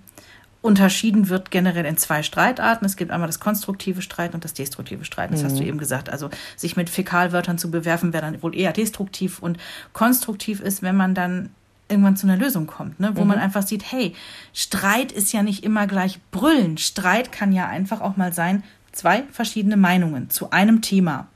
Unterschieden 0.67 1.29
wird 1.29 1.49
generell 1.49 1.85
in 1.85 1.95
zwei 1.95 2.23
Streitarten. 2.23 2.85
Es 2.85 2.97
gibt 2.97 3.09
einmal 3.09 3.27
das 3.27 3.39
konstruktive 3.39 4.01
Streiten 4.01 4.35
und 4.35 4.43
das 4.43 4.53
destruktive 4.53 5.05
Streiten. 5.05 5.31
Das 5.31 5.41
mhm. 5.41 5.45
hast 5.45 5.57
du 5.57 5.61
mhm. 5.61 5.69
eben 5.69 5.77
gesagt. 5.77 6.09
Also 6.09 6.29
sich 6.57 6.75
mit 6.75 6.89
Fäkalwörtern 6.89 7.57
zu 7.57 7.71
bewerfen, 7.71 8.11
wäre 8.11 8.29
dann 8.29 8.43
wohl 8.43 8.53
eher 8.53 8.73
destruktiv. 8.73 9.39
Und 9.39 9.57
konstruktiv 9.93 10.59
ist, 10.59 10.81
wenn 10.81 10.97
man 10.97 11.15
dann 11.15 11.51
irgendwann 11.87 12.17
zu 12.17 12.27
einer 12.27 12.35
Lösung 12.35 12.67
kommt, 12.67 12.99
ne? 12.99 13.11
wo 13.15 13.21
mhm. 13.21 13.27
man 13.29 13.39
einfach 13.39 13.65
sieht, 13.65 13.89
hey, 13.89 14.13
Streit 14.53 15.13
ist 15.13 15.31
ja 15.31 15.41
nicht 15.41 15.63
immer 15.63 15.87
gleich 15.87 16.19
Brüllen. 16.31 16.77
Streit 16.77 17.31
kann 17.31 17.53
ja 17.53 17.67
einfach 17.67 18.01
auch 18.01 18.17
mal 18.17 18.33
sein, 18.33 18.61
zwei 18.91 19.23
verschiedene 19.31 19.77
Meinungen 19.77 20.29
zu 20.29 20.51
einem 20.51 20.81
Thema. 20.81 21.27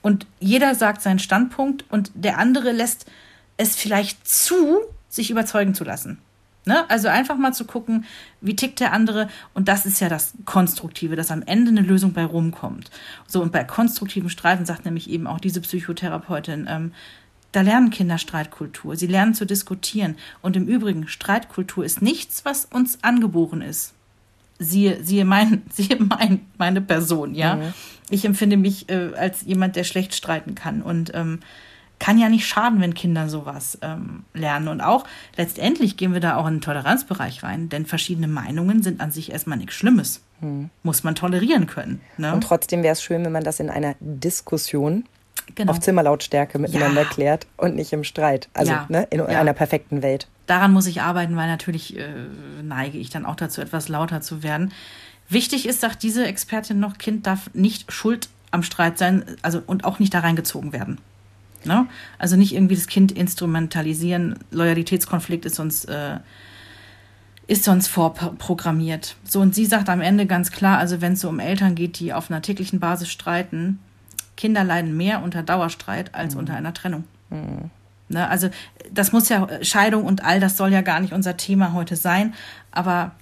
Und 0.00 0.26
jeder 0.38 0.74
sagt 0.74 1.02
seinen 1.02 1.18
Standpunkt 1.18 1.84
und 1.90 2.12
der 2.14 2.38
andere 2.38 2.72
lässt 2.72 3.04
es 3.58 3.76
vielleicht 3.76 4.26
zu, 4.26 4.78
sich 5.10 5.30
überzeugen 5.30 5.74
zu 5.74 5.84
lassen. 5.84 6.16
Ne? 6.66 6.88
Also 6.90 7.08
einfach 7.08 7.36
mal 7.36 7.52
zu 7.52 7.64
gucken, 7.64 8.04
wie 8.40 8.54
tickt 8.54 8.80
der 8.80 8.92
andere. 8.92 9.28
Und 9.54 9.68
das 9.68 9.86
ist 9.86 10.00
ja 10.00 10.08
das 10.08 10.34
Konstruktive, 10.44 11.16
dass 11.16 11.30
am 11.30 11.42
Ende 11.42 11.70
eine 11.70 11.80
Lösung 11.80 12.12
bei 12.12 12.24
rumkommt. 12.24 12.90
So, 13.26 13.40
und 13.40 13.50
bei 13.50 13.64
konstruktiven 13.64 14.28
Streiten 14.28 14.66
sagt 14.66 14.84
nämlich 14.84 15.08
eben 15.08 15.26
auch 15.26 15.40
diese 15.40 15.60
Psychotherapeutin, 15.62 16.66
ähm, 16.68 16.92
da 17.52 17.62
lernen 17.62 17.90
Kinder 17.90 18.18
Streitkultur. 18.18 18.94
Sie 18.94 19.06
lernen 19.06 19.34
zu 19.34 19.44
diskutieren. 19.46 20.16
Und 20.42 20.56
im 20.56 20.66
Übrigen, 20.66 21.08
Streitkultur 21.08 21.84
ist 21.84 22.02
nichts, 22.02 22.44
was 22.44 22.66
uns 22.66 23.02
angeboren 23.02 23.62
ist. 23.62 23.94
Siehe, 24.58 25.02
siehe, 25.02 25.24
mein, 25.24 25.62
siehe 25.72 25.96
mein, 25.98 26.46
meine 26.58 26.80
Person, 26.80 27.34
ja. 27.34 27.56
Mhm. 27.56 27.74
Ich 28.10 28.24
empfinde 28.24 28.56
mich 28.56 28.88
äh, 28.90 29.12
als 29.16 29.42
jemand, 29.42 29.76
der 29.76 29.84
schlecht 29.84 30.14
streiten 30.14 30.54
kann. 30.54 30.82
Und 30.82 31.12
ähm, 31.14 31.40
kann 32.00 32.18
ja 32.18 32.28
nicht 32.28 32.46
schaden, 32.46 32.80
wenn 32.80 32.94
Kinder 32.94 33.28
sowas 33.28 33.78
ähm, 33.82 34.24
lernen. 34.34 34.66
Und 34.66 34.80
auch 34.80 35.04
letztendlich 35.36 35.96
gehen 35.96 36.12
wir 36.12 36.20
da 36.20 36.36
auch 36.36 36.46
in 36.48 36.54
den 36.54 36.60
Toleranzbereich 36.60 37.44
rein, 37.44 37.68
denn 37.68 37.86
verschiedene 37.86 38.26
Meinungen 38.26 38.82
sind 38.82 39.00
an 39.00 39.12
sich 39.12 39.30
erstmal 39.30 39.58
nichts 39.58 39.74
Schlimmes. 39.74 40.22
Hm. 40.40 40.70
Muss 40.82 41.04
man 41.04 41.14
tolerieren 41.14 41.66
können. 41.66 42.00
Ne? 42.16 42.32
Und 42.32 42.40
trotzdem 42.42 42.82
wäre 42.82 42.94
es 42.94 43.02
schön, 43.02 43.24
wenn 43.24 43.32
man 43.32 43.44
das 43.44 43.60
in 43.60 43.70
einer 43.70 43.94
Diskussion 44.00 45.04
genau. 45.54 45.72
auf 45.72 45.80
Zimmerlautstärke 45.80 46.58
miteinander 46.58 47.02
ja. 47.02 47.08
klärt 47.08 47.46
und 47.58 47.76
nicht 47.76 47.92
im 47.92 48.02
Streit. 48.02 48.48
Also 48.54 48.72
ja. 48.72 48.86
ne, 48.88 49.06
in 49.10 49.18
ja. 49.18 49.26
einer 49.26 49.52
perfekten 49.52 50.02
Welt. 50.02 50.26
Daran 50.46 50.72
muss 50.72 50.86
ich 50.86 51.02
arbeiten, 51.02 51.36
weil 51.36 51.48
natürlich 51.48 51.98
äh, 51.98 52.08
neige 52.62 52.98
ich 52.98 53.10
dann 53.10 53.26
auch 53.26 53.36
dazu, 53.36 53.60
etwas 53.60 53.88
lauter 53.88 54.22
zu 54.22 54.42
werden. 54.42 54.72
Wichtig 55.28 55.68
ist, 55.68 55.80
sagt 55.80 56.02
diese 56.02 56.26
Expertin 56.26 56.80
noch, 56.80 56.98
Kind 56.98 57.26
darf 57.26 57.50
nicht 57.52 57.92
schuld 57.92 58.30
am 58.50 58.62
Streit 58.62 58.98
sein, 58.98 59.24
also 59.42 59.62
und 59.64 59.84
auch 59.84 59.98
nicht 59.98 60.12
da 60.12 60.20
reingezogen 60.20 60.72
werden. 60.72 60.98
Ne? 61.64 61.86
Also 62.18 62.36
nicht 62.36 62.54
irgendwie 62.54 62.74
das 62.74 62.86
Kind 62.86 63.12
instrumentalisieren. 63.12 64.38
Loyalitätskonflikt 64.50 65.44
ist 65.44 65.56
sonst, 65.56 65.86
äh, 65.86 66.18
ist 67.46 67.64
sonst 67.64 67.88
vorprogrammiert. 67.88 69.16
So, 69.24 69.40
und 69.40 69.54
sie 69.54 69.66
sagt 69.66 69.88
am 69.88 70.00
Ende 70.00 70.26
ganz 70.26 70.52
klar, 70.52 70.78
also 70.78 71.00
wenn 71.00 71.14
es 71.14 71.20
so 71.20 71.28
um 71.28 71.40
Eltern 71.40 71.74
geht, 71.74 71.98
die 71.98 72.12
auf 72.12 72.30
einer 72.30 72.42
täglichen 72.42 72.80
Basis 72.80 73.08
streiten, 73.08 73.78
Kinder 74.36 74.64
leiden 74.64 74.96
mehr 74.96 75.22
unter 75.22 75.42
Dauerstreit 75.42 76.14
als 76.14 76.34
mhm. 76.34 76.40
unter 76.40 76.54
einer 76.54 76.72
Trennung. 76.72 77.04
Mhm. 77.28 77.70
Ne? 78.08 78.28
Also 78.28 78.50
das 78.92 79.12
muss 79.12 79.28
ja, 79.28 79.48
Scheidung 79.62 80.04
und 80.04 80.24
all 80.24 80.40
das 80.40 80.56
soll 80.56 80.72
ja 80.72 80.80
gar 80.80 81.00
nicht 81.00 81.12
unser 81.12 81.36
Thema 81.36 81.72
heute 81.72 81.96
sein, 81.96 82.34
aber 82.72 83.12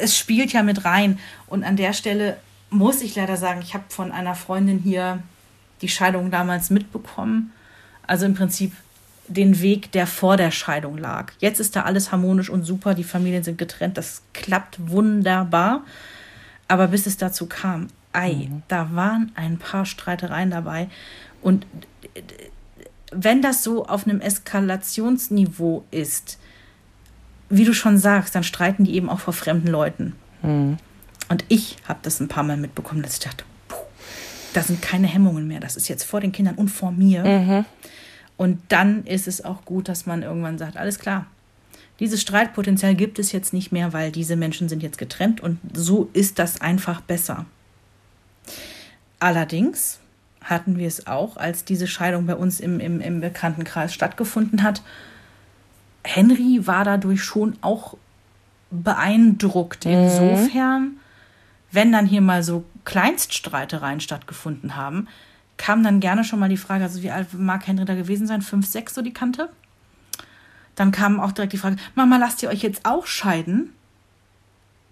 es 0.00 0.16
spielt 0.16 0.52
ja 0.52 0.62
mit 0.62 0.84
rein. 0.84 1.18
Und 1.46 1.64
an 1.64 1.76
der 1.76 1.92
Stelle 1.92 2.36
muss 2.70 3.02
ich 3.02 3.14
leider 3.16 3.36
sagen, 3.36 3.60
ich 3.62 3.74
habe 3.74 3.84
von 3.88 4.12
einer 4.12 4.34
Freundin 4.34 4.78
hier 4.78 5.22
die 5.82 5.88
Scheidung 5.88 6.30
damals 6.30 6.70
mitbekommen. 6.70 7.52
Also 8.06 8.26
im 8.26 8.34
Prinzip 8.34 8.72
den 9.28 9.60
Weg, 9.60 9.92
der 9.92 10.06
vor 10.06 10.36
der 10.36 10.50
Scheidung 10.50 10.96
lag. 10.96 11.32
Jetzt 11.38 11.60
ist 11.60 11.76
da 11.76 11.82
alles 11.82 12.10
harmonisch 12.10 12.48
und 12.48 12.64
super, 12.64 12.94
die 12.94 13.04
Familien 13.04 13.44
sind 13.44 13.58
getrennt, 13.58 13.98
das 13.98 14.22
klappt 14.32 14.78
wunderbar. 14.90 15.84
Aber 16.66 16.88
bis 16.88 17.06
es 17.06 17.16
dazu 17.16 17.46
kam, 17.46 17.88
ei, 18.12 18.48
mhm. 18.50 18.62
da 18.68 18.90
waren 18.94 19.32
ein 19.34 19.58
paar 19.58 19.86
Streitereien 19.86 20.50
dabei. 20.50 20.88
Und 21.42 21.66
wenn 23.12 23.42
das 23.42 23.62
so 23.62 23.86
auf 23.86 24.06
einem 24.06 24.20
Eskalationsniveau 24.20 25.84
ist, 25.90 26.38
wie 27.50 27.64
du 27.64 27.72
schon 27.72 27.98
sagst, 27.98 28.34
dann 28.34 28.44
streiten 28.44 28.84
die 28.84 28.94
eben 28.94 29.08
auch 29.08 29.20
vor 29.20 29.32
fremden 29.32 29.68
Leuten. 29.68 30.14
Mhm. 30.42 30.78
Und 31.28 31.44
ich 31.48 31.76
habe 31.86 32.00
das 32.02 32.20
ein 32.20 32.28
paar 32.28 32.42
Mal 32.42 32.56
mitbekommen, 32.56 33.02
dass 33.02 33.14
ich 33.14 33.20
dachte, 33.20 33.44
da 34.58 34.64
sind 34.64 34.82
keine 34.82 35.06
Hemmungen 35.06 35.46
mehr. 35.46 35.60
Das 35.60 35.76
ist 35.76 35.86
jetzt 35.86 36.02
vor 36.02 36.20
den 36.20 36.32
Kindern 36.32 36.56
und 36.56 36.68
vor 36.68 36.90
mir. 36.90 37.22
Mhm. 37.22 37.64
Und 38.36 38.60
dann 38.68 39.04
ist 39.04 39.28
es 39.28 39.44
auch 39.44 39.64
gut, 39.64 39.88
dass 39.88 40.04
man 40.04 40.24
irgendwann 40.24 40.58
sagt, 40.58 40.76
alles 40.76 40.98
klar, 40.98 41.26
dieses 42.00 42.20
Streitpotenzial 42.20 42.96
gibt 42.96 43.20
es 43.20 43.30
jetzt 43.30 43.52
nicht 43.52 43.70
mehr, 43.70 43.92
weil 43.92 44.10
diese 44.10 44.34
Menschen 44.34 44.68
sind 44.68 44.82
jetzt 44.82 44.98
getrennt 44.98 45.40
und 45.40 45.60
so 45.74 46.10
ist 46.12 46.40
das 46.40 46.60
einfach 46.60 47.00
besser. 47.00 47.46
Allerdings 49.20 50.00
hatten 50.42 50.76
wir 50.76 50.88
es 50.88 51.06
auch, 51.06 51.36
als 51.36 51.64
diese 51.64 51.86
Scheidung 51.86 52.26
bei 52.26 52.34
uns 52.34 52.58
im, 52.58 52.80
im, 52.80 53.00
im 53.00 53.20
Bekanntenkreis 53.20 53.94
stattgefunden 53.94 54.64
hat. 54.64 54.82
Henry 56.02 56.66
war 56.66 56.84
dadurch 56.84 57.22
schon 57.22 57.56
auch 57.60 57.96
beeindruckt. 58.72 59.84
Mhm. 59.84 59.92
Insofern, 59.92 60.96
wenn 61.70 61.92
dann 61.92 62.06
hier 62.06 62.20
mal 62.20 62.42
so 62.42 62.64
Kleinststreitereien 62.84 64.00
stattgefunden 64.00 64.76
haben, 64.76 65.08
kam 65.56 65.82
dann 65.82 66.00
gerne 66.00 66.24
schon 66.24 66.38
mal 66.38 66.48
die 66.48 66.56
Frage, 66.56 66.84
also 66.84 67.02
wie 67.02 67.10
alt 67.10 67.34
mag 67.34 67.66
Henry 67.66 67.84
da 67.84 67.94
gewesen 67.94 68.26
sein? 68.26 68.42
Fünf, 68.42 68.66
sechs 68.66 68.94
so 68.94 69.02
die 69.02 69.12
Kante? 69.12 69.50
Dann 70.74 70.92
kam 70.92 71.20
auch 71.20 71.32
direkt 71.32 71.52
die 71.52 71.58
Frage, 71.58 71.76
Mama, 71.94 72.16
lasst 72.16 72.42
ihr 72.42 72.48
euch 72.48 72.62
jetzt 72.62 72.86
auch 72.86 73.06
scheiden? 73.06 73.74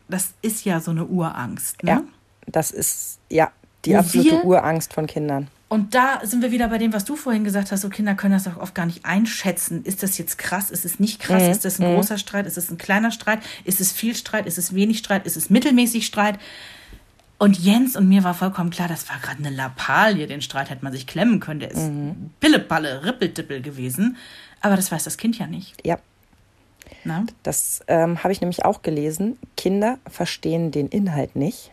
Das 0.08 0.34
ist 0.42 0.64
ja 0.64 0.80
so 0.80 0.90
eine 0.90 1.06
Urangst. 1.06 1.82
Ne? 1.82 1.90
Ja, 1.90 2.02
das 2.46 2.72
ist 2.72 3.18
ja 3.30 3.50
die 3.84 3.92
Wo 3.92 3.98
absolute 3.98 4.44
Urangst 4.44 4.92
von 4.92 5.06
Kindern. 5.06 5.48
Und 5.68 5.94
da 5.94 6.20
sind 6.22 6.42
wir 6.42 6.52
wieder 6.52 6.68
bei 6.68 6.78
dem, 6.78 6.92
was 6.92 7.04
du 7.04 7.16
vorhin 7.16 7.42
gesagt 7.42 7.72
hast, 7.72 7.80
so 7.80 7.88
Kinder 7.88 8.14
können 8.14 8.34
das 8.34 8.46
auch 8.46 8.56
oft 8.56 8.74
gar 8.74 8.86
nicht 8.86 9.04
einschätzen. 9.04 9.84
Ist 9.84 10.02
das 10.02 10.16
jetzt 10.16 10.38
krass? 10.38 10.70
Ist 10.70 10.84
es 10.84 11.00
nicht 11.00 11.20
krass? 11.20 11.42
Mhm. 11.42 11.50
Ist 11.50 11.64
das 11.64 11.80
ein 11.80 11.90
mhm. 11.90 11.96
großer 11.96 12.18
Streit? 12.18 12.46
Ist 12.46 12.56
es 12.56 12.70
ein 12.70 12.78
kleiner 12.78 13.10
Streit? 13.10 13.40
Ist 13.64 13.80
es 13.80 13.90
viel 13.90 14.14
Streit? 14.14 14.46
Ist 14.46 14.58
es 14.58 14.74
wenig 14.74 14.98
Streit? 14.98 15.26
Ist 15.26 15.36
es 15.36 15.50
mittelmäßig 15.50 16.06
Streit? 16.06 16.38
Und 17.38 17.58
Jens 17.58 17.96
und 17.96 18.08
mir 18.08 18.24
war 18.24 18.32
vollkommen 18.32 18.70
klar, 18.70 18.88
das 18.88 19.08
war 19.10 19.18
gerade 19.18 19.38
eine 19.38 19.54
Lappalie, 19.54 20.26
den 20.26 20.40
Streit 20.40 20.70
hätte 20.70 20.82
man 20.82 20.92
sich 20.92 21.06
klemmen 21.06 21.38
können, 21.38 21.60
der 21.60 21.70
ist 21.70 21.82
mhm. 21.82 22.30
Pillepalle, 22.40 23.04
Rippeldippel 23.04 23.60
gewesen. 23.60 24.16
Aber 24.62 24.76
das 24.76 24.90
weiß 24.90 25.04
das 25.04 25.18
Kind 25.18 25.36
ja 25.38 25.46
nicht. 25.46 25.84
Ja. 25.84 25.98
Na? 27.04 27.26
Das 27.42 27.82
ähm, 27.88 28.22
habe 28.22 28.32
ich 28.32 28.40
nämlich 28.40 28.64
auch 28.64 28.82
gelesen. 28.82 29.36
Kinder 29.56 29.98
verstehen 30.08 30.70
den 30.70 30.88
Inhalt 30.88 31.36
nicht. 31.36 31.72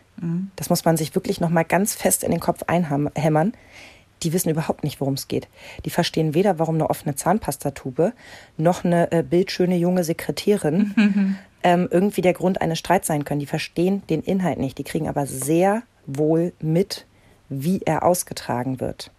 Das 0.56 0.70
muss 0.70 0.84
man 0.84 0.96
sich 0.96 1.14
wirklich 1.14 1.40
noch 1.40 1.50
mal 1.50 1.64
ganz 1.64 1.94
fest 1.94 2.24
in 2.24 2.30
den 2.30 2.40
Kopf 2.40 2.62
einhämmern. 2.66 3.52
Die 4.22 4.32
wissen 4.32 4.48
überhaupt 4.48 4.84
nicht, 4.84 5.00
worum 5.00 5.14
es 5.14 5.28
geht. 5.28 5.48
Die 5.84 5.90
verstehen 5.90 6.34
weder, 6.34 6.58
warum 6.58 6.76
eine 6.76 6.88
offene 6.88 7.14
Zahnpastatube 7.14 8.12
noch 8.56 8.84
eine 8.84 9.12
äh, 9.12 9.22
bildschöne 9.22 9.76
junge 9.76 10.04
Sekretärin 10.04 11.36
ähm, 11.62 11.88
irgendwie 11.90 12.22
der 12.22 12.32
Grund 12.32 12.62
eines 12.62 12.78
Streits 12.78 13.08
sein 13.08 13.24
können. 13.24 13.40
Die 13.40 13.46
verstehen 13.46 14.02
den 14.08 14.22
Inhalt 14.22 14.58
nicht. 14.58 14.78
Die 14.78 14.84
kriegen 14.84 15.08
aber 15.08 15.26
sehr 15.26 15.82
wohl 16.06 16.52
mit, 16.60 17.06
wie 17.48 17.80
er 17.84 18.04
ausgetragen 18.04 18.80
wird. 18.80 19.10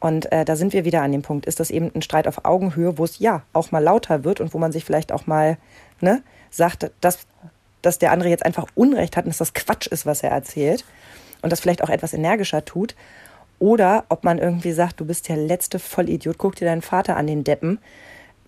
Und 0.00 0.32
äh, 0.32 0.44
da 0.44 0.56
sind 0.56 0.72
wir 0.72 0.84
wieder 0.84 1.02
an 1.02 1.12
dem 1.12 1.22
Punkt. 1.22 1.46
Ist 1.46 1.60
das 1.60 1.70
eben 1.70 1.90
ein 1.94 2.02
Streit 2.02 2.26
auf 2.26 2.44
Augenhöhe, 2.44 2.98
wo 2.98 3.04
es 3.04 3.18
ja 3.18 3.42
auch 3.52 3.70
mal 3.70 3.78
lauter 3.78 4.24
wird 4.24 4.40
und 4.40 4.52
wo 4.54 4.58
man 4.58 4.72
sich 4.72 4.84
vielleicht 4.84 5.12
auch 5.12 5.26
mal 5.26 5.58
ne, 6.00 6.22
sagt, 6.50 6.90
dass, 7.00 7.26
dass 7.82 7.98
der 7.98 8.12
andere 8.12 8.30
jetzt 8.30 8.46
einfach 8.46 8.66
Unrecht 8.74 9.16
hat 9.16 9.24
und 9.24 9.30
dass 9.30 9.38
das 9.38 9.54
Quatsch 9.54 9.86
ist, 9.86 10.06
was 10.06 10.22
er 10.22 10.30
erzählt 10.30 10.84
und 11.42 11.50
das 11.50 11.60
vielleicht 11.60 11.82
auch 11.82 11.90
etwas 11.90 12.14
energischer 12.14 12.64
tut. 12.64 12.94
Oder 13.58 14.04
ob 14.08 14.24
man 14.24 14.38
irgendwie 14.38 14.72
sagt, 14.72 14.98
du 15.00 15.04
bist 15.04 15.28
der 15.28 15.36
letzte 15.36 15.78
Vollidiot, 15.78 16.38
guck 16.38 16.56
dir 16.56 16.64
deinen 16.64 16.82
Vater 16.82 17.16
an 17.16 17.26
den 17.26 17.44
Deppen. 17.44 17.78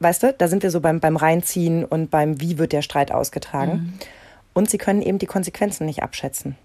Weißt 0.00 0.22
du, 0.22 0.32
da 0.32 0.48
sind 0.48 0.62
wir 0.62 0.70
so 0.70 0.80
beim, 0.80 0.98
beim 0.98 1.16
Reinziehen 1.16 1.84
und 1.84 2.10
beim, 2.10 2.40
wie 2.40 2.58
wird 2.58 2.72
der 2.72 2.82
Streit 2.82 3.12
ausgetragen. 3.12 3.96
Und 4.54 4.70
sie 4.70 4.78
können 4.78 5.02
eben 5.02 5.18
die 5.18 5.26
Konsequenzen 5.26 5.86
nicht 5.86 6.02
abschätzen. 6.02 6.56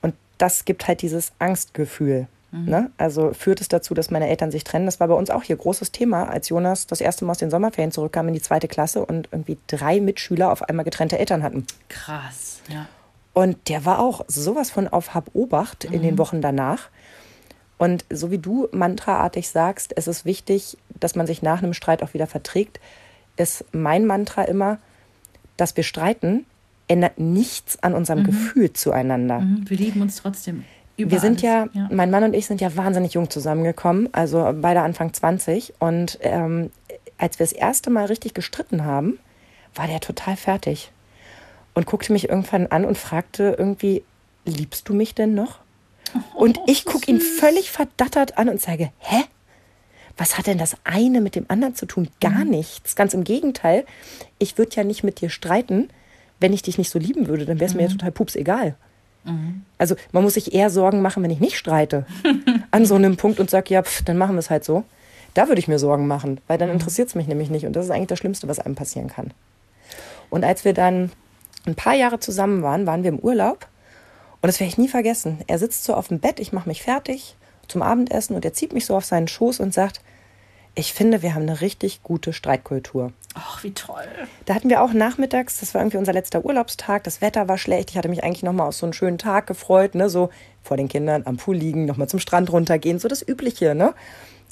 Und 0.00 0.14
das 0.38 0.64
gibt 0.64 0.88
halt 0.88 1.02
dieses 1.02 1.32
Angstgefühl. 1.38 2.26
Ne? 2.50 2.90
Also 2.96 3.34
führt 3.34 3.60
es 3.60 3.68
dazu, 3.68 3.92
dass 3.92 4.10
meine 4.10 4.28
Eltern 4.28 4.50
sich 4.50 4.64
trennen. 4.64 4.86
Das 4.86 5.00
war 5.00 5.08
bei 5.08 5.14
uns 5.14 5.28
auch 5.28 5.42
hier 5.42 5.56
großes 5.56 5.92
Thema, 5.92 6.30
als 6.30 6.48
Jonas 6.48 6.86
das 6.86 7.02
erste 7.02 7.26
Mal 7.26 7.32
aus 7.32 7.38
den 7.38 7.50
Sommerferien 7.50 7.92
zurückkam 7.92 8.28
in 8.28 8.34
die 8.34 8.40
zweite 8.40 8.68
Klasse 8.68 9.04
und 9.04 9.28
irgendwie 9.32 9.58
drei 9.66 10.00
Mitschüler 10.00 10.50
auf 10.50 10.62
einmal 10.62 10.84
getrennte 10.84 11.18
Eltern 11.18 11.42
hatten. 11.42 11.66
Krass, 11.90 12.60
ja. 12.68 12.86
Und 13.34 13.68
der 13.68 13.84
war 13.84 13.98
auch 13.98 14.24
sowas 14.28 14.70
von 14.70 14.88
auf 14.88 15.14
Hab-Obacht 15.14 15.84
in 15.84 16.02
den 16.02 16.16
Wochen 16.18 16.40
danach. 16.40 16.88
Und 17.76 18.04
so 18.10 18.30
wie 18.30 18.38
du 18.38 18.66
mantraartig 18.72 19.48
sagst, 19.50 19.92
es 19.96 20.08
ist 20.08 20.24
wichtig, 20.24 20.78
dass 20.98 21.14
man 21.14 21.26
sich 21.26 21.42
nach 21.42 21.62
einem 21.62 21.74
Streit 21.74 22.02
auch 22.02 22.14
wieder 22.14 22.26
verträgt, 22.26 22.80
ist 23.36 23.64
mein 23.72 24.06
Mantra 24.06 24.42
immer, 24.42 24.78
dass 25.56 25.76
wir 25.76 25.84
streiten, 25.84 26.46
ändert 26.88 27.18
nichts 27.18 27.80
an 27.82 27.94
unserem 27.94 28.24
Gefühl 28.24 28.72
zueinander. 28.72 29.40
Mhm, 29.40 29.68
Wir 29.68 29.76
lieben 29.76 30.02
uns 30.02 30.16
trotzdem. 30.16 30.64
Über 30.98 31.12
Wir 31.12 31.20
sind 31.20 31.42
ja, 31.42 31.68
ja. 31.72 31.88
mein 31.92 32.10
Mann 32.10 32.24
und 32.24 32.34
ich 32.34 32.46
sind 32.46 32.60
ja 32.60 32.76
wahnsinnig 32.76 33.14
jung 33.14 33.30
zusammengekommen, 33.30 34.08
also 34.12 34.52
beide 34.60 34.82
Anfang 34.82 35.14
20. 35.14 35.74
Und 35.78 36.18
ähm, 36.22 36.70
als 37.18 37.38
wir 37.38 37.46
das 37.46 37.52
erste 37.52 37.88
Mal 37.88 38.06
richtig 38.06 38.34
gestritten 38.34 38.84
haben, 38.84 39.18
war 39.76 39.86
der 39.86 40.00
total 40.00 40.36
fertig 40.36 40.90
und 41.74 41.86
guckte 41.86 42.12
mich 42.12 42.28
irgendwann 42.28 42.66
an 42.66 42.84
und 42.84 42.98
fragte 42.98 43.54
irgendwie, 43.56 44.02
liebst 44.44 44.88
du 44.88 44.94
mich 44.94 45.14
denn 45.14 45.34
noch? 45.34 45.60
Und 46.34 46.58
ich 46.66 46.84
gucke 46.84 47.08
ihn 47.08 47.20
völlig 47.20 47.70
verdattert 47.70 48.36
an 48.36 48.48
und 48.48 48.60
sage, 48.60 48.90
hä? 48.98 49.22
Was 50.16 50.36
hat 50.36 50.48
denn 50.48 50.58
das 50.58 50.76
eine 50.82 51.20
mit 51.20 51.36
dem 51.36 51.44
anderen 51.46 51.76
zu 51.76 51.86
tun? 51.86 52.08
Gar 52.20 52.44
nichts. 52.44 52.96
Ganz 52.96 53.14
im 53.14 53.22
Gegenteil. 53.22 53.86
Ich 54.40 54.58
würde 54.58 54.74
ja 54.74 54.82
nicht 54.82 55.04
mit 55.04 55.20
dir 55.20 55.30
streiten, 55.30 55.90
wenn 56.40 56.52
ich 56.52 56.62
dich 56.62 56.76
nicht 56.76 56.90
so 56.90 56.98
lieben 56.98 57.28
würde. 57.28 57.46
Dann 57.46 57.60
wäre 57.60 57.70
es 57.70 57.76
mir 57.76 57.82
ja 57.82 57.88
total 57.88 58.10
pups 58.10 58.34
egal. 58.34 58.74
Also 59.78 59.96
man 60.12 60.22
muss 60.22 60.34
sich 60.34 60.54
eher 60.54 60.70
Sorgen 60.70 61.02
machen, 61.02 61.22
wenn 61.22 61.30
ich 61.30 61.40
nicht 61.40 61.56
streite. 61.56 62.06
An 62.70 62.86
so 62.86 62.94
einem 62.94 63.16
Punkt 63.16 63.40
und 63.40 63.50
sage, 63.50 63.74
ja, 63.74 63.82
pf, 63.82 64.02
dann 64.04 64.18
machen 64.18 64.34
wir 64.34 64.40
es 64.40 64.50
halt 64.50 64.64
so. 64.64 64.84
Da 65.34 65.48
würde 65.48 65.60
ich 65.60 65.68
mir 65.68 65.78
Sorgen 65.78 66.06
machen, 66.06 66.40
weil 66.46 66.58
dann 66.58 66.70
interessiert 66.70 67.08
es 67.08 67.14
mich 67.14 67.28
nämlich 67.28 67.50
nicht. 67.50 67.66
Und 67.66 67.74
das 67.74 67.84
ist 67.84 67.90
eigentlich 67.90 68.08
das 68.08 68.18
Schlimmste, 68.18 68.48
was 68.48 68.58
einem 68.58 68.74
passieren 68.74 69.08
kann. 69.08 69.32
Und 70.30 70.44
als 70.44 70.64
wir 70.64 70.74
dann 70.74 71.12
ein 71.66 71.74
paar 71.74 71.94
Jahre 71.94 72.18
zusammen 72.18 72.62
waren, 72.62 72.86
waren 72.86 73.02
wir 73.02 73.10
im 73.10 73.18
Urlaub. 73.18 73.68
Und 74.40 74.46
das 74.46 74.60
werde 74.60 74.70
ich 74.70 74.78
nie 74.78 74.88
vergessen. 74.88 75.38
Er 75.46 75.58
sitzt 75.58 75.84
so 75.84 75.94
auf 75.94 76.08
dem 76.08 76.20
Bett, 76.20 76.40
ich 76.40 76.52
mache 76.52 76.68
mich 76.68 76.82
fertig 76.82 77.36
zum 77.66 77.82
Abendessen 77.82 78.34
und 78.34 78.44
er 78.44 78.52
zieht 78.52 78.72
mich 78.72 78.86
so 78.86 78.96
auf 78.96 79.04
seinen 79.04 79.28
Schoß 79.28 79.60
und 79.60 79.74
sagt, 79.74 80.00
ich 80.78 80.92
finde, 80.92 81.22
wir 81.22 81.34
haben 81.34 81.42
eine 81.42 81.60
richtig 81.60 82.04
gute 82.04 82.32
Streitkultur. 82.32 83.12
Ach, 83.34 83.64
wie 83.64 83.72
toll. 83.72 84.04
Da 84.44 84.54
hatten 84.54 84.70
wir 84.70 84.80
auch 84.80 84.92
nachmittags, 84.92 85.58
das 85.58 85.74
war 85.74 85.80
irgendwie 85.80 85.96
unser 85.96 86.12
letzter 86.12 86.44
Urlaubstag, 86.44 87.02
das 87.02 87.20
Wetter 87.20 87.48
war 87.48 87.58
schlecht. 87.58 87.90
Ich 87.90 87.98
hatte 87.98 88.08
mich 88.08 88.22
eigentlich 88.22 88.44
nochmal 88.44 88.68
auf 88.68 88.76
so 88.76 88.86
einen 88.86 88.92
schönen 88.92 89.18
Tag 89.18 89.48
gefreut, 89.48 89.96
ne? 89.96 90.08
so 90.08 90.30
vor 90.62 90.76
den 90.76 90.88
Kindern 90.88 91.22
am 91.24 91.36
Pool 91.36 91.56
liegen, 91.56 91.84
nochmal 91.84 92.08
zum 92.08 92.20
Strand 92.20 92.52
runtergehen, 92.52 93.00
so 93.00 93.08
das 93.08 93.26
Übliche. 93.26 93.74
Ne? 93.74 93.92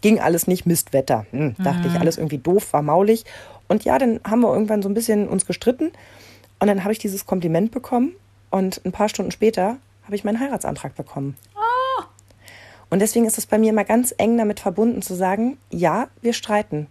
Ging 0.01 0.19
alles 0.19 0.49
nicht, 0.49 0.67
Mistwetter. 0.67 1.27
Hm, 1.31 1.55
dachte 1.59 1.87
ich, 1.87 2.01
alles 2.01 2.19
irgendwie 2.19 2.39
doof, 2.39 2.73
war 2.73 2.83
maulig. 2.83 3.25
Und 3.69 3.85
ja, 3.85 3.97
dann 3.97 4.19
haben 4.25 4.41
wir 4.41 4.53
irgendwann 4.53 4.83
so 4.83 4.89
ein 4.89 4.95
bisschen 4.95 5.29
uns 5.29 5.47
gestritten 5.47 5.93
und 6.59 6.67
dann 6.67 6.83
habe 6.83 6.93
ich 6.93 6.99
dieses 6.99 7.27
Kompliment 7.27 7.71
bekommen 7.71 8.17
und 8.51 8.81
ein 8.85 8.91
paar 8.91 9.09
Stunden 9.09 9.31
später 9.31 9.77
habe 10.05 10.17
ich 10.17 10.25
meinen 10.25 10.41
Heiratsantrag 10.41 10.97
bekommen. 10.97 11.37
Und 12.97 13.01
deswegen 13.01 13.27
ist 13.27 13.37
es 13.37 13.45
bei 13.45 13.59
mir 13.59 13.69
immer 13.69 13.85
ganz 13.85 14.15
eng 14.17 14.39
damit 14.39 14.59
verbunden 14.59 15.03
zu 15.03 15.15
sagen, 15.15 15.59
ja, 15.69 16.09
wir 16.23 16.33
streiten. 16.33 16.87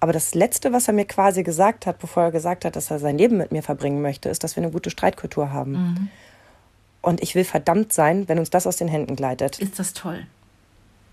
Aber 0.00 0.10
das 0.10 0.34
Letzte, 0.34 0.72
was 0.72 0.88
er 0.88 0.94
mir 0.94 1.04
quasi 1.04 1.42
gesagt 1.42 1.84
hat, 1.84 1.98
bevor 1.98 2.22
er 2.22 2.30
gesagt 2.30 2.64
hat, 2.64 2.76
dass 2.76 2.90
er 2.90 2.98
sein 2.98 3.18
Leben 3.18 3.36
mit 3.36 3.52
mir 3.52 3.62
verbringen 3.62 4.00
möchte, 4.00 4.30
ist, 4.30 4.42
dass 4.42 4.56
wir 4.56 4.62
eine 4.62 4.72
gute 4.72 4.88
Streitkultur 4.88 5.52
haben. 5.52 6.08
Und 7.02 7.22
ich 7.22 7.34
will 7.34 7.44
verdammt 7.44 7.92
sein, 7.92 8.26
wenn 8.26 8.38
uns 8.38 8.48
das 8.48 8.66
aus 8.66 8.78
den 8.78 8.88
Händen 8.88 9.16
gleitet. 9.16 9.58
Ist 9.58 9.78
das 9.78 9.92
toll. 9.92 10.26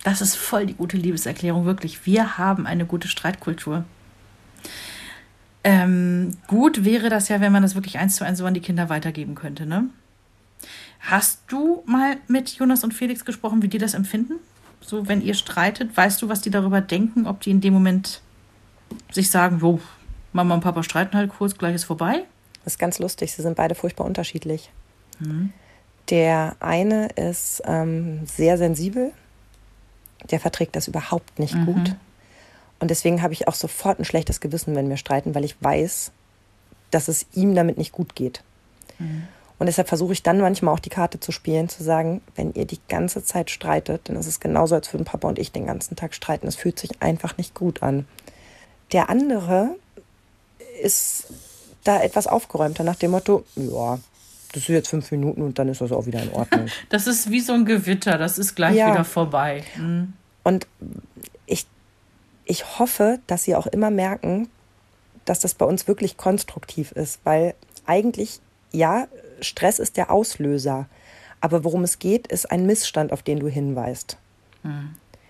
Das 0.06 0.22
ist 0.22 0.38
voll 0.38 0.66
die 0.66 0.76
gute 0.76 0.96
Liebeserklärung, 0.96 1.66
wirklich. 1.66 2.06
Wir 2.06 2.38
haben 2.38 2.66
eine 2.66 2.86
gute 2.86 3.10
Streitkultur. 3.10 3.84
Ähm, 5.66 6.38
gut 6.48 6.86
wäre 6.86 7.10
das 7.10 7.28
ja, 7.28 7.42
wenn 7.42 7.52
man 7.52 7.64
das 7.64 7.76
wirklich 7.76 8.00
eins 8.00 8.16
zu 8.16 8.24
eins 8.24 8.40
so 8.40 8.46
an 8.46 8.54
die 8.54 8.62
Kinder 8.62 8.88
weitergeben 8.88 9.36
könnte, 9.36 9.66
ne? 9.66 9.90
Hast 11.00 11.42
du 11.48 11.84
mal 11.86 12.18
mit 12.28 12.50
Jonas 12.52 12.84
und 12.84 12.94
Felix 12.94 13.24
gesprochen, 13.26 13.62
wie 13.62 13.68
die 13.68 13.78
das 13.78 13.94
empfinden? 13.94 14.36
So, 14.82 15.08
wenn 15.08 15.22
ihr 15.22 15.34
streitet, 15.34 15.96
weißt 15.96 16.22
du, 16.22 16.30
was 16.30 16.42
die 16.42 16.50
darüber 16.50 16.82
denken, 16.82 17.28
ob 17.28 17.42
die 17.42 17.52
in 17.52 17.62
dem 17.62 17.74
Moment 17.74 18.22
sich 19.12 19.30
sagen, 19.30 19.60
jo, 19.60 19.80
Mama 20.34 20.56
und 20.56 20.62
Papa 20.62 20.84
streiten 20.84 21.18
halt 21.18 21.32
kurz, 21.32 21.58
gleich 21.58 21.76
ist 21.76 21.86
vorbei? 21.86 22.26
Das 22.64 22.74
ist 22.74 22.80
ganz 22.80 23.00
lustig. 23.00 23.34
Sie 23.34 23.42
sind 23.42 23.56
beide 23.56 23.76
furchtbar 23.76 24.06
unterschiedlich. 24.06 24.72
Der 26.10 26.56
eine 26.60 27.08
ist 27.08 27.62
ähm, 27.66 28.26
sehr 28.26 28.58
sensibel. 28.58 29.12
Der 30.32 30.40
verträgt 30.40 30.76
das 30.76 30.88
überhaupt 30.88 31.40
nicht 31.40 31.54
gut. 31.66 31.96
Und 32.80 32.92
deswegen 32.92 33.22
habe 33.22 33.34
ich 33.34 33.48
auch 33.48 33.56
sofort 33.56 34.00
ein 34.00 34.06
schlechtes 34.06 34.40
Gewissen, 34.40 34.76
wenn 34.76 34.90
wir 34.90 34.98
streiten, 34.98 35.34
weil 35.34 35.46
ich 35.46 35.56
weiß, 35.62 36.12
dass 36.92 37.08
es 37.08 37.26
ihm 37.34 37.56
damit 37.56 37.78
nicht 37.78 37.92
gut 37.92 38.16
geht. 38.16 38.44
Und 39.60 39.66
deshalb 39.66 39.88
versuche 39.88 40.14
ich 40.14 40.22
dann 40.22 40.40
manchmal 40.40 40.74
auch 40.74 40.80
die 40.80 40.90
Karte 40.90 41.20
zu 41.20 41.32
spielen, 41.32 41.68
zu 41.68 41.84
sagen, 41.84 42.22
wenn 42.36 42.54
ihr 42.54 42.66
die 42.66 42.80
ganze 42.90 43.24
Zeit 43.24 43.50
streitet, 43.50 44.02
dann 44.08 44.16
ist 44.16 44.28
es 44.28 44.40
genauso, 44.40 44.76
als 44.76 44.94
würden 44.94 45.06
Papa 45.06 45.28
und 45.28 45.40
ich 45.40 45.52
den 45.52 45.66
ganzen 45.66 45.96
Tag 45.96 46.14
streiten. 46.14 46.48
Es 46.48 46.56
fühlt 46.56 46.78
sich 46.78 47.02
einfach 47.02 47.38
nicht 47.38 47.56
gut 47.56 47.82
an. 47.82 48.06
Der 48.92 49.10
andere 49.10 49.76
ist 50.82 51.28
da 51.84 52.02
etwas 52.02 52.28
aufgeräumter 52.28 52.84
nach 52.84 52.96
dem 52.98 53.12
Motto, 53.12 53.46
ja, 53.56 53.98
das 54.54 54.66
sind 54.66 54.76
jetzt 54.76 54.90
fünf 54.90 55.12
Minuten 55.12 55.42
und 55.42 55.58
dann 55.60 55.68
ist 55.70 55.82
das 55.82 55.92
auch 55.92 56.06
wieder 56.06 56.22
in 56.22 56.32
Ordnung. 56.32 56.68
Das 56.90 57.08
ist 57.08 57.32
wie 57.32 57.42
so 57.42 57.54
ein 57.54 57.66
Gewitter, 57.66 58.18
das 58.18 58.38
ist 58.38 58.56
gleich 58.56 58.76
Ja. 58.76 58.92
wieder 58.92 59.04
vorbei. 59.04 59.64
Mhm. 59.76 60.14
Und 60.44 60.68
ich, 61.46 61.66
ich 62.46 62.80
hoffe, 62.80 63.20
dass 63.28 63.44
sie 63.44 63.56
auch 63.56 63.68
immer 63.68 63.90
merken, 63.90 64.50
dass 65.26 65.40
das 65.40 65.54
bei 65.54 65.66
uns 65.66 65.88
wirklich 65.88 66.16
konstruktiv 66.16 66.92
ist, 66.94 67.20
weil 67.24 67.56
eigentlich, 67.86 68.40
ja, 68.72 69.08
Stress 69.42 69.80
ist 69.80 69.98
der 69.98 70.12
Auslöser. 70.12 70.88
Aber 71.40 71.64
worum 71.64 71.84
es 71.84 72.00
geht, 72.00 72.28
ist 72.28 72.50
ein 72.52 72.66
Missstand, 72.66 73.12
auf 73.14 73.22
den 73.22 73.40
du 73.40 73.48
hinweist. 73.48 74.18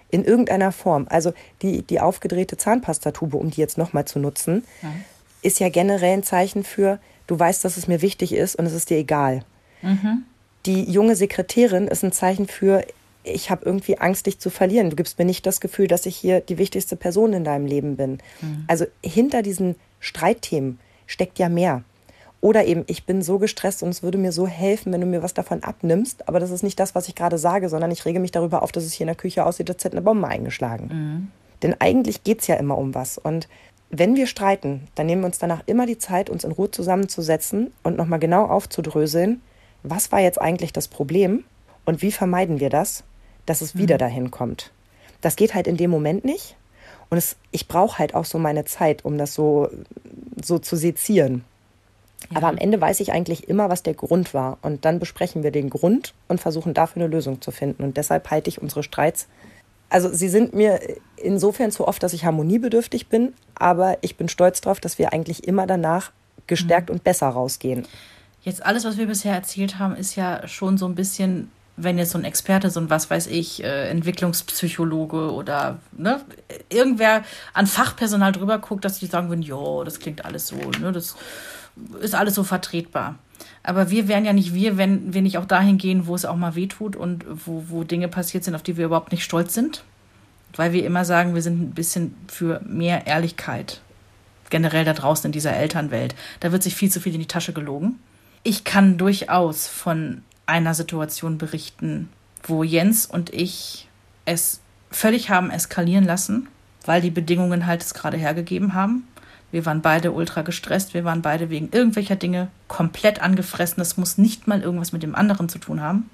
In 0.09 0.23
irgendeiner 0.23 0.71
Form. 0.71 1.05
Also 1.09 1.33
die, 1.61 1.81
die 1.81 1.99
aufgedrehte 1.99 2.55
Zahnpastatube, 2.57 3.35
um 3.37 3.51
die 3.51 3.59
jetzt 3.59 3.77
nochmal 3.77 4.05
zu 4.05 4.19
nutzen, 4.19 4.63
ist 5.41 5.59
ja 5.59 5.69
generell 5.69 6.13
ein 6.13 6.23
Zeichen 6.23 6.63
für, 6.63 6.99
du 7.27 7.37
weißt, 7.37 7.63
dass 7.65 7.75
es 7.77 7.87
mir 7.87 8.01
wichtig 8.01 8.33
ist 8.33 8.55
und 8.55 8.65
es 8.65 8.73
ist 8.73 8.89
dir 8.89 8.97
egal. 8.97 9.43
Die 10.65 10.83
junge 10.89 11.15
Sekretärin 11.15 11.87
ist 11.87 12.03
ein 12.03 12.11
Zeichen 12.13 12.47
für, 12.47 12.83
ich 13.23 13.49
habe 13.49 13.65
irgendwie 13.65 13.97
Angst, 13.97 14.25
dich 14.25 14.39
zu 14.39 14.49
verlieren. 14.49 14.89
Du 14.89 14.95
gibst 14.95 15.19
mir 15.19 15.25
nicht 15.25 15.45
das 15.45 15.59
Gefühl, 15.59 15.87
dass 15.87 16.05
ich 16.05 16.15
hier 16.15 16.39
die 16.39 16.57
wichtigste 16.57 16.95
Person 16.95 17.33
in 17.33 17.43
deinem 17.43 17.65
Leben 17.65 17.97
bin. 17.97 18.19
Also 18.67 18.85
hinter 19.03 19.41
diesen 19.41 19.75
Streitthemen 19.99 20.79
steckt 21.05 21.37
ja 21.37 21.49
mehr. 21.49 21.83
Oder 22.39 22.65
eben, 22.65 22.83
ich 22.87 23.05
bin 23.05 23.21
so 23.21 23.39
gestresst 23.39 23.81
und 23.81 23.89
es 23.89 24.03
würde 24.03 24.17
mir 24.17 24.31
so 24.31 24.47
helfen, 24.47 24.93
wenn 24.93 25.01
du 25.01 25.07
mir 25.07 25.23
was 25.23 25.33
davon 25.33 25.63
abnimmst. 25.63 26.27
Aber 26.27 26.39
das 26.39 26.51
ist 26.51 26.63
nicht 26.63 26.79
das, 26.79 26.93
was 26.93 27.07
ich 27.07 27.15
gerade 27.15 27.37
sage, 27.37 27.67
sondern 27.67 27.89
ich 27.91 28.05
rege 28.05 28.19
mich 28.19 28.31
darüber 28.31 28.61
auf, 28.61 28.71
dass 28.71 28.83
es 28.83 28.93
hier 28.93 29.05
in 29.05 29.09
der 29.09 29.15
Küche 29.15 29.45
aussieht, 29.45 29.69
als 29.69 29.83
hätte 29.83 29.97
eine 29.97 30.03
Bombe 30.03 30.27
eingeschlagen. 30.27 31.31
Denn 31.63 31.75
eigentlich 31.79 32.23
geht 32.23 32.41
es 32.41 32.47
ja 32.47 32.55
immer 32.55 32.77
um 32.77 32.93
was. 32.93 33.17
Und 33.17 33.47
wenn 33.89 34.15
wir 34.15 34.27
streiten, 34.27 34.87
dann 34.95 35.07
nehmen 35.07 35.21
wir 35.21 35.27
uns 35.27 35.39
danach 35.39 35.63
immer 35.65 35.85
die 35.85 35.97
Zeit, 35.97 36.29
uns 36.29 36.43
in 36.43 36.51
Ruhe 36.51 36.69
zusammenzusetzen 36.69 37.71
und 37.83 37.97
nochmal 37.97 38.19
genau 38.19 38.45
aufzudröseln, 38.45 39.41
was 39.81 40.11
war 40.11 40.19
jetzt 40.19 40.39
eigentlich 40.39 40.73
das 40.73 40.87
Problem 40.87 41.43
und 41.85 42.01
wie 42.01 42.11
vermeiden 42.11 42.59
wir 42.59 42.69
das, 42.69 43.03
dass 43.45 43.61
es 43.61 43.77
wieder 43.77 43.97
dahin 43.97 44.29
kommt. 44.29 44.71
Das 45.21 45.37
geht 45.37 45.55
halt 45.55 45.67
in 45.67 45.77
dem 45.77 45.89
Moment 45.89 46.25
nicht. 46.25 46.55
Und 47.09 47.17
es, 47.17 47.37
ich 47.51 47.67
brauche 47.67 47.97
halt 47.97 48.13
auch 48.13 48.25
so 48.25 48.37
meine 48.37 48.65
Zeit, 48.65 49.05
um 49.05 49.17
das 49.17 49.33
so 49.33 49.69
so 50.43 50.59
zu 50.59 50.75
sezieren. 50.75 51.43
Ja. 52.29 52.37
Aber 52.37 52.47
am 52.47 52.57
Ende 52.57 52.81
weiß 52.81 52.99
ich 52.99 53.11
eigentlich 53.11 53.47
immer, 53.47 53.69
was 53.69 53.83
der 53.83 53.93
Grund 53.93 54.33
war. 54.33 54.57
Und 54.61 54.85
dann 54.85 54.99
besprechen 54.99 55.43
wir 55.43 55.51
den 55.51 55.69
Grund 55.69 56.13
und 56.27 56.41
versuchen 56.41 56.73
dafür 56.73 57.03
eine 57.03 57.11
Lösung 57.11 57.41
zu 57.41 57.51
finden. 57.51 57.83
Und 57.83 57.97
deshalb 57.97 58.29
halte 58.31 58.49
ich 58.49 58.61
unsere 58.61 58.83
Streits. 58.83 59.27
Also 59.89 60.09
sie 60.13 60.27
sind 60.27 60.53
mir 60.53 60.79
insofern 61.15 61.71
zu 61.71 61.87
oft, 61.87 62.03
dass 62.03 62.13
ich 62.13 62.25
harmoniebedürftig 62.25 63.07
bin, 63.07 63.33
aber 63.55 63.97
ich 64.01 64.17
bin 64.17 64.27
stolz 64.27 64.59
darauf, 64.59 64.79
dass 64.79 64.99
wir 64.99 65.13
eigentlich 65.13 65.47
immer 65.47 65.65
danach 65.65 66.11
gestärkt 66.45 66.89
mhm. 66.89 66.95
und 66.95 67.03
besser 67.03 67.27
rausgehen. 67.27 67.87
Jetzt 68.41 68.65
alles, 68.65 68.83
was 68.83 68.97
wir 68.97 69.07
bisher 69.07 69.33
erzählt 69.33 69.79
haben, 69.79 69.95
ist 69.95 70.15
ja 70.15 70.45
schon 70.47 70.77
so 70.77 70.85
ein 70.85 70.95
bisschen 70.95 71.51
wenn 71.77 71.99
jetzt 71.99 72.11
so 72.11 72.17
ein 72.17 72.25
Experte, 72.25 72.71
so 72.71 72.79
ein 72.79 72.89
was 72.89 73.09
weiß 73.09 73.27
ich, 73.27 73.63
äh, 73.63 73.89
Entwicklungspsychologe 73.89 75.31
oder 75.31 75.77
ne, 75.95 76.21
irgendwer 76.69 77.23
an 77.53 77.67
Fachpersonal 77.67 78.31
drüber 78.31 78.57
guckt, 78.57 78.83
dass 78.83 78.97
die 78.97 79.05
sagen 79.05 79.29
würden, 79.29 79.43
jo, 79.43 79.83
das 79.83 79.99
klingt 79.99 80.25
alles 80.25 80.47
so, 80.47 80.55
ne, 80.55 80.91
das 80.91 81.15
ist 82.01 82.15
alles 82.15 82.35
so 82.35 82.43
vertretbar. 82.43 83.15
Aber 83.63 83.89
wir 83.89 84.07
wären 84.07 84.25
ja 84.25 84.33
nicht 84.33 84.53
wir, 84.53 84.77
wenn 84.77 85.13
wir 85.13 85.21
nicht 85.21 85.37
auch 85.37 85.45
dahin 85.45 85.77
gehen, 85.77 86.07
wo 86.07 86.15
es 86.15 86.25
auch 86.25 86.35
mal 86.35 86.55
weh 86.55 86.67
tut 86.67 86.95
und 86.95 87.25
wo, 87.27 87.65
wo 87.67 87.83
Dinge 87.83 88.07
passiert 88.07 88.43
sind, 88.43 88.55
auf 88.55 88.63
die 88.63 88.77
wir 88.77 88.85
überhaupt 88.85 89.11
nicht 89.11 89.23
stolz 89.23 89.53
sind. 89.53 89.83
Weil 90.55 90.73
wir 90.73 90.85
immer 90.85 91.05
sagen, 91.05 91.35
wir 91.35 91.41
sind 91.41 91.61
ein 91.61 91.71
bisschen 91.71 92.15
für 92.27 92.61
mehr 92.65 93.05
Ehrlichkeit. 93.05 93.81
Generell 94.49 94.85
da 94.85 94.93
draußen 94.93 95.25
in 95.27 95.33
dieser 95.33 95.53
Elternwelt. 95.53 96.15
Da 96.39 96.51
wird 96.51 96.63
sich 96.63 96.75
viel 96.75 96.89
zu 96.89 97.01
viel 97.01 97.13
in 97.13 97.19
die 97.19 97.27
Tasche 97.27 97.53
gelogen. 97.53 97.99
Ich 98.43 98.63
kann 98.63 98.97
durchaus 98.97 99.67
von 99.67 100.23
einer 100.45 100.73
Situation 100.73 101.37
berichten, 101.37 102.09
wo 102.43 102.63
Jens 102.63 103.05
und 103.05 103.33
ich 103.33 103.89
es 104.23 104.61
völlig 104.89 105.29
haben 105.29 105.51
eskalieren 105.51 106.05
lassen, 106.05 106.47
weil 106.85 107.01
die 107.01 107.11
Bedingungen 107.11 107.65
halt 107.65 107.81
es 107.81 107.93
gerade 107.93 108.17
hergegeben 108.17 108.73
haben. 108.73 109.05
Wir 109.51 109.65
waren 109.65 109.81
beide 109.81 110.11
ultra 110.11 110.41
gestresst, 110.41 110.93
wir 110.93 111.05
waren 111.05 111.21
beide 111.21 111.49
wegen 111.49 111.69
irgendwelcher 111.71 112.15
Dinge 112.17 112.49
komplett 112.67 113.21
angefressen. 113.21 113.77
Das 113.77 113.97
muss 113.97 114.17
nicht 114.17 114.47
mal 114.47 114.61
irgendwas 114.61 114.91
mit 114.91 115.03
dem 115.03 115.15
anderen 115.15 115.47
zu 115.47 115.57
tun 115.57 115.81
haben. 115.81 116.09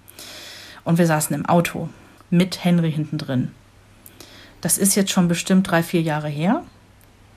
Und 0.83 0.97
wir 0.97 1.07
saßen 1.07 1.35
im 1.35 1.45
Auto 1.45 1.89
mit 2.29 2.63
Henry 2.63 2.91
hinten 2.91 3.17
drin. 3.17 3.51
Das 4.61 4.77
ist 4.77 4.95
jetzt 4.95 5.11
schon 5.11 5.27
bestimmt 5.27 5.69
drei, 5.69 5.83
vier 5.83 6.01
Jahre 6.01 6.29
her. 6.29 6.63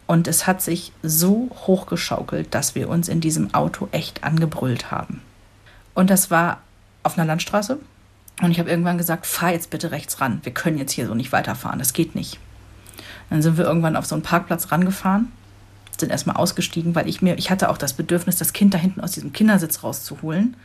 Und 0.06 0.28
es 0.28 0.46
hat 0.46 0.62
sich 0.62 0.92
so 1.02 1.50
hochgeschaukelt, 1.66 2.54
dass 2.54 2.74
wir 2.74 2.88
uns 2.88 3.08
in 3.08 3.20
diesem 3.20 3.52
Auto 3.54 3.88
echt 3.90 4.22
angebrüllt 4.22 4.90
haben. 4.90 5.20
Und 5.94 6.10
das 6.10 6.30
war 6.30 6.60
auf 7.02 7.18
einer 7.18 7.26
Landstraße. 7.26 7.78
Und 8.42 8.50
ich 8.50 8.58
habe 8.58 8.70
irgendwann 8.70 8.98
gesagt, 8.98 9.26
fahr 9.26 9.52
jetzt 9.52 9.70
bitte 9.70 9.90
rechts 9.90 10.20
ran. 10.20 10.40
Wir 10.44 10.52
können 10.52 10.78
jetzt 10.78 10.92
hier 10.92 11.06
so 11.06 11.14
nicht 11.14 11.32
weiterfahren. 11.32 11.78
Das 11.78 11.94
geht 11.94 12.14
nicht. 12.14 12.38
Dann 13.30 13.42
sind 13.42 13.56
wir 13.56 13.64
irgendwann 13.64 13.96
auf 13.96 14.06
so 14.06 14.14
einen 14.14 14.22
Parkplatz 14.22 14.70
rangefahren, 14.70 15.32
sind 16.00 16.10
erstmal 16.10 16.36
ausgestiegen, 16.36 16.94
weil 16.94 17.08
ich 17.08 17.22
mir, 17.22 17.38
ich 17.38 17.50
hatte 17.50 17.68
auch 17.68 17.78
das 17.78 17.92
Bedürfnis, 17.92 18.36
das 18.36 18.52
Kind 18.52 18.74
da 18.74 18.78
hinten 18.78 19.00
aus 19.00 19.12
diesem 19.12 19.32
Kindersitz 19.32 19.82
rauszuholen, 19.82 20.56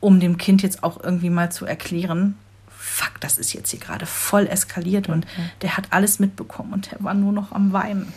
um 0.00 0.20
dem 0.20 0.38
Kind 0.38 0.62
jetzt 0.62 0.82
auch 0.82 1.02
irgendwie 1.02 1.30
mal 1.30 1.50
zu 1.50 1.66
erklären, 1.66 2.36
fuck, 2.68 3.20
das 3.20 3.38
ist 3.38 3.52
jetzt 3.52 3.70
hier 3.70 3.80
gerade 3.80 4.06
voll 4.06 4.46
eskaliert 4.46 5.08
und 5.08 5.24
mhm. 5.24 5.50
der 5.62 5.76
hat 5.76 5.86
alles 5.90 6.18
mitbekommen 6.18 6.72
und 6.72 6.92
der 6.92 7.02
war 7.02 7.14
nur 7.14 7.32
noch 7.32 7.52
am 7.52 7.72
Weinen. 7.72 8.12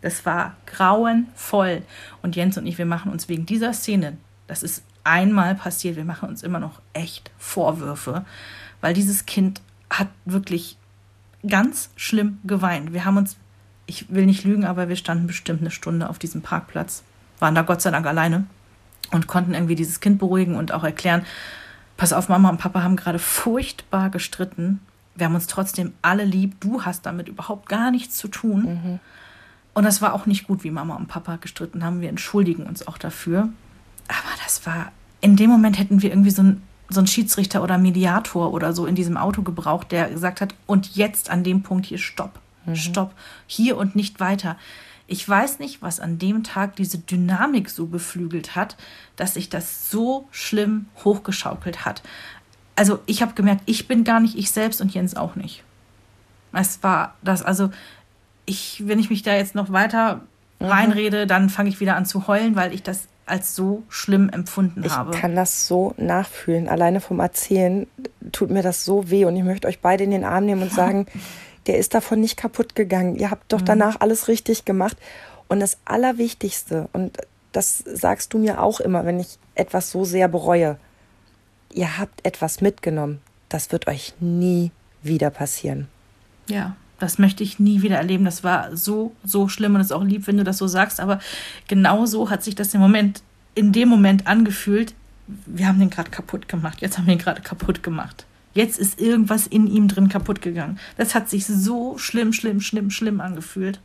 Das 0.00 0.24
war 0.26 0.56
grauenvoll. 0.66 1.82
Und 2.22 2.36
Jens 2.36 2.56
und 2.56 2.66
ich, 2.66 2.78
wir 2.78 2.86
machen 2.86 3.10
uns 3.10 3.28
wegen 3.28 3.46
dieser 3.46 3.72
Szene, 3.72 4.16
das 4.46 4.62
ist 4.62 4.82
einmal 5.04 5.54
passiert. 5.54 5.96
Wir 5.96 6.04
machen 6.04 6.28
uns 6.28 6.42
immer 6.42 6.60
noch 6.60 6.80
echt 6.92 7.30
Vorwürfe, 7.38 8.24
weil 8.80 8.94
dieses 8.94 9.26
Kind 9.26 9.60
hat 9.90 10.08
wirklich 10.24 10.76
ganz 11.46 11.90
schlimm 11.96 12.38
geweint. 12.44 12.92
Wir 12.92 13.04
haben 13.04 13.16
uns, 13.16 13.36
ich 13.88 14.10
will 14.10 14.26
nicht 14.26 14.44
lügen, 14.44 14.64
aber 14.64 14.88
wir 14.88 14.96
standen 14.96 15.26
bestimmt 15.26 15.62
eine 15.62 15.70
Stunde 15.70 16.08
auf 16.08 16.18
diesem 16.18 16.42
Parkplatz, 16.42 17.02
waren 17.40 17.54
da 17.54 17.62
Gott 17.62 17.82
sei 17.82 17.90
Dank 17.90 18.06
alleine 18.06 18.44
und 19.10 19.26
konnten 19.26 19.54
irgendwie 19.54 19.74
dieses 19.74 20.00
Kind 20.00 20.18
beruhigen 20.18 20.54
und 20.56 20.72
auch 20.72 20.84
erklären, 20.84 21.24
pass 21.96 22.12
auf, 22.12 22.28
Mama 22.28 22.50
und 22.50 22.58
Papa 22.58 22.82
haben 22.82 22.96
gerade 22.96 23.18
furchtbar 23.18 24.10
gestritten. 24.10 24.80
Wir 25.16 25.26
haben 25.26 25.34
uns 25.34 25.46
trotzdem 25.46 25.94
alle 26.02 26.24
lieb. 26.24 26.60
Du 26.60 26.82
hast 26.82 27.06
damit 27.06 27.28
überhaupt 27.28 27.68
gar 27.68 27.90
nichts 27.90 28.16
zu 28.16 28.28
tun. 28.28 28.62
Mhm. 28.62 29.00
Und 29.72 29.84
das 29.84 30.02
war 30.02 30.12
auch 30.12 30.26
nicht 30.26 30.46
gut, 30.46 30.64
wie 30.64 30.70
Mama 30.70 30.94
und 30.94 31.08
Papa 31.08 31.36
gestritten 31.36 31.82
haben. 31.82 32.00
Wir 32.00 32.08
entschuldigen 32.08 32.66
uns 32.66 32.86
auch 32.86 32.98
dafür. 32.98 33.48
Aber 34.08 34.42
das 34.44 34.66
war, 34.66 34.92
in 35.20 35.36
dem 35.36 35.50
Moment 35.50 35.78
hätten 35.78 36.02
wir 36.02 36.10
irgendwie 36.10 36.30
so 36.30 36.42
einen, 36.42 36.62
so 36.88 37.00
einen 37.00 37.06
Schiedsrichter 37.06 37.62
oder 37.62 37.78
Mediator 37.78 38.52
oder 38.52 38.72
so 38.72 38.86
in 38.86 38.94
diesem 38.94 39.16
Auto 39.16 39.42
gebraucht, 39.42 39.92
der 39.92 40.10
gesagt 40.10 40.40
hat, 40.40 40.54
und 40.66 40.94
jetzt 40.94 41.30
an 41.30 41.42
dem 41.44 41.62
Punkt 41.62 41.86
hier 41.86 41.98
stopp, 41.98 42.38
mhm. 42.72 42.76
stopp, 42.76 43.14
hier 43.46 43.76
und 43.76 43.96
nicht 43.96 44.20
weiter. 44.20 44.56
Ich 45.06 45.26
weiß 45.26 45.58
nicht, 45.58 45.80
was 45.80 46.00
an 46.00 46.18
dem 46.18 46.44
Tag 46.44 46.76
diese 46.76 46.98
Dynamik 46.98 47.70
so 47.70 47.86
beflügelt 47.86 48.54
hat, 48.56 48.76
dass 49.16 49.34
sich 49.34 49.48
das 49.48 49.90
so 49.90 50.28
schlimm 50.30 50.86
hochgeschaukelt 51.02 51.86
hat. 51.86 52.02
Also 52.76 53.00
ich 53.06 53.22
habe 53.22 53.32
gemerkt, 53.34 53.62
ich 53.66 53.88
bin 53.88 54.04
gar 54.04 54.20
nicht 54.20 54.36
ich 54.36 54.50
selbst 54.50 54.80
und 54.80 54.92
Jens 54.92 55.16
auch 55.16 55.34
nicht. 55.34 55.64
Es 56.52 56.82
war 56.82 57.16
das, 57.22 57.42
also 57.42 57.70
ich, 58.44 58.82
wenn 58.86 58.98
ich 58.98 59.10
mich 59.10 59.22
da 59.22 59.34
jetzt 59.34 59.54
noch 59.54 59.72
weiter 59.72 60.22
mhm. 60.60 60.66
reinrede, 60.66 61.26
dann 61.26 61.48
fange 61.48 61.70
ich 61.70 61.80
wieder 61.80 61.96
an 61.96 62.06
zu 62.06 62.26
heulen, 62.26 62.54
weil 62.54 62.74
ich 62.74 62.82
das 62.82 63.08
als 63.28 63.54
so 63.54 63.82
schlimm 63.88 64.28
empfunden 64.30 64.82
ich 64.84 64.92
habe. 64.92 65.14
Ich 65.14 65.20
kann 65.20 65.34
das 65.34 65.66
so 65.66 65.94
nachfühlen. 65.96 66.68
Alleine 66.68 67.00
vom 67.00 67.20
Erzählen 67.20 67.86
tut 68.32 68.50
mir 68.50 68.62
das 68.62 68.84
so 68.84 69.10
weh. 69.10 69.24
Und 69.24 69.36
ich 69.36 69.44
möchte 69.44 69.68
euch 69.68 69.80
beide 69.80 70.04
in 70.04 70.10
den 70.10 70.24
Arm 70.24 70.46
nehmen 70.46 70.62
und 70.62 70.72
sagen, 70.72 71.06
der 71.68 71.78
ist 71.78 71.94
davon 71.94 72.20
nicht 72.20 72.36
kaputt 72.36 72.74
gegangen. 72.74 73.14
Ihr 73.16 73.30
habt 73.30 73.52
doch 73.52 73.60
mhm. 73.60 73.66
danach 73.66 74.00
alles 74.00 74.26
richtig 74.26 74.64
gemacht. 74.64 74.96
Und 75.48 75.60
das 75.60 75.78
Allerwichtigste, 75.84 76.88
und 76.92 77.18
das 77.52 77.78
sagst 77.78 78.32
du 78.34 78.38
mir 78.38 78.62
auch 78.62 78.80
immer, 78.80 79.04
wenn 79.04 79.20
ich 79.20 79.38
etwas 79.54 79.90
so 79.90 80.04
sehr 80.04 80.28
bereue, 80.28 80.78
ihr 81.72 81.98
habt 81.98 82.24
etwas 82.26 82.60
mitgenommen. 82.60 83.20
Das 83.48 83.70
wird 83.70 83.86
euch 83.86 84.14
nie 84.20 84.72
wieder 85.02 85.30
passieren. 85.30 85.88
Ja, 86.48 86.76
das 86.98 87.18
möchte 87.18 87.44
ich 87.44 87.58
nie 87.58 87.82
wieder 87.82 87.96
erleben. 87.96 88.24
Das 88.24 88.42
war 88.42 88.76
so, 88.76 89.12
so 89.22 89.48
schlimm 89.48 89.74
und 89.74 89.80
es 89.80 89.88
ist 89.88 89.92
auch 89.92 90.04
lieb, 90.04 90.26
wenn 90.26 90.38
du 90.38 90.44
das 90.44 90.58
so 90.58 90.66
sagst. 90.66 91.00
Aber 91.00 91.20
genau 91.66 92.06
so 92.06 92.30
hat 92.30 92.42
sich 92.42 92.54
das 92.54 92.74
im 92.74 92.80
Moment, 92.80 93.22
in 93.54 93.72
dem 93.72 93.88
Moment 93.88 94.26
angefühlt. 94.26 94.94
Wir 95.26 95.68
haben 95.68 95.78
den 95.78 95.90
gerade 95.90 96.10
kaputt 96.10 96.48
gemacht. 96.48 96.80
Jetzt 96.80 96.96
haben 96.96 97.06
wir 97.06 97.12
ihn 97.12 97.18
gerade 97.18 97.42
kaputt 97.42 97.82
gemacht. 97.82 98.24
Jetzt 98.58 98.76
ist 98.76 99.00
irgendwas 99.00 99.46
in 99.46 99.68
ihm 99.68 99.86
drin 99.86 100.08
kaputt 100.08 100.42
gegangen. 100.42 100.80
Das 100.96 101.14
hat 101.14 101.28
sich 101.28 101.46
so 101.46 101.96
schlimm, 101.96 102.32
schlimm, 102.32 102.60
schlimm, 102.60 102.90
schlimm 102.90 103.20
angefühlt. 103.20 103.80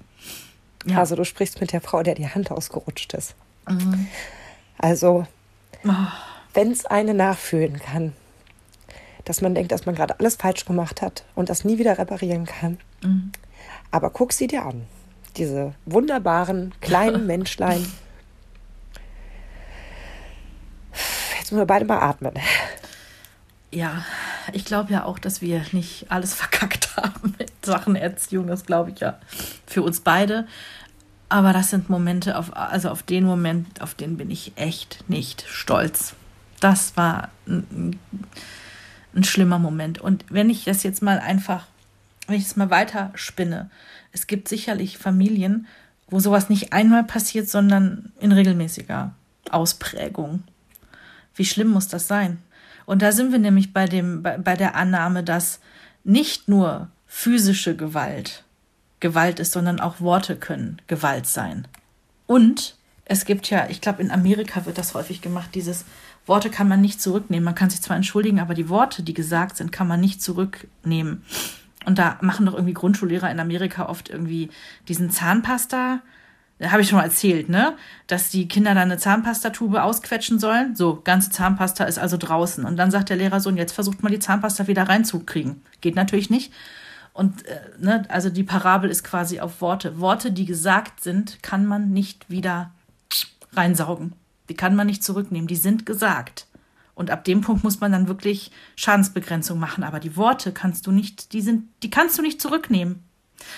Ja. 0.88 0.98
Also 0.98 1.16
du 1.16 1.26
sprichst 1.26 1.62
mit 1.62 1.74
der 1.74 1.80
Frau, 1.80 2.02
der 2.02 2.16
die 2.16 2.28
Hand 2.28 2.50
ausgerutscht 2.50 3.14
ist. 3.14 3.36
Mhm. 3.70 4.08
Also, 4.80 5.28
oh. 5.86 5.92
wenn 6.56 6.72
es 6.72 6.88
eine 6.88 7.14
nachfühlen 7.14 7.80
kann, 7.80 8.14
dass 9.26 9.42
man 9.42 9.54
denkt, 9.54 9.72
dass 9.72 9.86
man 9.86 9.94
gerade 9.94 10.20
alles 10.20 10.38
falsch 10.38 10.66
gemacht 10.66 11.04
hat 11.04 11.24
und 11.36 11.50
das 11.50 11.64
nie 11.64 11.78
wieder 11.78 12.00
reparieren 12.00 12.48
kann. 12.48 12.80
Mhm. 13.04 13.32
Aber 13.92 14.10
guck 14.10 14.34
sie 14.34 14.48
dir 14.48 14.66
an. 14.66 14.88
Diese 15.38 15.76
wunderbaren 15.86 16.74
kleinen 16.82 17.28
Menschlein. 17.28 17.86
Jetzt 21.38 21.52
müssen 21.52 21.62
wir 21.62 21.68
beide 21.68 21.86
mal 21.86 22.00
atmen. 22.00 22.34
Ja, 23.74 24.06
ich 24.52 24.66
glaube 24.66 24.94
ja 24.94 25.04
auch, 25.04 25.18
dass 25.18 25.42
wir 25.42 25.66
nicht 25.72 26.06
alles 26.10 26.34
verkackt 26.36 26.96
haben 26.96 27.36
mit 27.40 27.66
Sachen 27.66 27.96
Erziehung. 27.96 28.48
Das 28.48 28.66
glaube 28.66 28.92
ich 28.92 29.00
ja 29.00 29.18
für 29.66 29.82
uns 29.82 30.02
beide. 30.02 30.48
Aber 31.28 31.54
das 31.54 31.72
sind 31.72 31.90
Momente, 31.90 32.38
auf, 32.38 32.56
also 32.56 32.90
auf 32.90 33.02
den 33.02 33.24
Moment, 33.24 33.82
auf 33.82 33.96
den 33.96 34.18
bin 34.18 34.30
ich 34.30 34.52
echt 34.56 35.04
nicht 35.08 35.44
stolz. 35.48 36.14
Das 36.60 36.96
war 36.96 37.30
ein, 37.48 38.00
ein 39.16 39.24
schlimmer 39.24 39.58
Moment. 39.58 40.00
Und 40.00 40.26
wenn 40.30 40.52
ich 40.52 40.66
das 40.66 40.84
jetzt 40.84 41.02
mal 41.02 41.20
einfach, 41.20 41.66
wenn 42.28 42.36
ich 42.36 42.46
es 42.46 42.56
mal 42.56 42.70
weiter 42.70 43.12
spinne, 43.16 43.72
es 44.12 44.28
gibt 44.28 44.48
sicherlich 44.48 45.00
Familien, 45.00 45.66
wo 46.08 46.20
sowas 46.20 46.50
nicht 46.50 46.72
einmal 46.72 47.04
passiert, 47.04 47.50
sondern 47.50 48.12
in 48.20 48.32
regelmäßiger 48.32 49.16
Ausprägung. 49.50 50.44
Wie 51.34 51.46
schlimm 51.46 51.70
muss 51.70 51.88
das 51.88 52.08
sein? 52.08 52.38
Und 52.86 53.02
da 53.02 53.12
sind 53.12 53.32
wir 53.32 53.40
nämlich 53.40 53.74
bei, 53.74 53.86
dem, 53.86 54.24
bei, 54.24 54.38
bei 54.38 54.56
der 54.56 54.76
Annahme, 54.76 55.24
dass 55.24 55.60
nicht 56.04 56.48
nur 56.48 56.90
physische 57.06 57.76
Gewalt 57.76 58.44
Gewalt 59.04 59.40
ist, 59.42 59.52
sondern 59.52 59.82
auch 59.82 60.00
Worte 60.00 60.38
können 60.38 60.82
Gewalt 60.88 61.28
sein. 61.28 61.68
Und 62.26 62.78
es 63.04 63.26
gibt 63.26 63.50
ja, 63.50 63.68
ich 63.70 63.82
glaube, 63.82 64.02
in 64.02 64.12
Amerika 64.12 64.66
wird 64.66 64.78
das 64.78 64.94
häufig 64.94 65.22
gemacht, 65.22 65.50
dieses 65.54 65.84
Worte 66.26 66.50
kann 66.50 66.70
man 66.70 66.80
nicht 66.80 67.02
zurücknehmen. 67.02 67.44
Man 67.44 67.54
kann 67.54 67.70
sich 67.70 67.82
zwar 67.82 67.98
entschuldigen, 67.98 68.40
aber 68.40 68.54
die 68.54 68.70
Worte, 68.70 69.04
die 69.04 69.14
gesagt 69.14 69.58
sind, 69.58 69.74
kann 69.74 69.90
man 69.90 70.00
nicht 70.00 70.22
zurücknehmen. 70.22 71.24
Und 71.86 72.00
da 72.00 72.18
machen 72.22 72.46
doch 72.46 72.54
irgendwie 72.54 72.74
Grundschullehrer 72.74 73.30
in 73.30 73.42
Amerika 73.42 73.90
oft 73.90 74.10
irgendwie 74.10 74.50
diesen 74.88 75.12
Zahnpasta. 75.12 76.02
Habe 76.62 76.82
ich 76.82 76.90
schon 76.90 76.98
mal 76.98 77.04
erzählt, 77.04 77.50
ne? 77.50 77.76
Dass 78.08 78.30
die 78.30 78.48
Kinder 78.48 78.74
dann 78.74 78.92
eine 78.92 78.98
Zahnpastatube 78.98 79.84
ausquetschen 79.84 80.40
sollen. 80.40 80.76
So, 80.76 81.02
ganze 81.04 81.30
Zahnpasta 81.30 81.84
ist 81.86 82.00
also 82.00 82.16
draußen. 82.18 82.64
Und 82.64 82.78
dann 82.78 82.92
sagt 82.92 83.10
der 83.10 83.18
Lehrer 83.18 83.40
so, 83.40 83.50
und 83.50 83.58
jetzt 83.58 83.74
versucht 83.74 84.04
mal 84.04 84.10
die 84.10 84.20
Zahnpasta 84.20 84.68
wieder 84.68 84.88
reinzukriegen. 84.88 85.62
Geht 85.82 85.96
natürlich 85.96 86.30
nicht. 86.30 86.54
Und 87.12 87.46
äh, 87.46 87.60
ne, 87.80 88.06
also 88.10 88.30
die 88.30 88.44
Parabel 88.44 88.90
ist 88.90 89.04
quasi 89.04 89.40
auf 89.40 89.62
Worte. 89.62 90.00
Worte, 90.00 90.32
die 90.32 90.46
gesagt 90.46 91.02
sind, 91.02 91.42
kann 91.44 91.66
man 91.66 91.92
nicht 91.92 92.30
wieder 92.30 92.72
reinsaugen. 93.54 94.14
Die 94.50 94.56
kann 94.56 94.76
man 94.76 94.88
nicht 94.88 95.04
zurücknehmen, 95.04 95.48
die 95.48 95.56
sind 95.56 95.86
gesagt. 95.86 96.48
Und 96.96 97.10
ab 97.10 97.24
dem 97.24 97.42
Punkt 97.42 97.64
muss 97.64 97.80
man 97.80 97.92
dann 97.92 98.08
wirklich 98.08 98.52
Schadensbegrenzung 98.76 99.60
machen. 99.60 99.84
Aber 99.84 100.00
die 100.00 100.16
Worte 100.16 100.52
kannst 100.52 100.86
du 100.86 100.92
nicht, 100.92 101.34
die 101.34 101.42
sind, 101.42 101.68
die 101.82 101.90
kannst 101.90 102.18
du 102.18 102.22
nicht 102.22 102.42
zurücknehmen. 102.42 103.04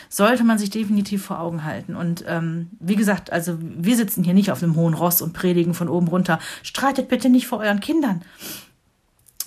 Sollte 0.09 0.43
man 0.43 0.57
sich 0.57 0.69
definitiv 0.69 1.25
vor 1.25 1.39
Augen 1.39 1.63
halten. 1.63 1.95
Und 1.95 2.23
ähm, 2.27 2.69
wie 2.79 2.95
gesagt, 2.95 3.31
also 3.31 3.57
wir 3.59 3.95
sitzen 3.95 4.23
hier 4.23 4.33
nicht 4.33 4.51
auf 4.51 4.61
einem 4.61 4.75
hohen 4.75 4.93
Ross 4.93 5.21
und 5.21 5.33
predigen 5.33 5.73
von 5.73 5.89
oben 5.89 6.07
runter. 6.07 6.39
Streitet 6.63 7.07
bitte 7.07 7.29
nicht 7.29 7.47
vor 7.47 7.59
euren 7.59 7.79
Kindern. 7.79 8.23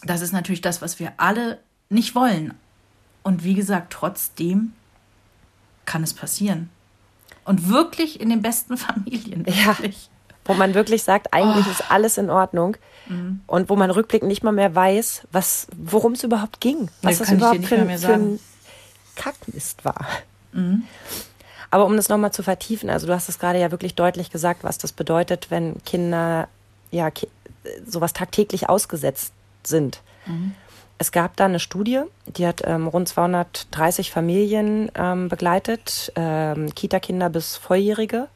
Das 0.04 0.20
ist 0.20 0.32
natürlich 0.32 0.60
das, 0.60 0.82
was 0.82 0.98
wir 0.98 1.12
alle 1.16 1.58
nicht 1.88 2.14
wollen. 2.14 2.54
Und 3.22 3.44
wie 3.44 3.54
gesagt, 3.54 3.92
trotzdem 3.92 4.72
kann 5.84 6.02
es 6.02 6.14
passieren. 6.14 6.70
Und 7.44 7.68
wirklich 7.68 8.20
in 8.20 8.28
den 8.28 8.42
besten 8.42 8.76
Familien. 8.78 9.46
Wirklich. 9.46 10.08
Ja 10.10 10.18
wo 10.48 10.54
man 10.54 10.74
wirklich 10.74 11.04
sagt, 11.04 11.32
eigentlich 11.32 11.66
oh. 11.66 11.70
ist 11.70 11.90
alles 11.90 12.18
in 12.18 12.30
Ordnung 12.30 12.76
mhm. 13.06 13.40
und 13.46 13.68
wo 13.68 13.76
man 13.76 13.90
rückblickend 13.90 14.28
nicht 14.28 14.42
mal 14.42 14.52
mehr 14.52 14.74
weiß, 14.74 15.28
was, 15.30 15.68
worum 15.76 16.12
es 16.12 16.24
überhaupt 16.24 16.60
ging, 16.60 16.88
was 17.02 17.20
nee, 17.20 17.26
das 17.26 17.32
überhaupt 17.32 17.66
für, 17.66 17.98
für, 17.98 18.14
ein 18.14 18.40
Kackmist 19.14 19.84
war. 19.84 20.06
Mhm. 20.52 20.84
Aber 21.70 21.84
um 21.84 21.96
das 21.96 22.08
nochmal 22.08 22.32
zu 22.32 22.42
vertiefen, 22.42 22.88
also 22.88 23.06
du 23.06 23.14
hast 23.14 23.28
es 23.28 23.38
gerade 23.38 23.60
ja 23.60 23.70
wirklich 23.70 23.94
deutlich 23.94 24.30
gesagt, 24.30 24.64
was 24.64 24.78
das 24.78 24.92
bedeutet, 24.92 25.50
wenn 25.50 25.82
Kinder 25.84 26.48
ja 26.90 27.10
sowas 27.86 28.12
tagtäglich 28.12 28.68
ausgesetzt 28.68 29.32
sind. 29.62 30.00
Mhm. 30.26 30.54
Es 30.98 31.12
gab 31.12 31.36
da 31.36 31.44
eine 31.44 31.60
Studie, 31.60 32.02
die 32.26 32.46
hat 32.46 32.62
ähm, 32.64 32.88
rund 32.88 33.08
230 33.08 34.10
Familien 34.10 34.90
ähm, 34.96 35.28
begleitet, 35.28 36.12
ähm, 36.16 36.74
Kita-Kinder 36.74 37.30
bis 37.30 37.56
Volljährige. 37.56 38.28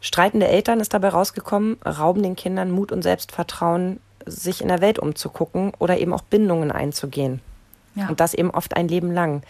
Streitende 0.00 0.48
Eltern 0.48 0.80
ist 0.80 0.94
dabei 0.94 1.10
rausgekommen, 1.10 1.76
rauben 1.84 2.22
den 2.22 2.36
Kindern 2.36 2.70
Mut 2.70 2.90
und 2.90 3.02
Selbstvertrauen, 3.02 4.00
sich 4.24 4.62
in 4.62 4.68
der 4.68 4.80
Welt 4.80 4.98
umzugucken 4.98 5.72
oder 5.78 5.98
eben 5.98 6.14
auch 6.14 6.22
Bindungen 6.22 6.72
einzugehen. 6.72 7.40
Ja. 7.94 8.08
Und 8.08 8.20
das 8.20 8.32
eben 8.32 8.50
oft 8.50 8.76
ein 8.76 8.88
Leben 8.88 9.12
lang. 9.12 9.42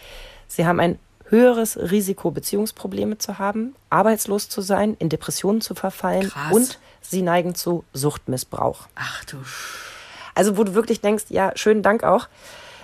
Sie 0.47 0.65
haben 0.65 0.81
ein 0.81 0.99
höheres 1.29 1.77
Risiko, 1.77 2.31
Beziehungsprobleme 2.31 3.17
zu 3.17 3.39
haben, 3.39 3.75
arbeitslos 3.89 4.49
zu 4.49 4.61
sein, 4.61 4.95
in 4.99 5.09
Depressionen 5.09 5.61
zu 5.61 5.75
verfallen 5.75 6.29
Krass. 6.29 6.53
und 6.53 6.79
sie 7.01 7.21
neigen 7.21 7.55
zu 7.55 7.83
Suchtmissbrauch. 7.93 8.87
Ach 8.95 9.25
du. 9.25 9.37
Also 10.35 10.57
wo 10.57 10.63
du 10.63 10.73
wirklich 10.73 11.01
denkst, 11.01 11.25
ja, 11.29 11.51
schönen 11.55 11.81
Dank 11.81 12.03
auch. 12.03 12.27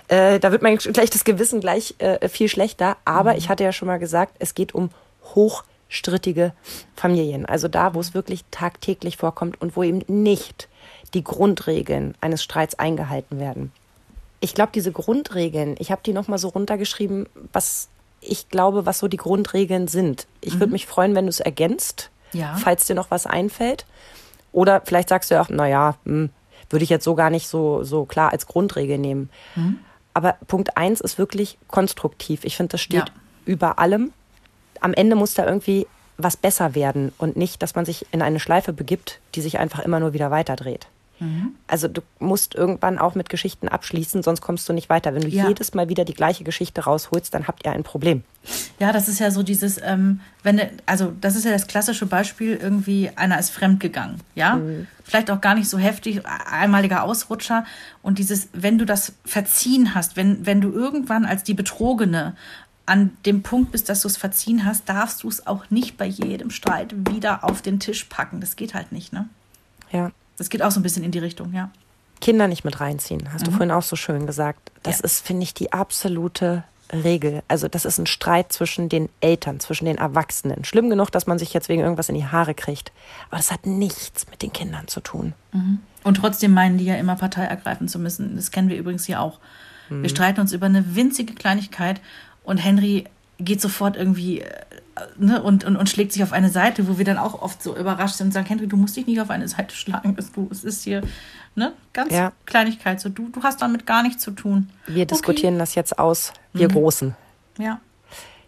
Äh, 0.08 0.40
da 0.40 0.52
wird 0.52 0.62
mein 0.62 0.80
schlechtes 0.80 1.24
Gewissen 1.24 1.60
gleich 1.60 1.94
äh, 1.98 2.28
viel 2.28 2.48
schlechter. 2.48 2.96
Aber 3.04 3.32
mhm. 3.32 3.38
ich 3.38 3.48
hatte 3.48 3.64
ja 3.64 3.72
schon 3.72 3.88
mal 3.88 3.98
gesagt, 3.98 4.34
es 4.38 4.54
geht 4.54 4.74
um 4.74 4.90
hoch 5.34 5.64
strittige 5.88 6.52
Familien. 6.96 7.46
Also 7.46 7.68
da, 7.68 7.94
wo 7.94 8.00
es 8.00 8.14
wirklich 8.14 8.44
tagtäglich 8.50 9.18
vorkommt 9.18 9.60
und 9.60 9.76
wo 9.76 9.82
eben 9.82 10.02
nicht 10.08 10.68
die 11.14 11.22
Grundregeln 11.22 12.14
eines 12.20 12.42
Streits 12.42 12.78
eingehalten 12.78 13.38
werden. 13.38 13.72
Ich 14.40 14.54
glaube, 14.54 14.72
diese 14.74 14.90
Grundregeln, 14.90 15.76
ich 15.78 15.92
habe 15.92 16.02
die 16.04 16.14
nochmal 16.14 16.38
so 16.38 16.48
runtergeschrieben, 16.48 17.28
was 17.52 17.88
ich 18.22 18.48
glaube, 18.48 18.86
was 18.86 18.98
so 18.98 19.08
die 19.08 19.16
Grundregeln 19.16 19.88
sind. 19.88 20.26
Ich 20.40 20.54
mhm. 20.54 20.60
würde 20.60 20.72
mich 20.72 20.86
freuen, 20.86 21.14
wenn 21.14 21.26
du 21.26 21.30
es 21.30 21.40
ergänzt, 21.40 22.10
ja. 22.32 22.54
falls 22.56 22.86
dir 22.86 22.94
noch 22.94 23.10
was 23.10 23.26
einfällt. 23.26 23.84
Oder 24.52 24.82
vielleicht 24.84 25.08
sagst 25.08 25.30
du 25.30 25.34
ja 25.34 25.42
auch, 25.42 25.48
naja, 25.48 25.96
hm, 26.04 26.30
würde 26.70 26.84
ich 26.84 26.90
jetzt 26.90 27.04
so 27.04 27.14
gar 27.14 27.30
nicht 27.30 27.48
so, 27.48 27.84
so 27.84 28.04
klar 28.04 28.32
als 28.32 28.46
Grundregel 28.46 28.98
nehmen. 28.98 29.30
Mhm. 29.56 29.80
Aber 30.14 30.36
Punkt 30.46 30.76
eins 30.76 31.00
ist 31.00 31.18
wirklich 31.18 31.58
konstruktiv. 31.68 32.44
Ich 32.44 32.56
finde, 32.56 32.72
das 32.72 32.80
steht 32.80 33.08
ja. 33.08 33.14
über 33.44 33.78
allem 33.78 34.12
am 34.82 34.94
Ende 34.94 35.16
muss 35.16 35.34
da 35.34 35.46
irgendwie 35.46 35.86
was 36.18 36.36
besser 36.36 36.74
werden 36.74 37.12
und 37.18 37.36
nicht, 37.36 37.62
dass 37.62 37.74
man 37.74 37.84
sich 37.84 38.06
in 38.12 38.20
eine 38.20 38.40
Schleife 38.40 38.72
begibt, 38.72 39.20
die 39.34 39.40
sich 39.40 39.58
einfach 39.58 39.80
immer 39.80 40.00
nur 40.00 40.12
wieder 40.12 40.30
weiterdreht. 40.30 40.86
Mhm. 41.22 41.54
Also 41.68 41.88
du 41.88 42.02
musst 42.18 42.54
irgendwann 42.54 42.98
auch 42.98 43.14
mit 43.14 43.28
Geschichten 43.28 43.68
abschließen, 43.68 44.22
sonst 44.22 44.40
kommst 44.40 44.68
du 44.68 44.72
nicht 44.72 44.90
weiter. 44.90 45.14
Wenn 45.14 45.22
du 45.22 45.28
ja. 45.28 45.48
jedes 45.48 45.72
Mal 45.72 45.88
wieder 45.88 46.04
die 46.04 46.14
gleiche 46.14 46.42
Geschichte 46.42 46.82
rausholst, 46.82 47.32
dann 47.32 47.46
habt 47.46 47.64
ihr 47.64 47.72
ein 47.72 47.84
Problem. 47.84 48.24
Ja, 48.80 48.92
das 48.92 49.08
ist 49.08 49.20
ja 49.20 49.30
so 49.30 49.42
dieses, 49.42 49.80
ähm, 49.80 50.20
wenn, 50.42 50.60
also 50.84 51.12
das 51.20 51.36
ist 51.36 51.44
ja 51.44 51.52
das 51.52 51.68
klassische 51.68 52.06
Beispiel, 52.06 52.58
irgendwie 52.60 53.10
einer 53.14 53.38
ist 53.38 53.50
fremdgegangen, 53.50 54.16
ja? 54.34 54.56
Mhm. 54.56 54.88
Vielleicht 55.04 55.30
auch 55.30 55.40
gar 55.40 55.54
nicht 55.54 55.68
so 55.68 55.78
heftig, 55.78 56.22
einmaliger 56.26 57.02
Ausrutscher. 57.04 57.64
Und 58.02 58.18
dieses, 58.18 58.48
wenn 58.52 58.78
du 58.78 58.86
das 58.86 59.12
verziehen 59.24 59.94
hast, 59.94 60.16
wenn, 60.16 60.46
wenn 60.46 60.60
du 60.60 60.72
irgendwann 60.72 61.24
als 61.24 61.44
die 61.44 61.54
Betrogene 61.54 62.34
an 62.86 63.16
dem 63.26 63.42
Punkt 63.42 63.72
bist, 63.72 63.88
dass 63.88 64.02
du 64.02 64.08
es 64.08 64.16
verziehen 64.16 64.64
hast, 64.64 64.88
darfst 64.88 65.22
du 65.22 65.28
es 65.28 65.46
auch 65.46 65.70
nicht 65.70 65.96
bei 65.96 66.06
jedem 66.06 66.50
Streit 66.50 66.94
wieder 67.10 67.44
auf 67.44 67.62
den 67.62 67.78
Tisch 67.78 68.04
packen. 68.04 68.40
Das 68.40 68.56
geht 68.56 68.74
halt 68.74 68.90
nicht, 68.90 69.12
ne? 69.12 69.28
Ja. 69.92 70.10
Das 70.42 70.50
geht 70.50 70.60
auch 70.60 70.72
so 70.72 70.80
ein 70.80 70.82
bisschen 70.82 71.04
in 71.04 71.12
die 71.12 71.20
Richtung, 71.20 71.52
ja. 71.54 71.70
Kinder 72.20 72.48
nicht 72.48 72.64
mit 72.64 72.80
reinziehen, 72.80 73.32
hast 73.32 73.42
mhm. 73.42 73.44
du 73.44 73.50
vorhin 73.52 73.70
auch 73.70 73.84
so 73.84 73.94
schön 73.94 74.26
gesagt. 74.26 74.72
Das 74.82 74.98
ja. 74.98 75.04
ist, 75.04 75.24
finde 75.24 75.44
ich, 75.44 75.54
die 75.54 75.72
absolute 75.72 76.64
Regel. 76.92 77.44
Also 77.46 77.68
das 77.68 77.84
ist 77.84 77.98
ein 77.98 78.06
Streit 78.06 78.52
zwischen 78.52 78.88
den 78.88 79.08
Eltern, 79.20 79.60
zwischen 79.60 79.84
den 79.84 79.98
Erwachsenen. 79.98 80.64
Schlimm 80.64 80.90
genug, 80.90 81.12
dass 81.12 81.28
man 81.28 81.38
sich 81.38 81.54
jetzt 81.54 81.68
wegen 81.68 81.82
irgendwas 81.82 82.08
in 82.08 82.16
die 82.16 82.26
Haare 82.26 82.54
kriegt. 82.54 82.90
Aber 83.28 83.36
das 83.36 83.52
hat 83.52 83.66
nichts 83.66 84.26
mit 84.32 84.42
den 84.42 84.52
Kindern 84.52 84.88
zu 84.88 84.98
tun. 84.98 85.32
Mhm. 85.52 85.78
Und 86.02 86.16
trotzdem 86.16 86.52
meinen 86.52 86.76
die 86.76 86.86
ja 86.86 86.96
immer 86.96 87.14
Partei 87.14 87.44
ergreifen 87.44 87.86
zu 87.86 88.00
müssen. 88.00 88.34
Das 88.34 88.50
kennen 88.50 88.68
wir 88.68 88.76
übrigens 88.76 89.06
hier 89.06 89.20
auch. 89.20 89.38
Mhm. 89.90 90.02
Wir 90.02 90.10
streiten 90.10 90.40
uns 90.40 90.52
über 90.52 90.66
eine 90.66 90.96
winzige 90.96 91.34
Kleinigkeit 91.34 92.00
und 92.42 92.58
Henry 92.58 93.04
geht 93.38 93.60
sofort 93.60 93.96
irgendwie 93.96 94.40
äh, 94.40 94.50
ne, 95.16 95.42
und, 95.42 95.64
und, 95.64 95.76
und 95.76 95.88
schlägt 95.88 96.12
sich 96.12 96.22
auf 96.22 96.32
eine 96.32 96.48
Seite, 96.48 96.88
wo 96.88 96.98
wir 96.98 97.04
dann 97.04 97.18
auch 97.18 97.40
oft 97.40 97.62
so 97.62 97.76
überrascht 97.76 98.16
sind 98.16 98.28
und 98.28 98.32
sagen, 98.32 98.46
Henry, 98.46 98.66
du 98.66 98.76
musst 98.76 98.96
dich 98.96 99.06
nicht 99.06 99.20
auf 99.20 99.30
eine 99.30 99.48
Seite 99.48 99.74
schlagen. 99.74 100.16
Du, 100.34 100.48
es 100.50 100.64
ist 100.64 100.84
hier 100.84 101.02
ne, 101.54 101.72
ganz 101.92 102.12
ja. 102.12 102.32
Kleinigkeit. 102.46 103.00
So, 103.00 103.08
du, 103.08 103.28
du 103.28 103.42
hast 103.42 103.62
damit 103.62 103.86
gar 103.86 104.02
nichts 104.02 104.22
zu 104.22 104.32
tun. 104.32 104.70
Wir 104.86 105.06
diskutieren 105.06 105.58
das 105.58 105.74
jetzt 105.74 105.98
aus, 105.98 106.32
wir 106.52 106.68
mhm. 106.68 106.72
Großen. 106.72 107.14
Ja. 107.58 107.80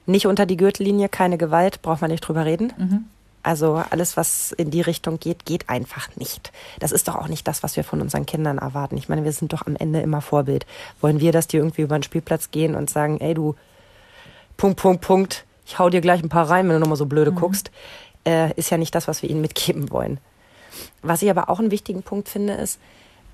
Nicht 0.06 0.26
unter 0.26 0.46
die 0.46 0.56
Gürtellinie, 0.56 1.08
keine 1.08 1.38
Gewalt, 1.38 1.80
braucht 1.82 2.02
man 2.02 2.10
nicht 2.10 2.20
drüber 2.20 2.44
reden. 2.44 2.72
Mhm. 2.76 3.04
Also 3.42 3.82
alles, 3.90 4.16
was 4.16 4.52
in 4.52 4.70
die 4.70 4.80
Richtung 4.80 5.20
geht, 5.20 5.44
geht 5.44 5.68
einfach 5.68 6.16
nicht. 6.16 6.50
Das 6.78 6.92
ist 6.92 7.08
doch 7.08 7.14
auch 7.14 7.28
nicht 7.28 7.46
das, 7.46 7.62
was 7.62 7.76
wir 7.76 7.84
von 7.84 8.00
unseren 8.00 8.24
Kindern 8.24 8.56
erwarten. 8.56 8.96
Ich 8.96 9.10
meine, 9.10 9.24
wir 9.24 9.32
sind 9.32 9.52
doch 9.52 9.66
am 9.66 9.76
Ende 9.76 10.00
immer 10.00 10.22
Vorbild. 10.22 10.64
Wollen 11.02 11.20
wir, 11.20 11.30
dass 11.30 11.46
die 11.46 11.58
irgendwie 11.58 11.82
über 11.82 11.98
den 11.98 12.02
Spielplatz 12.02 12.50
gehen 12.50 12.74
und 12.74 12.88
sagen, 12.88 13.20
ey 13.20 13.34
du, 13.34 13.54
Punkt, 14.56 14.80
Punkt, 14.80 15.02
Punkt, 15.02 15.44
ich 15.66 15.78
hau 15.78 15.88
dir 15.90 16.00
gleich 16.00 16.22
ein 16.22 16.28
paar 16.28 16.48
rein, 16.48 16.68
wenn 16.68 16.74
du 16.74 16.80
nochmal 16.80 16.96
so 16.96 17.06
blöde 17.06 17.30
mhm. 17.30 17.36
guckst, 17.36 17.70
äh, 18.26 18.52
ist 18.54 18.70
ja 18.70 18.78
nicht 18.78 18.94
das, 18.94 19.08
was 19.08 19.22
wir 19.22 19.30
ihnen 19.30 19.40
mitgeben 19.40 19.90
wollen. 19.90 20.18
Was 21.02 21.22
ich 21.22 21.30
aber 21.30 21.48
auch 21.48 21.58
einen 21.58 21.70
wichtigen 21.70 22.02
Punkt 22.02 22.28
finde, 22.28 22.54
ist, 22.54 22.78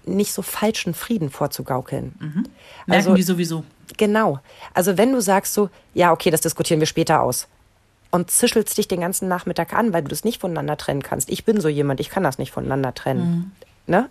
nicht 0.06 0.32
so 0.32 0.42
falschen 0.42 0.94
Frieden 0.94 1.30
vorzugaukeln. 1.30 2.14
Mhm. 2.18 2.44
Merken 2.86 2.92
also, 2.92 3.14
die 3.14 3.22
sowieso. 3.22 3.64
Genau. 3.98 4.40
Also 4.72 4.96
wenn 4.96 5.12
du 5.12 5.20
sagst 5.20 5.52
so, 5.52 5.68
ja, 5.92 6.10
okay, 6.10 6.30
das 6.30 6.40
diskutieren 6.40 6.80
wir 6.80 6.86
später 6.86 7.20
aus 7.20 7.48
und 8.10 8.30
zischelst 8.30 8.76
dich 8.78 8.88
den 8.88 9.00
ganzen 9.00 9.28
Nachmittag 9.28 9.74
an, 9.74 9.92
weil 9.92 10.02
du 10.02 10.08
das 10.08 10.24
nicht 10.24 10.40
voneinander 10.40 10.76
trennen 10.76 11.02
kannst. 11.02 11.30
Ich 11.30 11.44
bin 11.44 11.60
so 11.60 11.68
jemand, 11.68 12.00
ich 12.00 12.08
kann 12.08 12.22
das 12.22 12.38
nicht 12.38 12.50
voneinander 12.50 12.94
trennen. 12.94 13.52
Mhm. 13.86 13.92
Ne? 13.92 14.10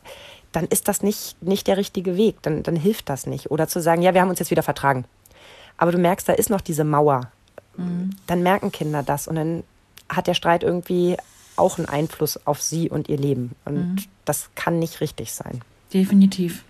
Dann 0.51 0.65
ist 0.65 0.87
das 0.87 1.01
nicht, 1.01 1.41
nicht 1.41 1.67
der 1.67 1.77
richtige 1.77 2.17
Weg. 2.17 2.41
Dann, 2.43 2.61
dann 2.61 2.75
hilft 2.75 3.09
das 3.09 3.25
nicht. 3.25 3.49
Oder 3.49 3.67
zu 3.67 3.81
sagen, 3.81 4.03
ja, 4.03 4.13
wir 4.13 4.21
haben 4.21 4.29
uns 4.29 4.39
jetzt 4.39 4.51
wieder 4.51 4.63
vertragen 4.63 5.05
aber 5.79 5.93
du 5.93 5.97
merkst, 5.97 6.27
da 6.27 6.33
ist 6.33 6.49
noch 6.49 6.61
diese 6.61 6.83
Mauer. 6.83 7.31
Mhm. 7.79 8.09
Dann 8.27 8.43
merken 8.43 8.71
Kinder 8.71 9.03
das 9.03 9.27
und 9.27 9.35
dann 9.35 9.63
hat 10.07 10.27
der 10.27 10.33
Streit 10.33 10.63
irgendwie 10.63 11.17
auch 11.55 11.77
einen 11.77 11.87
Einfluss 11.87 12.45
auf 12.47 12.61
sie 12.61 12.89
und 12.89 13.09
ihr 13.09 13.17
Leben. 13.17 13.51
Und 13.65 13.95
mhm. 13.95 14.05
das 14.25 14.49
kann 14.55 14.79
nicht 14.79 15.01
richtig 15.01 15.33
sein. 15.33 15.61
Definitiv. 15.93 16.63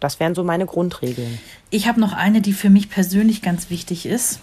Das 0.00 0.18
wären 0.18 0.34
so 0.34 0.42
meine 0.42 0.66
Grundregeln. 0.66 1.38
Ich 1.70 1.86
habe 1.86 2.00
noch 2.00 2.12
eine, 2.12 2.40
die 2.40 2.52
für 2.52 2.70
mich 2.70 2.90
persönlich 2.90 3.40
ganz 3.40 3.70
wichtig 3.70 4.06
ist. 4.06 4.40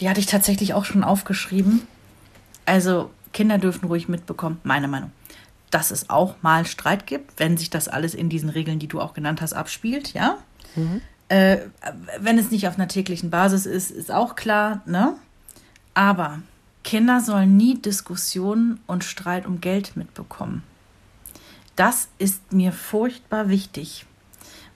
Die 0.00 0.08
hatte 0.10 0.20
ich 0.20 0.26
tatsächlich 0.26 0.74
auch 0.74 0.84
schon 0.84 1.04
aufgeschrieben. 1.04 1.82
Also 2.64 3.10
Kinder 3.32 3.58
dürfen 3.58 3.86
ruhig 3.86 4.08
mitbekommen, 4.08 4.58
meine 4.64 4.88
Meinung, 4.88 5.12
dass 5.70 5.90
es 5.90 6.10
auch 6.10 6.34
mal 6.42 6.66
Streit 6.66 7.06
gibt, 7.06 7.38
wenn 7.38 7.56
sich 7.56 7.70
das 7.70 7.86
alles 7.86 8.14
in 8.14 8.28
diesen 8.28 8.48
Regeln, 8.48 8.78
die 8.78 8.88
du 8.88 9.00
auch 9.00 9.14
genannt 9.14 9.40
hast, 9.40 9.52
abspielt, 9.52 10.12
ja. 10.14 10.38
Mhm. 10.74 11.00
Äh, 11.28 11.58
wenn 12.20 12.38
es 12.38 12.50
nicht 12.50 12.68
auf 12.68 12.76
einer 12.76 12.88
täglichen 12.88 13.30
Basis 13.30 13.66
ist, 13.66 13.90
ist 13.90 14.12
auch 14.12 14.36
klar, 14.36 14.82
ne? 14.86 15.16
Aber 15.94 16.40
Kinder 16.84 17.20
sollen 17.20 17.56
nie 17.56 17.78
Diskussionen 17.78 18.78
und 18.86 19.02
Streit 19.02 19.44
um 19.46 19.60
Geld 19.60 19.96
mitbekommen. 19.96 20.62
Das 21.74 22.08
ist 22.18 22.52
mir 22.52 22.72
furchtbar 22.72 23.48
wichtig. 23.48 24.06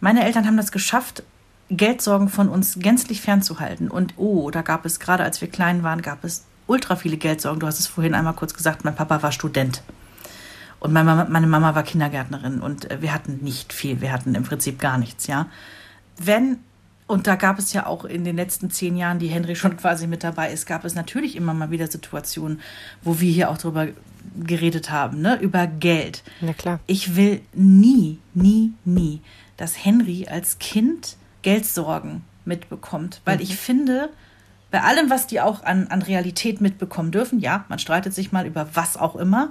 Meine 0.01 0.25
Eltern 0.25 0.47
haben 0.47 0.57
das 0.57 0.73
geschafft, 0.73 1.23
Geldsorgen 1.71 2.29
von 2.29 2.49
uns 2.49 2.79
gänzlich 2.81 3.21
fernzuhalten. 3.21 3.89
Und 3.89 4.15
oh, 4.17 4.51
da 4.51 4.63
gab 4.63 4.85
es, 4.85 4.99
gerade 4.99 5.23
als 5.23 5.41
wir 5.41 5.49
klein 5.49 5.85
waren, 5.85 6.03
gab 6.03 6.25
es 6.25 6.47
ultra 6.67 6.97
viele 6.97 7.17
Geldsorgen. 7.17 7.61
Du 7.61 7.67
hast 7.69 7.79
es 7.79 7.87
vorhin 7.87 8.15
einmal 8.15 8.35
kurz 8.35 8.55
gesagt, 8.55 8.85
mein 8.85 8.97
Papa 8.97 9.23
war 9.23 9.31
Student. 9.31 9.83
Und 10.81 10.93
meine 10.93 11.05
Mama, 11.05 11.27
meine 11.31 11.47
Mama 11.47 11.75
war 11.75 11.85
Kindergärtnerin 11.85 12.61
und 12.61 12.89
wir 13.01 13.15
hatten 13.15 13.39
nicht 13.43 13.73
viel, 13.73 14.01
wir 14.01 14.13
hatten 14.13 14.35
im 14.35 14.45
Prinzip 14.45 14.79
gar 14.81 14.99
nichts, 14.99 15.27
ja 15.27 15.47
wenn 16.27 16.59
und 17.07 17.27
da 17.27 17.35
gab 17.35 17.59
es 17.59 17.73
ja 17.73 17.87
auch 17.87 18.05
in 18.05 18.25
den 18.25 18.37
letzten 18.37 18.71
zehn 18.71 18.97
Jahren, 18.97 19.19
die 19.19 19.27
Henry 19.27 19.57
schon 19.57 19.77
quasi 19.77 20.07
mit 20.07 20.23
dabei 20.23 20.53
ist, 20.53 20.65
gab 20.65 20.85
es 20.85 20.95
natürlich 20.95 21.35
immer 21.35 21.55
mal 21.55 21.73
wieder 21.73 21.89
Situationen, 21.89 22.61
wo 23.03 23.19
wir 23.19 23.33
hier 23.33 23.51
auch 23.51 23.59
drüber 23.59 23.89
geredet 24.39 24.93
haben, 24.93 25.21
ne? 25.21 25.37
über 25.41 25.67
Geld. 25.67 26.23
Na 26.41 26.53
klar. 26.53 26.79
Ich 26.87 27.17
will 27.17 27.41
nie, 27.53 28.21
nie, 28.33 28.75
nie, 28.85 29.23
dass 29.57 29.85
Henry 29.85 30.29
als 30.31 30.61
Kind 30.61 31.17
Geldsorgen 31.43 32.23
mitbekommt, 32.45 33.23
weil 33.25 33.41
ich 33.41 33.57
finde, 33.57 34.11
bei 34.71 34.83
allem, 34.83 35.11
was 35.11 35.27
die 35.27 35.41
auch 35.41 35.65
an, 35.65 35.89
an 35.89 36.03
Realität 36.03 36.61
mitbekommen 36.61 37.11
dürfen, 37.11 37.41
ja, 37.41 37.65
man 37.69 37.81
streitet 37.81 38.15
sich 38.15 38.31
mal 38.31 38.47
über 38.47 38.69
was 38.75 38.97
auch 38.97 39.17
immer, 39.17 39.51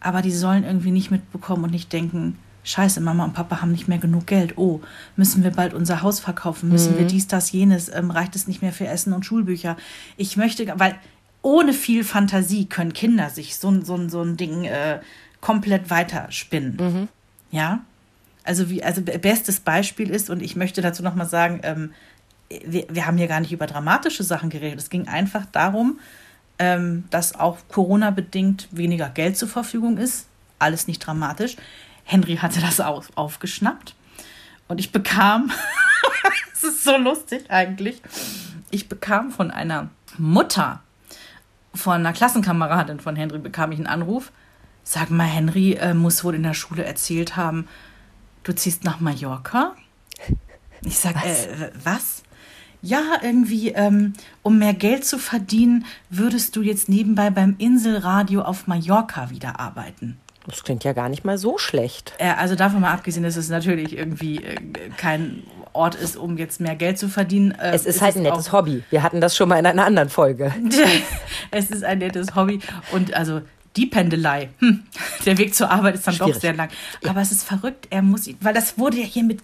aber 0.00 0.22
die 0.22 0.30
sollen 0.30 0.64
irgendwie 0.64 0.92
nicht 0.92 1.10
mitbekommen 1.10 1.64
und 1.64 1.70
nicht 1.70 1.92
denken, 1.92 2.38
Scheiße, 2.68 3.00
Mama 3.00 3.24
und 3.24 3.32
Papa 3.32 3.62
haben 3.62 3.72
nicht 3.72 3.88
mehr 3.88 3.96
genug 3.96 4.26
Geld. 4.26 4.58
Oh, 4.58 4.82
müssen 5.16 5.42
wir 5.42 5.52
bald 5.52 5.72
unser 5.72 6.02
Haus 6.02 6.20
verkaufen? 6.20 6.68
Müssen 6.68 6.98
wir 6.98 7.06
dies, 7.06 7.26
das, 7.26 7.50
jenes? 7.50 7.88
Ähm, 7.88 8.10
reicht 8.10 8.36
es 8.36 8.46
nicht 8.46 8.60
mehr 8.60 8.74
für 8.74 8.86
Essen 8.86 9.14
und 9.14 9.24
Schulbücher? 9.24 9.78
Ich 10.18 10.36
möchte, 10.36 10.70
weil 10.78 10.94
ohne 11.40 11.72
viel 11.72 12.04
Fantasie 12.04 12.66
können 12.66 12.92
Kinder 12.92 13.30
sich 13.30 13.56
so, 13.56 13.82
so, 13.82 14.06
so 14.10 14.20
ein 14.20 14.36
Ding 14.36 14.64
äh, 14.64 15.00
komplett 15.40 15.88
weiterspinnen. 15.88 17.08
Ja? 17.50 17.80
Also, 18.44 18.68
wie, 18.68 18.84
also 18.84 19.00
bestes 19.00 19.60
Beispiel 19.60 20.10
ist, 20.10 20.28
und 20.28 20.42
ich 20.42 20.54
möchte 20.54 20.82
dazu 20.82 21.02
nochmal 21.02 21.28
sagen, 21.28 21.60
ähm, 21.62 21.92
wir, 22.66 22.84
wir 22.90 23.06
haben 23.06 23.16
hier 23.16 23.28
gar 23.28 23.40
nicht 23.40 23.52
über 23.52 23.66
dramatische 23.66 24.24
Sachen 24.24 24.50
geredet. 24.50 24.78
Es 24.78 24.90
ging 24.90 25.08
einfach 25.08 25.46
darum, 25.46 26.00
ähm, 26.58 27.04
dass 27.08 27.34
auch 27.34 27.56
Corona-bedingt 27.68 28.68
weniger 28.72 29.08
Geld 29.08 29.38
zur 29.38 29.48
Verfügung 29.48 29.96
ist. 29.96 30.26
Alles 30.58 30.86
nicht 30.86 30.98
dramatisch. 30.98 31.56
Henry 32.08 32.36
hatte 32.36 32.60
das 32.60 32.80
auf, 32.80 33.10
aufgeschnappt. 33.16 33.94
Und 34.66 34.80
ich 34.80 34.92
bekam, 34.92 35.52
es 36.54 36.64
ist 36.64 36.82
so 36.82 36.96
lustig 36.96 37.50
eigentlich, 37.50 38.00
ich 38.70 38.88
bekam 38.88 39.30
von 39.30 39.50
einer 39.50 39.90
Mutter, 40.16 40.82
von 41.74 41.92
einer 41.92 42.14
Klassenkameradin 42.14 42.98
von 42.98 43.14
Henry, 43.14 43.38
bekam 43.38 43.72
ich 43.72 43.78
einen 43.78 43.86
Anruf. 43.86 44.32
Sag 44.84 45.10
mal, 45.10 45.26
Henry 45.26 45.74
äh, 45.74 45.92
muss 45.92 46.24
wohl 46.24 46.34
in 46.34 46.42
der 46.44 46.54
Schule 46.54 46.82
erzählt 46.82 47.36
haben, 47.36 47.68
du 48.42 48.54
ziehst 48.54 48.84
nach 48.84 49.00
Mallorca? 49.00 49.76
Ich 50.82 50.98
sag, 50.98 51.14
was? 51.16 51.46
Äh, 51.46 51.70
was? 51.84 52.22
Ja, 52.80 53.18
irgendwie, 53.22 53.72
ähm, 53.72 54.14
um 54.42 54.58
mehr 54.58 54.72
Geld 54.72 55.04
zu 55.04 55.18
verdienen, 55.18 55.84
würdest 56.08 56.56
du 56.56 56.62
jetzt 56.62 56.88
nebenbei 56.88 57.28
beim 57.28 57.56
Inselradio 57.58 58.40
auf 58.42 58.66
Mallorca 58.66 59.28
wieder 59.28 59.60
arbeiten. 59.60 60.18
Das 60.48 60.64
klingt 60.64 60.82
ja 60.84 60.92
gar 60.94 61.08
nicht 61.08 61.24
mal 61.24 61.38
so 61.38 61.58
schlecht. 61.58 62.12
Äh, 62.18 62.30
also 62.30 62.54
davon 62.54 62.80
mal 62.80 62.92
abgesehen, 62.92 63.22
dass 63.22 63.36
es 63.36 63.48
natürlich 63.48 63.96
irgendwie 63.96 64.36
äh, 64.42 64.56
kein 64.96 65.42
Ort 65.74 65.94
ist, 65.94 66.16
um 66.16 66.36
jetzt 66.38 66.60
mehr 66.60 66.74
Geld 66.74 66.98
zu 66.98 67.08
verdienen. 67.08 67.52
Äh, 67.52 67.72
Es 67.74 67.86
ist 67.86 68.00
halt 68.00 68.16
ein 68.16 68.24
es 68.24 68.30
nettes 68.32 68.48
auch- 68.48 68.52
Hobby. 68.54 68.82
Wir 68.90 69.02
hatten 69.02 69.20
das 69.20 69.36
schon 69.36 69.48
mal 69.48 69.58
in 69.58 69.66
einer 69.66 69.84
anderen 69.84 70.08
Folge. 70.08 70.52
es 71.50 71.70
ist 71.70 71.84
ein 71.84 71.98
nettes 71.98 72.34
Hobby 72.34 72.60
und 72.92 73.14
also 73.14 73.42
die 73.76 73.86
Pendelei, 73.86 74.48
hm, 74.58 74.82
der 75.24 75.38
Weg 75.38 75.54
zur 75.54 75.70
Arbeit 75.70 75.94
ist 75.94 76.06
dann 76.06 76.14
Schwierig. 76.14 76.34
doch 76.34 76.40
sehr 76.40 76.54
lang. 76.54 76.68
Aber 77.06 77.20
es 77.20 77.30
ist 77.30 77.44
verrückt, 77.44 77.86
er 77.90 78.02
muss, 78.02 78.28
weil 78.40 78.54
das 78.54 78.76
wurde 78.78 78.96
ja 78.98 79.04
hiermit 79.04 79.40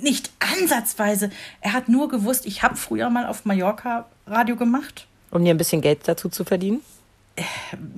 nicht 0.00 0.30
ansatzweise. 0.58 1.30
Er 1.60 1.74
hat 1.74 1.88
nur 1.88 2.08
gewusst, 2.08 2.46
ich 2.46 2.62
habe 2.62 2.76
früher 2.76 3.08
mal 3.10 3.26
auf 3.26 3.44
Mallorca 3.44 4.06
Radio 4.26 4.56
gemacht. 4.56 5.06
Um 5.30 5.44
dir 5.44 5.50
ein 5.54 5.58
bisschen 5.58 5.80
Geld 5.82 6.00
dazu 6.08 6.28
zu 6.28 6.44
verdienen. 6.44 6.80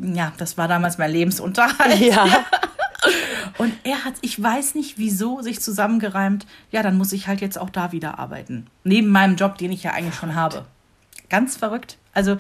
Ja, 0.03 0.33
das 0.37 0.59
war 0.59 0.69
damals 0.69 0.99
mein 0.99 1.11
Lebensunterhalt. 1.11 1.99
Ja. 2.01 2.27
Und 3.59 3.75
er 3.85 4.05
hat, 4.05 4.15
ich 4.21 4.41
weiß 4.41 4.75
nicht 4.75 4.99
wieso, 4.99 5.43
sich 5.43 5.61
zusammengereimt, 5.61 6.47
ja, 6.71 6.83
dann 6.83 6.97
muss 6.97 7.13
ich 7.13 7.29
halt 7.29 7.41
jetzt 7.41 7.59
auch 7.59 7.71
da 7.71 7.93
wieder 7.93 8.19
arbeiten. 8.19 8.67
Neben 8.85 9.09
meinem 9.09 9.37
Job, 9.37 9.59
den 9.59 9.73
ich 9.73 9.83
ja 9.83 9.93
eigentlich 9.93 10.15
schon 10.15 10.35
habe. 10.35 10.65
Ganz 11.29 11.57
verrückt. 11.57 11.99
Also, 12.13 12.39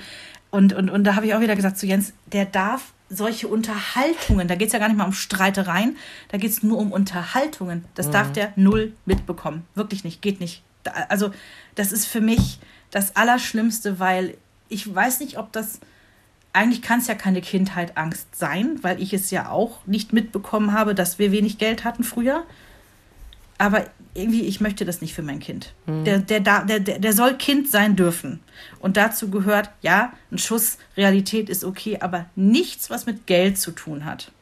und, 0.50 0.72
und, 0.72 0.90
und 0.90 1.04
da 1.04 1.16
habe 1.16 1.26
ich 1.26 1.34
auch 1.34 1.40
wieder 1.40 1.56
gesagt 1.56 1.78
zu 1.78 1.86
Jens, 1.86 2.12
der 2.26 2.44
darf 2.44 2.92
solche 3.08 3.48
Unterhaltungen, 3.48 4.48
da 4.48 4.54
geht 4.54 4.68
es 4.68 4.72
ja 4.72 4.78
gar 4.78 4.88
nicht 4.88 4.96
mal 4.96 5.04
um 5.04 5.12
Streitereien, 5.12 5.96
da 6.28 6.38
geht 6.38 6.50
es 6.50 6.62
nur 6.62 6.78
um 6.78 6.92
Unterhaltungen. 6.92 7.84
Das 7.94 8.10
darf 8.10 8.32
der 8.32 8.52
null 8.56 8.92
mitbekommen. 9.04 9.66
Wirklich 9.74 10.04
nicht, 10.04 10.22
geht 10.22 10.40
nicht. 10.40 10.62
Also, 11.08 11.32
das 11.74 11.92
ist 11.92 12.06
für 12.06 12.20
mich 12.20 12.60
das 12.90 13.16
Allerschlimmste, 13.16 13.98
weil 13.98 14.36
ich 14.68 14.92
weiß 14.92 15.20
nicht, 15.20 15.38
ob 15.38 15.52
das 15.52 15.80
eigentlich 16.52 16.82
kann 16.82 16.98
es 17.00 17.06
ja 17.06 17.14
keine 17.14 17.40
Kindheit-Angst 17.40 18.34
sein, 18.36 18.78
weil 18.82 19.00
ich 19.00 19.12
es 19.12 19.30
ja 19.30 19.48
auch 19.50 19.86
nicht 19.86 20.12
mitbekommen 20.12 20.72
habe, 20.72 20.94
dass 20.94 21.18
wir 21.18 21.30
wenig 21.32 21.58
Geld 21.58 21.84
hatten 21.84 22.02
früher. 22.04 22.44
Aber 23.58 23.86
irgendwie, 24.14 24.42
ich 24.46 24.60
möchte 24.60 24.84
das 24.84 25.00
nicht 25.00 25.14
für 25.14 25.22
mein 25.22 25.38
Kind. 25.38 25.74
Der, 25.86 26.18
der, 26.18 26.40
da- 26.40 26.64
der, 26.64 26.80
der, 26.80 26.98
der 26.98 27.12
soll 27.12 27.34
Kind 27.36 27.70
sein 27.70 27.94
dürfen. 27.94 28.40
Und 28.80 28.96
dazu 28.96 29.30
gehört, 29.30 29.70
ja, 29.82 30.12
ein 30.32 30.38
Schuss 30.38 30.78
Realität 30.96 31.48
ist 31.48 31.62
okay, 31.64 31.98
aber 32.00 32.26
nichts, 32.34 32.90
was 32.90 33.06
mit 33.06 33.26
Geld 33.26 33.58
zu 33.58 33.70
tun 33.70 34.04
hat. 34.04 34.32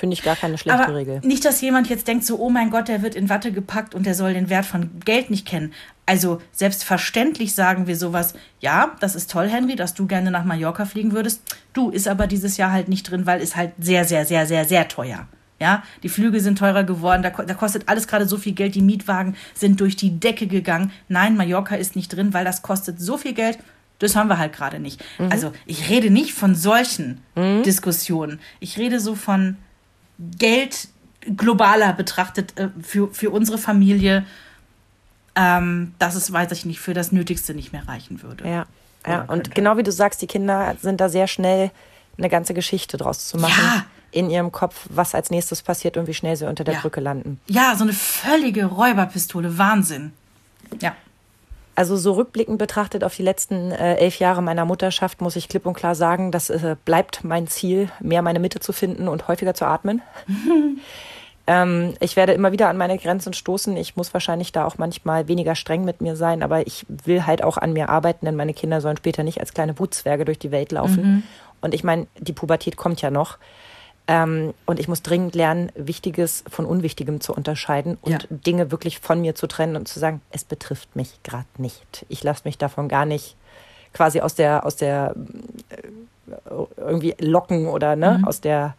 Finde 0.00 0.14
ich 0.14 0.22
gar 0.22 0.34
keine 0.34 0.56
schlechte 0.56 0.82
Aber 0.82 0.94
Regel. 0.94 1.20
nicht, 1.22 1.44
dass 1.44 1.60
jemand 1.60 1.90
jetzt 1.90 2.08
denkt, 2.08 2.24
so, 2.24 2.38
oh 2.38 2.48
mein 2.48 2.70
Gott, 2.70 2.88
der 2.88 3.02
wird 3.02 3.14
in 3.14 3.28
Watte 3.28 3.52
gepackt 3.52 3.94
und 3.94 4.06
der 4.06 4.14
soll 4.14 4.32
den 4.32 4.48
Wert 4.48 4.64
von 4.64 4.88
Geld 5.04 5.28
nicht 5.28 5.46
kennen. 5.46 5.74
Also 6.06 6.40
selbstverständlich 6.52 7.54
sagen 7.54 7.86
wir 7.86 7.96
sowas, 7.96 8.32
ja, 8.60 8.96
das 9.00 9.14
ist 9.14 9.30
toll, 9.30 9.46
Henry, 9.46 9.76
dass 9.76 9.92
du 9.92 10.06
gerne 10.06 10.30
nach 10.30 10.46
Mallorca 10.46 10.86
fliegen 10.86 11.12
würdest. 11.12 11.42
Du, 11.74 11.90
ist 11.90 12.08
aber 12.08 12.26
dieses 12.26 12.56
Jahr 12.56 12.72
halt 12.72 12.88
nicht 12.88 13.10
drin, 13.10 13.26
weil 13.26 13.42
ist 13.42 13.56
halt 13.56 13.72
sehr, 13.78 14.06
sehr, 14.06 14.24
sehr, 14.24 14.46
sehr, 14.46 14.64
sehr 14.64 14.88
teuer. 14.88 15.28
Ja, 15.60 15.82
die 16.02 16.08
Flüge 16.08 16.40
sind 16.40 16.58
teurer 16.58 16.84
geworden, 16.84 17.22
da, 17.22 17.28
da 17.28 17.52
kostet 17.52 17.86
alles 17.90 18.08
gerade 18.08 18.26
so 18.26 18.38
viel 18.38 18.54
Geld, 18.54 18.74
die 18.74 18.80
Mietwagen 18.80 19.36
sind 19.52 19.78
durch 19.82 19.96
die 19.96 20.18
Decke 20.18 20.46
gegangen. 20.46 20.92
Nein, 21.08 21.36
Mallorca 21.36 21.76
ist 21.76 21.94
nicht 21.94 22.08
drin, 22.16 22.32
weil 22.32 22.46
das 22.46 22.62
kostet 22.62 22.98
so 22.98 23.18
viel 23.18 23.34
Geld, 23.34 23.58
das 23.98 24.16
haben 24.16 24.28
wir 24.28 24.38
halt 24.38 24.54
gerade 24.54 24.80
nicht. 24.80 25.04
Also 25.28 25.52
ich 25.66 25.90
rede 25.90 26.08
nicht 26.10 26.32
von 26.32 26.54
solchen 26.54 27.20
Diskussionen. 27.66 28.40
Ich 28.60 28.78
rede 28.78 28.98
so 28.98 29.14
von 29.14 29.58
Geld 30.38 30.88
globaler 31.36 31.92
betrachtet 31.92 32.58
äh, 32.58 32.68
für, 32.82 33.12
für 33.12 33.30
unsere 33.30 33.58
Familie, 33.58 34.24
ähm, 35.34 35.94
dass 35.98 36.14
es, 36.14 36.32
weiß 36.32 36.50
ich 36.52 36.64
nicht, 36.64 36.80
für 36.80 36.94
das 36.94 37.12
Nötigste 37.12 37.54
nicht 37.54 37.72
mehr 37.72 37.86
reichen 37.86 38.22
würde. 38.22 38.48
Ja. 38.48 38.66
ja. 39.06 39.20
Und 39.22 39.28
könnte. 39.28 39.50
genau 39.50 39.76
wie 39.76 39.82
du 39.82 39.92
sagst, 39.92 40.22
die 40.22 40.26
Kinder 40.26 40.74
sind 40.80 41.00
da 41.00 41.08
sehr 41.08 41.26
schnell 41.26 41.70
eine 42.18 42.28
ganze 42.28 42.54
Geschichte 42.54 42.96
draus 42.96 43.28
zu 43.28 43.38
machen. 43.38 43.62
Ja. 43.64 43.84
In 44.12 44.28
ihrem 44.28 44.50
Kopf, 44.50 44.86
was 44.90 45.14
als 45.14 45.30
nächstes 45.30 45.62
passiert 45.62 45.96
und 45.96 46.08
wie 46.08 46.14
schnell 46.14 46.34
sie 46.36 46.48
unter 46.48 46.64
der 46.64 46.74
Ja. 46.74 46.80
Brücke 46.80 47.00
landen. 47.00 47.40
Ja, 47.46 47.76
so 47.76 47.84
eine 47.84 47.92
völlige 47.92 48.64
Räuberpistole, 48.64 49.56
Wahnsinn. 49.56 50.12
Ja. 50.80 50.96
Also 51.80 51.96
so 51.96 52.12
rückblickend 52.12 52.58
betrachtet 52.58 53.04
auf 53.04 53.16
die 53.16 53.22
letzten 53.22 53.70
äh, 53.72 53.94
elf 53.94 54.18
Jahre 54.18 54.42
meiner 54.42 54.66
Mutterschaft 54.66 55.22
muss 55.22 55.34
ich 55.34 55.48
klipp 55.48 55.64
und 55.64 55.72
klar 55.72 55.94
sagen, 55.94 56.30
das 56.30 56.50
äh, 56.50 56.76
bleibt 56.84 57.24
mein 57.24 57.46
Ziel, 57.46 57.88
mehr 58.00 58.20
meine 58.20 58.38
Mitte 58.38 58.60
zu 58.60 58.74
finden 58.74 59.08
und 59.08 59.28
häufiger 59.28 59.54
zu 59.54 59.64
atmen. 59.64 60.02
ähm, 61.46 61.94
ich 62.00 62.16
werde 62.16 62.34
immer 62.34 62.52
wieder 62.52 62.68
an 62.68 62.76
meine 62.76 62.98
Grenzen 62.98 63.32
stoßen. 63.32 63.78
Ich 63.78 63.96
muss 63.96 64.12
wahrscheinlich 64.12 64.52
da 64.52 64.66
auch 64.66 64.76
manchmal 64.76 65.26
weniger 65.26 65.54
streng 65.54 65.86
mit 65.86 66.02
mir 66.02 66.16
sein, 66.16 66.42
aber 66.42 66.66
ich 66.66 66.84
will 66.86 67.24
halt 67.24 67.42
auch 67.42 67.56
an 67.56 67.72
mir 67.72 67.88
arbeiten, 67.88 68.26
denn 68.26 68.36
meine 68.36 68.52
Kinder 68.52 68.82
sollen 68.82 68.98
später 68.98 69.22
nicht 69.22 69.40
als 69.40 69.54
kleine 69.54 69.78
Wutzwerge 69.78 70.26
durch 70.26 70.38
die 70.38 70.50
Welt 70.50 70.72
laufen. 70.72 71.22
Und 71.62 71.72
ich 71.72 71.82
meine, 71.82 72.08
die 72.18 72.34
Pubertät 72.34 72.76
kommt 72.76 73.00
ja 73.00 73.10
noch. 73.10 73.38
Ähm, 74.10 74.54
und 74.66 74.80
ich 74.80 74.88
muss 74.88 75.02
dringend 75.02 75.36
lernen, 75.36 75.70
Wichtiges 75.76 76.42
von 76.50 76.66
Unwichtigem 76.66 77.20
zu 77.20 77.32
unterscheiden 77.32 77.96
und 78.02 78.10
Ja. 78.10 78.18
Dinge 78.28 78.72
wirklich 78.72 78.98
von 78.98 79.20
mir 79.20 79.36
zu 79.36 79.46
trennen 79.46 79.76
und 79.76 79.86
zu 79.86 80.00
sagen, 80.00 80.20
es 80.32 80.42
betrifft 80.42 80.96
mich 80.96 81.22
gerade 81.22 81.46
nicht. 81.58 82.04
Ich 82.08 82.24
lasse 82.24 82.42
mich 82.44 82.58
davon 82.58 82.88
gar 82.88 83.04
nicht 83.06 83.36
quasi 83.94 84.20
aus 84.20 84.34
der, 84.34 84.66
aus 84.66 84.74
der 84.74 85.14
äh, 85.68 85.76
irgendwie 86.76 87.14
locken 87.20 87.68
oder 87.68 87.94
ne, 87.94 88.20
aus 88.26 88.40
der, 88.40 88.74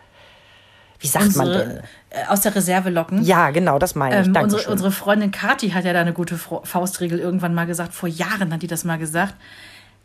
wie 1.00 1.08
sagt 1.08 1.38
man 1.38 1.48
denn? 1.48 1.62
Unsere, 1.62 1.84
äh, 2.10 2.26
aus 2.28 2.42
der 2.42 2.54
Reserve 2.54 2.90
locken. 2.90 3.24
Ja, 3.24 3.52
genau, 3.52 3.80
das 3.80 3.96
meine 3.96 4.20
ich. 4.20 4.28
Ähm, 4.28 4.36
unsere, 4.36 4.70
unsere 4.70 4.92
Freundin 4.92 5.32
Kati 5.32 5.70
hat 5.70 5.86
ja 5.86 5.94
da 5.94 6.02
eine 6.02 6.12
gute 6.12 6.38
Faustregel 6.38 7.20
irgendwann 7.20 7.54
mal 7.54 7.68
gesagt. 7.68 7.94
Vor 7.94 8.10
Jahren 8.10 8.52
hat 8.52 8.64
die 8.64 8.68
das 8.68 8.84
mal 8.84 8.98
gesagt. 8.98 9.36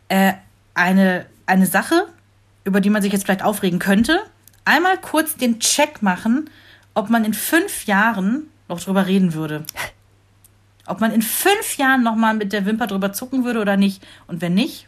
Äh, 0.07 0.33
eine, 0.73 1.25
eine 1.45 1.65
Sache, 1.65 2.05
über 2.63 2.79
die 2.79 2.89
man 2.89 3.01
sich 3.01 3.11
jetzt 3.11 3.25
vielleicht 3.25 3.43
aufregen 3.43 3.79
könnte, 3.79 4.21
einmal 4.67 4.97
kurz 4.99 5.35
den 5.35 5.59
Check 5.59 6.01
machen, 6.01 6.49
ob 6.93 7.09
man 7.09 7.25
in 7.25 7.33
fünf 7.33 7.85
Jahren 7.85 8.49
noch 8.67 8.81
drüber 8.81 9.07
reden 9.07 9.33
würde. 9.33 9.63
Ob 10.85 11.01
man 11.01 11.11
in 11.11 11.21
fünf 11.21 11.77
Jahren 11.77 12.03
noch 12.03 12.15
mal 12.15 12.33
mit 12.33 12.53
der 12.53 12.65
Wimper 12.65 12.87
drüber 12.87 13.13
zucken 13.13 13.43
würde 13.43 13.59
oder 13.59 13.77
nicht. 13.77 14.05
Und 14.27 14.41
wenn 14.41 14.53
nicht, 14.53 14.87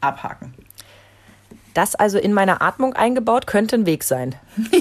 abhaken. 0.00 0.54
das 1.74 1.94
also 1.94 2.18
in 2.18 2.32
meiner 2.32 2.62
Atmung 2.62 2.94
eingebaut 2.94 3.46
könnte 3.46 3.76
ein 3.76 3.86
Weg 3.86 4.04
sein. 4.04 4.34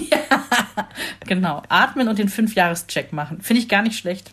Genau. 1.29 1.61
Atmen 1.69 2.07
und 2.07 2.17
den 2.17 2.27
Fünfjahrescheck 2.27 3.13
machen. 3.13 3.41
Finde 3.41 3.61
ich 3.61 3.69
gar 3.69 3.83
nicht 3.83 3.99
schlecht. 3.99 4.31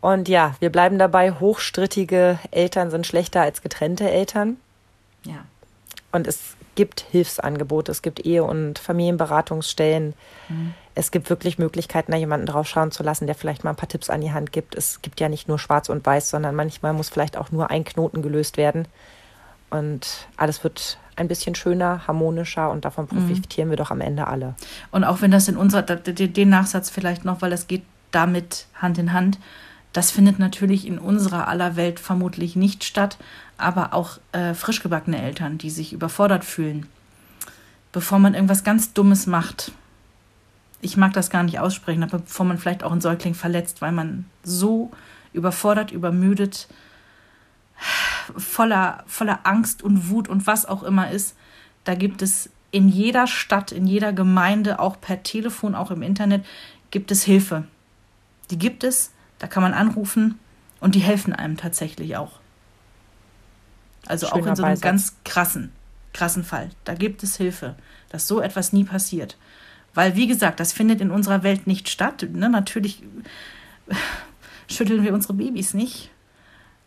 Und 0.00 0.28
ja, 0.28 0.56
wir 0.58 0.70
bleiben 0.70 0.98
dabei, 0.98 1.30
hochstrittige 1.32 2.40
Eltern 2.50 2.90
sind 2.90 3.06
schlechter 3.06 3.42
als 3.42 3.62
getrennte 3.62 4.10
Eltern. 4.10 4.56
Ja. 5.24 5.44
Und 6.10 6.26
es 6.26 6.56
gibt 6.78 7.00
Hilfsangebote, 7.10 7.90
es 7.90 8.02
gibt 8.02 8.24
Ehe- 8.24 8.44
und 8.44 8.78
Familienberatungsstellen. 8.78 10.14
es 10.94 11.10
gibt 11.10 11.28
wirklich 11.28 11.58
Möglichkeiten, 11.58 12.12
da 12.12 12.16
jemanden 12.16 12.46
drauf 12.46 12.68
schauen 12.68 12.92
zu 12.92 13.02
lassen, 13.02 13.26
der 13.26 13.34
vielleicht 13.34 13.64
mal 13.64 13.70
ein 13.70 13.76
paar 13.76 13.88
Tipps 13.88 14.10
an 14.10 14.20
die 14.20 14.30
Hand 14.30 14.52
gibt. 14.52 14.76
Es 14.76 15.02
gibt 15.02 15.18
ja 15.18 15.28
nicht 15.28 15.48
nur 15.48 15.58
schwarz 15.58 15.88
und 15.88 16.06
weiß, 16.06 16.30
sondern 16.30 16.54
manchmal 16.54 16.92
muss 16.92 17.08
vielleicht 17.08 17.36
auch 17.36 17.50
nur 17.50 17.70
ein 17.70 17.82
Knoten 17.82 18.22
gelöst 18.22 18.58
werden. 18.58 18.86
Und 19.70 20.28
alles 20.36 20.62
wird 20.62 20.98
ein 21.16 21.26
bisschen 21.26 21.56
schöner, 21.56 22.06
harmonischer 22.06 22.70
und 22.70 22.84
davon 22.84 23.08
mhm. 23.10 23.16
profitieren 23.16 23.66
mhm. 23.68 23.72
wir 23.72 23.76
doch 23.76 23.90
am 23.90 24.00
Ende 24.00 24.28
alle. 24.28 24.54
Und 24.92 25.02
auch 25.02 25.20
wenn 25.20 25.32
das 25.32 25.48
in 25.48 25.56
unserer, 25.56 25.82
den 25.82 26.48
Nachsatz 26.48 26.90
vielleicht 26.90 27.24
noch, 27.24 27.42
weil 27.42 27.50
das 27.50 27.66
geht 27.66 27.82
damit 28.12 28.66
Hand 28.74 28.98
in 28.98 29.12
Hand, 29.12 29.40
das 29.98 30.12
findet 30.12 30.38
natürlich 30.38 30.86
in 30.86 30.96
unserer 30.96 31.48
aller 31.48 31.74
Welt 31.74 31.98
vermutlich 31.98 32.54
nicht 32.54 32.84
statt, 32.84 33.18
aber 33.56 33.94
auch 33.94 34.18
äh, 34.30 34.54
frisch 34.54 34.80
gebackene 34.80 35.20
Eltern, 35.20 35.58
die 35.58 35.70
sich 35.70 35.92
überfordert 35.92 36.44
fühlen, 36.44 36.86
bevor 37.90 38.20
man 38.20 38.34
irgendwas 38.34 38.62
ganz 38.62 38.92
Dummes 38.92 39.26
macht. 39.26 39.72
Ich 40.80 40.96
mag 40.96 41.14
das 41.14 41.30
gar 41.30 41.42
nicht 41.42 41.58
aussprechen, 41.58 42.04
aber 42.04 42.18
bevor 42.20 42.46
man 42.46 42.58
vielleicht 42.58 42.84
auch 42.84 42.92
einen 42.92 43.00
Säugling 43.00 43.34
verletzt, 43.34 43.82
weil 43.82 43.90
man 43.90 44.26
so 44.44 44.92
überfordert, 45.32 45.90
übermüdet, 45.90 46.68
voller, 48.36 49.02
voller 49.08 49.40
Angst 49.42 49.82
und 49.82 50.10
Wut 50.10 50.28
und 50.28 50.46
was 50.46 50.64
auch 50.64 50.84
immer 50.84 51.10
ist, 51.10 51.34
da 51.82 51.96
gibt 51.96 52.22
es 52.22 52.50
in 52.70 52.88
jeder 52.88 53.26
Stadt, 53.26 53.72
in 53.72 53.88
jeder 53.88 54.12
Gemeinde, 54.12 54.78
auch 54.78 55.00
per 55.00 55.24
Telefon, 55.24 55.74
auch 55.74 55.90
im 55.90 56.02
Internet, 56.02 56.46
gibt 56.92 57.10
es 57.10 57.24
Hilfe. 57.24 57.64
Die 58.52 58.60
gibt 58.60 58.84
es, 58.84 59.10
da 59.38 59.46
kann 59.46 59.62
man 59.62 59.74
anrufen 59.74 60.38
und 60.80 60.94
die 60.94 61.00
helfen 61.00 61.32
einem 61.32 61.56
tatsächlich 61.56 62.16
auch. 62.16 62.40
Also 64.06 64.26
Schöner 64.26 64.42
auch 64.42 64.46
in 64.46 64.56
so 64.56 64.62
einem 64.62 64.72
Beisatz. 64.72 64.82
ganz 64.82 65.16
krassen, 65.24 65.72
krassen 66.12 66.44
Fall. 66.44 66.70
Da 66.84 66.94
gibt 66.94 67.22
es 67.22 67.36
Hilfe, 67.36 67.74
dass 68.08 68.26
so 68.26 68.40
etwas 68.40 68.72
nie 68.72 68.84
passiert. 68.84 69.36
Weil, 69.94 70.16
wie 70.16 70.26
gesagt, 70.26 70.60
das 70.60 70.72
findet 70.72 71.00
in 71.00 71.10
unserer 71.10 71.42
Welt 71.42 71.66
nicht 71.66 71.88
statt. 71.88 72.26
Ne? 72.32 72.48
Natürlich 72.48 73.02
schütteln 74.68 75.02
wir 75.02 75.12
unsere 75.12 75.34
Babys 75.34 75.74
nicht. 75.74 76.10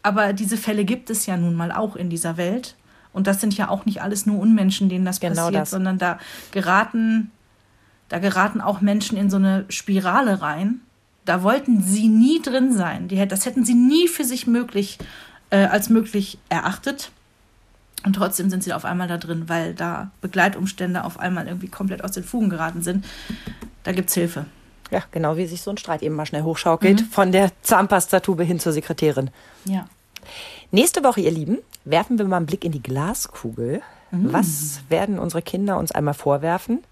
Aber 0.04 0.34
diese 0.34 0.58
Fälle 0.58 0.86
gibt 0.86 1.10
es 1.10 1.26
ja 1.26 1.38
nun 1.38 1.54
mal 1.54 1.72
auch 1.72 1.96
in 1.96 2.10
dieser 2.10 2.38
Welt. 2.38 2.76
Und 3.14 3.28
das 3.28 3.42
sind 3.42 3.56
ja 3.58 3.70
auch 3.70 3.86
nicht 3.86 4.02
alles 4.02 4.26
nur 4.26 4.40
Unmenschen, 4.40 4.90
denen 4.90 5.06
das 5.06 5.20
genau 5.20 5.44
passiert, 5.44 5.62
das. 5.62 5.70
sondern 5.72 5.98
da 5.98 6.18
geraten, 6.52 7.32
da 8.08 8.20
geraten 8.20 8.62
auch 8.62 8.82
Menschen 8.82 9.18
in 9.18 9.30
so 9.30 9.38
eine 9.38 9.66
Spirale 9.70 10.42
rein. 10.42 10.82
Da 11.26 11.44
wollten 11.44 11.82
sie 11.82 12.08
nie 12.08 12.42
drin 12.42 12.74
sein. 12.74 13.08
Die, 13.08 13.28
das 13.28 13.46
hätten 13.46 13.64
sie 13.64 13.76
nie 13.76 14.08
für 14.08 14.24
sich 14.24 14.48
möglich, 14.48 14.98
äh, 15.50 15.66
als 15.66 15.90
möglich 15.90 16.40
erachtet. 16.50 17.12
Und 18.04 18.14
trotzdem 18.14 18.50
sind 18.50 18.64
sie 18.64 18.74
auf 18.74 18.86
einmal 18.86 19.08
da 19.08 19.18
drin, 19.18 19.44
weil 19.48 19.76
da 19.76 20.10
Begleitumstände 20.22 21.04
auf 21.04 21.20
einmal 21.20 21.48
irgendwie 21.48 21.68
komplett 21.68 22.04
aus 22.04 22.12
den 22.12 22.24
Fugen 22.24 22.50
geraten 22.50 22.82
sind. 22.82 23.06
Da 23.84 23.92
gibt 23.92 24.10
es 24.10 24.16
Hilfe. 24.16 24.46
Ja, 24.90 25.04
genau 25.12 25.38
wie 25.38 25.46
sich 25.46 25.62
so 25.62 25.72
ein 25.72 25.78
Streit 25.78 26.02
eben 26.02 26.16
mal 26.16 26.26
schnell 26.26 26.44
hochschaukelt. 26.44 27.02
Mhm. 27.02 27.06
Von 27.06 27.32
der 27.32 27.52
Zahnpastatube 27.62 28.44
hin 28.44 28.60
zur 28.60 28.74
Sekretärin. 28.74 29.30
Ja. 29.66 29.86
Nächste 30.72 31.04
Woche, 31.04 31.22
ihr 31.22 31.32
Lieben, 31.32 31.60
werfen 31.86 32.18
wir 32.18 32.26
mal 32.26 32.38
einen 32.38 32.46
Blick 32.46 32.66
in 32.66 32.72
die 32.72 32.84
Glaskugel. 32.84 33.82
Mhm. 34.12 34.34
Was 34.34 34.82
werden 34.90 35.20
unsere 35.20 35.42
Kinder 35.42 35.78
uns 35.78 35.92
einmal 35.92 36.14
vorwerfen? 36.14 36.84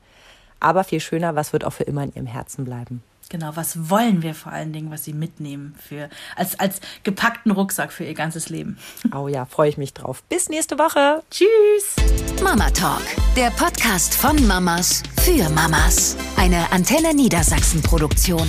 Aber 0.60 0.84
viel 0.84 1.00
schöner, 1.00 1.36
was 1.36 1.54
wird 1.54 1.66
auch 1.66 1.74
für 1.74 1.84
immer 1.84 2.04
in 2.04 2.14
ihrem 2.14 2.28
Herzen 2.28 2.66
bleiben? 2.66 3.02
Genau, 3.30 3.52
was 3.56 3.90
wollen 3.90 4.24
wir 4.24 4.34
vor 4.34 4.52
allen 4.52 4.74
Dingen, 4.74 4.90
was 4.90 5.04
sie 5.04 5.14
mitnehmen 5.14 5.76
für 5.88 6.10
als, 6.36 6.60
als 6.60 6.82
gepackten 7.04 7.52
Rucksack 7.52 7.92
für 7.94 8.04
ihr 8.04 8.16
ganzes 8.16 8.50
Leben. 8.50 8.78
Oh 9.12 9.28
ja, 9.28 9.46
freue 9.46 9.70
ich 9.70 9.78
mich 9.78 9.94
drauf. 9.94 10.24
Bis 10.30 10.50
nächste 10.50 10.78
Woche. 10.78 11.24
Tschüss. 11.32 11.96
Mama 12.44 12.70
Talk, 12.70 13.02
der 13.36 13.50
Podcast 13.52 14.14
von 14.16 14.48
Mamas 14.48 15.04
für 15.22 15.50
Mamas. 15.50 16.16
Eine 16.38 16.72
Antenne 16.72 17.14
Niedersachsen 17.14 17.82
Produktion. 17.82 18.48